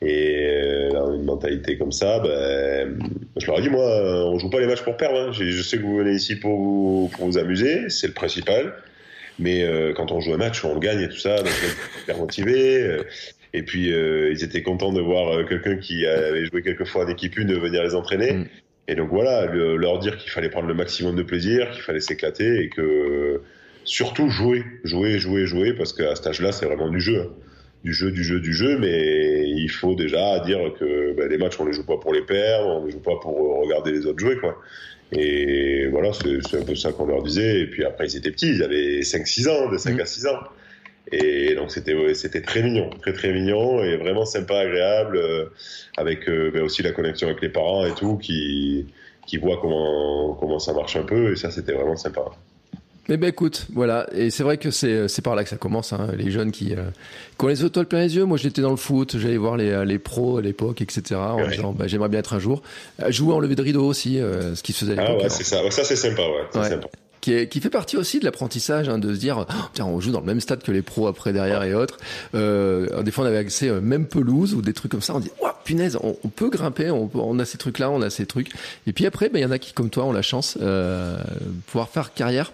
[0.00, 2.98] et euh, dans une mentalité comme ça, ben,
[3.36, 3.84] je leur ai dit, moi,
[4.26, 5.18] on joue pas les matchs pour perdre.
[5.18, 5.32] hein.
[5.32, 8.74] Je, sais que vous venez ici pour vous, pour vous amuser, c'est le principal.
[9.38, 11.52] Mais euh, quand on joue un match, on le gagne et tout ça, donc
[12.02, 12.82] hyper motivé.
[12.82, 13.02] euh,
[13.52, 17.04] et puis euh, ils étaient contents de voir euh, quelqu'un qui avait joué quelques fois
[17.04, 18.32] en équipe une venir les entraîner.
[18.32, 18.46] Mm.
[18.88, 22.00] Et donc voilà, le- leur dire qu'il fallait prendre le maximum de plaisir, qu'il fallait
[22.00, 23.42] s'éclater et que
[23.86, 27.20] surtout jouer, jouer, jouer, jouer, parce qu'à cet âge-là, c'est vraiment du jeu.
[27.22, 27.30] hein.
[27.84, 31.58] Du jeu, du jeu, du jeu, mais il faut déjà dire que ben, les matchs,
[31.60, 34.06] on les joue pas pour les perdre, on les joue pas pour euh, regarder les
[34.06, 34.58] autres jouer, quoi.
[35.12, 37.60] Et voilà, c'est un peu ça qu'on leur disait.
[37.60, 40.00] Et puis après, ils étaient petits, ils avaient 5-6 ans, de 5 Mhm.
[40.00, 40.40] à 6 ans.
[41.12, 45.46] Et donc c'était très mignon, très très mignon et vraiment sympa, agréable, euh,
[45.96, 48.86] avec euh, ben, aussi la connexion avec les parents et tout, qui
[49.26, 51.32] qui voient comment comment ça marche un peu.
[51.32, 52.24] Et ça, c'était vraiment sympa.
[53.08, 55.92] Mais ben écoute, voilà, et c'est vrai que c'est c'est par là que ça commence,
[55.92, 56.82] hein, les jeunes qui, euh,
[57.38, 58.24] qui ont les étoiles plein les yeux.
[58.24, 61.02] Moi, j'étais dans le foot, j'allais voir les, euh, les pros à l'époque, etc.
[61.14, 61.48] En Ouais.
[61.50, 62.62] disant, bah, j'aimerais bien être un jour.
[63.02, 65.28] Euh, Jouer en levée de rideau aussi, euh, ce qui se faisait à Ah ouais,
[65.28, 65.62] c'est ça.
[65.62, 66.46] Ouais, ça c'est sympa, ouais.
[66.52, 66.68] C'est Ouais.
[66.68, 66.88] sympa.
[67.22, 69.98] qui, est- qui fait partie aussi de l'apprentissage, hein, de se dire, oh, tiens, on
[70.00, 71.96] joue dans le même stade que les pros après, derrière et autres.
[72.36, 75.12] Euh, des fois, on avait accès euh, même pelouse ou des trucs comme ça.
[75.16, 78.08] On dit, oh, punaise, on, on peut grimper, on, on a ces trucs-là, on a
[78.08, 78.52] ces trucs.
[78.86, 81.18] Et puis après, ben, il y en a qui, comme toi, ont la chance euh,
[81.18, 82.52] de pouvoir faire carrière.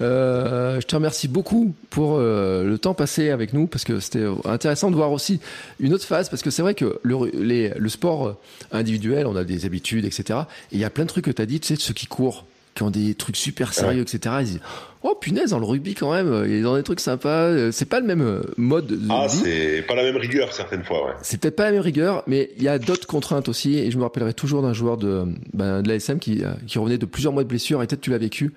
[0.00, 4.26] Euh, je te remercie beaucoup pour euh, le temps passé avec nous, parce que c'était
[4.46, 5.40] intéressant de voir aussi
[5.78, 7.30] une autre phase, parce que c'est vrai que le,
[7.78, 8.36] le sport
[8.72, 10.40] individuel, on a des habitudes, etc.
[10.72, 11.94] Et il y a plein de trucs que tu as dit, tu sais, de ceux
[11.94, 12.44] qui courent
[12.74, 14.34] qui ont des trucs super sérieux, etc.
[14.40, 14.60] Ils disent,
[15.02, 17.28] oh punaise, dans le rugby quand même, ils ont des trucs sympas.
[17.48, 20.82] Euh, C'est pas le même euh, mode de Ah, c'est pas la même rigueur certaines
[20.84, 21.12] fois, ouais.
[21.22, 23.78] C'est peut-être pas la même rigueur, mais il y a d'autres contraintes aussi.
[23.78, 26.98] Et je me rappellerai toujours d'un joueur de, ben, de l'ASM qui, euh, qui revenait
[26.98, 28.52] de plusieurs mois de blessure, et peut-être tu l'as vécu.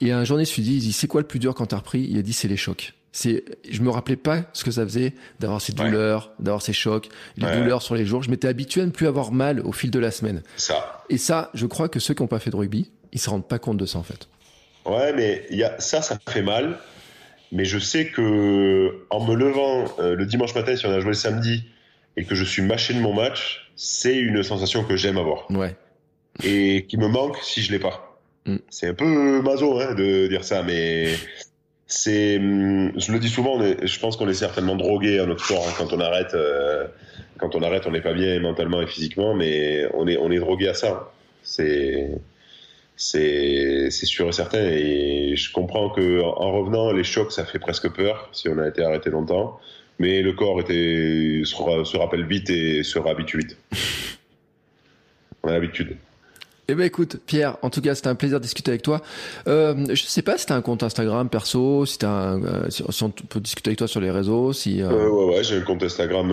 [0.00, 2.06] Et un journée se dit, il dit, c'est quoi le plus dur quand t'as repris?
[2.10, 2.94] Il a dit, c'est les chocs.
[3.14, 5.84] C'est, je me rappelais pas ce que ça faisait d'avoir ces Ouais.
[5.84, 7.58] douleurs, d'avoir ces chocs, les Ouais.
[7.58, 8.22] douleurs sur les jours.
[8.22, 10.42] Je m'étais habitué à ne plus avoir mal au fil de la semaine.
[10.56, 11.04] Ça.
[11.10, 13.46] Et ça, je crois que ceux qui n'ont pas fait de rugby, ils se rendent
[13.48, 14.28] pas compte de ça en fait.
[14.86, 16.78] Ouais, mais y a ça, ça fait mal.
[17.54, 21.08] Mais je sais que en me levant euh, le dimanche matin, si on a joué
[21.10, 21.64] le samedi,
[22.16, 25.76] et que je suis mâché de mon match, c'est une sensation que j'aime avoir Ouais.
[26.42, 28.18] et qui me manque si je l'ai pas.
[28.46, 28.56] Mm.
[28.70, 31.14] C'est un peu maso hein, de dire ça, mais
[31.86, 32.38] c'est.
[32.38, 35.44] hum, Je le dis souvent, on est- je pense qu'on est certainement drogué à notre
[35.44, 36.34] sport hein, quand on arrête.
[36.34, 36.86] euh,
[37.38, 40.38] quand on arrête, on n'est pas bien mentalement et physiquement, mais on est on est
[40.38, 41.12] drogué à ça.
[41.42, 42.08] C'est
[43.02, 44.64] c'est sûr et certain.
[44.64, 48.58] Et je comprends que en en revenant, les chocs, ça fait presque peur si on
[48.58, 49.60] a été arrêté longtemps.
[49.98, 53.56] Mais le corps était se, se rappelle vite et se réhabitue vite.
[55.44, 55.96] On a l'habitude.
[56.72, 59.02] Eh ben écoute, Pierre, en tout cas, c'était un plaisir de discuter avec toi.
[59.46, 62.68] Euh, je sais pas si t'as un compte Instagram perso, si un, euh,
[63.02, 64.80] on peut discuter avec toi sur les réseaux, si.
[64.80, 66.30] euh, Euh, ouais, ouais, j'ai un compte Instagram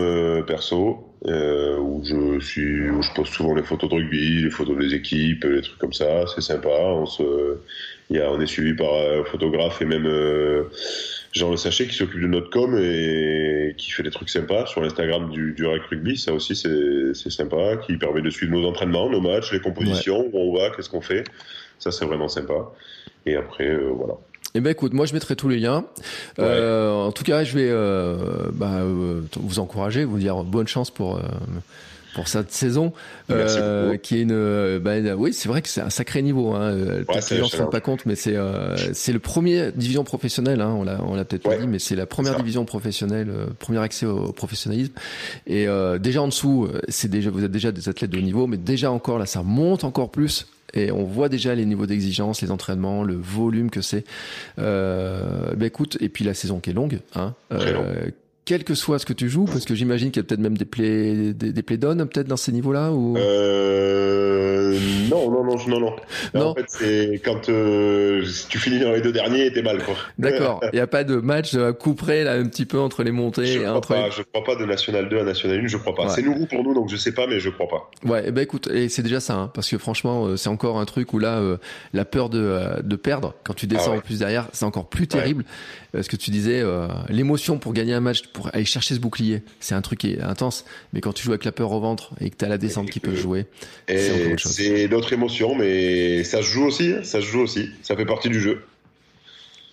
[0.47, 4.95] perso où je suis, où je poste souvent les photos de rugby, les photos des
[4.95, 6.23] équipes, les trucs comme ça.
[6.33, 6.69] C'est sympa.
[6.69, 7.57] On se,
[8.09, 10.63] il y a, on est suivi par un photographe et même euh,
[11.31, 14.81] Jean Le Sachet qui s'occupe de notre com et qui fait des trucs sympas sur
[14.81, 16.17] l'Instagram du, du Rec Rugby.
[16.17, 20.29] Ça aussi, c'est, c'est sympa, qui permet de suivre nos entraînements, nos matchs, les compositions,
[20.33, 21.23] où on va, qu'est-ce qu'on fait.
[21.77, 22.71] Ça, c'est vraiment sympa.
[23.25, 24.15] Et après, voilà.
[24.55, 25.85] Eh ben écoute, moi je mettrai tous les liens.
[26.39, 28.15] Euh, en tout cas, je vais euh,
[28.51, 31.21] bah, euh, vous encourager, vous dire bonne chance pour euh,
[32.13, 32.93] pour cette saison,
[33.29, 34.79] euh, qui est une.
[34.79, 36.53] Bah, oui, c'est vrai que c'est un sacré niveau.
[36.53, 36.73] Hein.
[37.07, 38.35] Peut-être les gens se rendent pas compte, mais c'est
[38.93, 40.61] c'est le premier division professionnelle.
[40.61, 43.79] Hein, on l'a on l'a peut-être pas dit, mais c'est la première division professionnelle, premier
[43.79, 44.93] accès au, professionnalisme.
[45.47, 45.67] Et
[45.99, 48.91] déjà en dessous, c'est déjà vous êtes déjà des athlètes de haut niveau, mais déjà
[48.91, 53.03] encore là, ça monte encore plus et on voit déjà les niveaux d'exigence, les entraînements,
[53.03, 54.03] le volume que c'est.
[54.59, 57.33] Euh, bah écoute, et puis la saison qui est longue, hein.
[57.51, 58.09] Euh,
[58.49, 60.57] quel que soit ce que tu joues, parce que j'imagine qu'il y a peut-être même
[60.57, 63.15] des play, des, des play peut-être dans ces niveaux-là ou.
[63.15, 64.75] Euh,
[65.09, 65.95] non, non, non, non, non.
[66.33, 66.45] non.
[66.47, 69.95] En fait, c'est quand euh, tu finis dans les deux derniers, t'es mal, quoi.
[70.17, 70.61] D'accord.
[70.73, 73.11] Il n'y a pas de match à coup près là, un petit peu entre les
[73.11, 73.45] montées.
[73.45, 73.87] Je crois entre...
[73.89, 74.09] pas.
[74.09, 75.67] Je crois pas de National 2 à National 1.
[75.67, 76.09] Je crois pas.
[76.09, 77.91] C'est nouveau pour nous, donc je sais pas, mais je crois pas.
[78.03, 78.23] Ouais.
[78.25, 80.85] Eh ben écoute, et c'est déjà ça, hein, parce que franchement, euh, c'est encore un
[80.85, 81.57] truc où là, euh,
[81.93, 84.89] la peur de, euh, de perdre quand tu descends ah en plus derrière, c'est encore
[84.89, 85.43] plus terrible.
[85.93, 86.03] Ouais.
[86.03, 86.63] Ce que tu disais,
[87.09, 90.21] l'émotion pour gagner un match, pour aller chercher ce bouclier, c'est un truc qui est
[90.21, 90.65] intense.
[90.93, 92.89] Mais quand tu joues avec la peur au ventre et que tu as la descente
[92.89, 93.45] qui peut jouer,
[93.87, 96.93] c'est d'autres émotions, mais ça se joue aussi.
[97.03, 97.69] Ça se joue aussi.
[97.83, 98.63] Ça fait partie du jeu.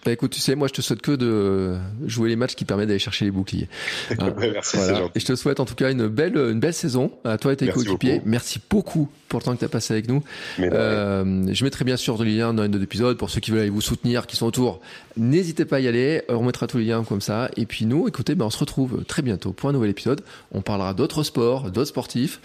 [0.06, 1.74] Bah écoute, tu sais, moi je te souhaite que de
[2.06, 3.68] jouer les matchs qui permettent d'aller chercher les boucliers.
[4.38, 5.08] merci, voilà.
[5.16, 7.56] Et je te souhaite en tout cas une belle, une belle saison à toi et
[7.56, 8.22] tes coéquipiers.
[8.24, 10.22] Merci beaucoup pour le temps que tu as passé avec nous.
[10.60, 13.62] Euh, je mettrai bien sûr les liens dans les deux épisodes pour ceux qui veulent
[13.62, 14.80] aller vous soutenir, qui sont autour.
[15.16, 16.22] N'hésitez pas à y aller.
[16.28, 17.50] On mettra tous les liens comme ça.
[17.56, 20.20] Et puis nous, écoutez, ben, on se retrouve très bientôt pour un nouvel épisode.
[20.52, 22.40] On parlera d'autres sports, d'autres sportifs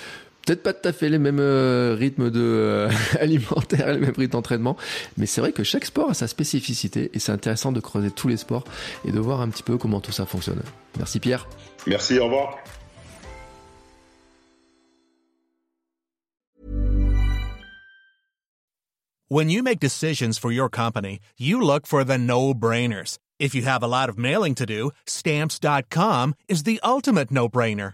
[0.45, 2.89] peut-être pas tout à fait les mêmes euh, rythmes de euh,
[3.19, 4.77] alimentaire, les mêmes rythmes d'entraînement,
[5.17, 8.27] mais c'est vrai que chaque sport a sa spécificité et c'est intéressant de creuser tous
[8.27, 8.63] les sports
[9.05, 10.61] et de voir un petit peu comment tout ça fonctionne.
[10.97, 11.47] Merci Pierre.
[11.87, 12.57] Merci, au revoir.
[19.29, 23.17] When you make decisions for your company, you look for the no-brainers.
[23.39, 27.93] If you have a lot of mailing to do, stamps.com is the ultimate no-brainer.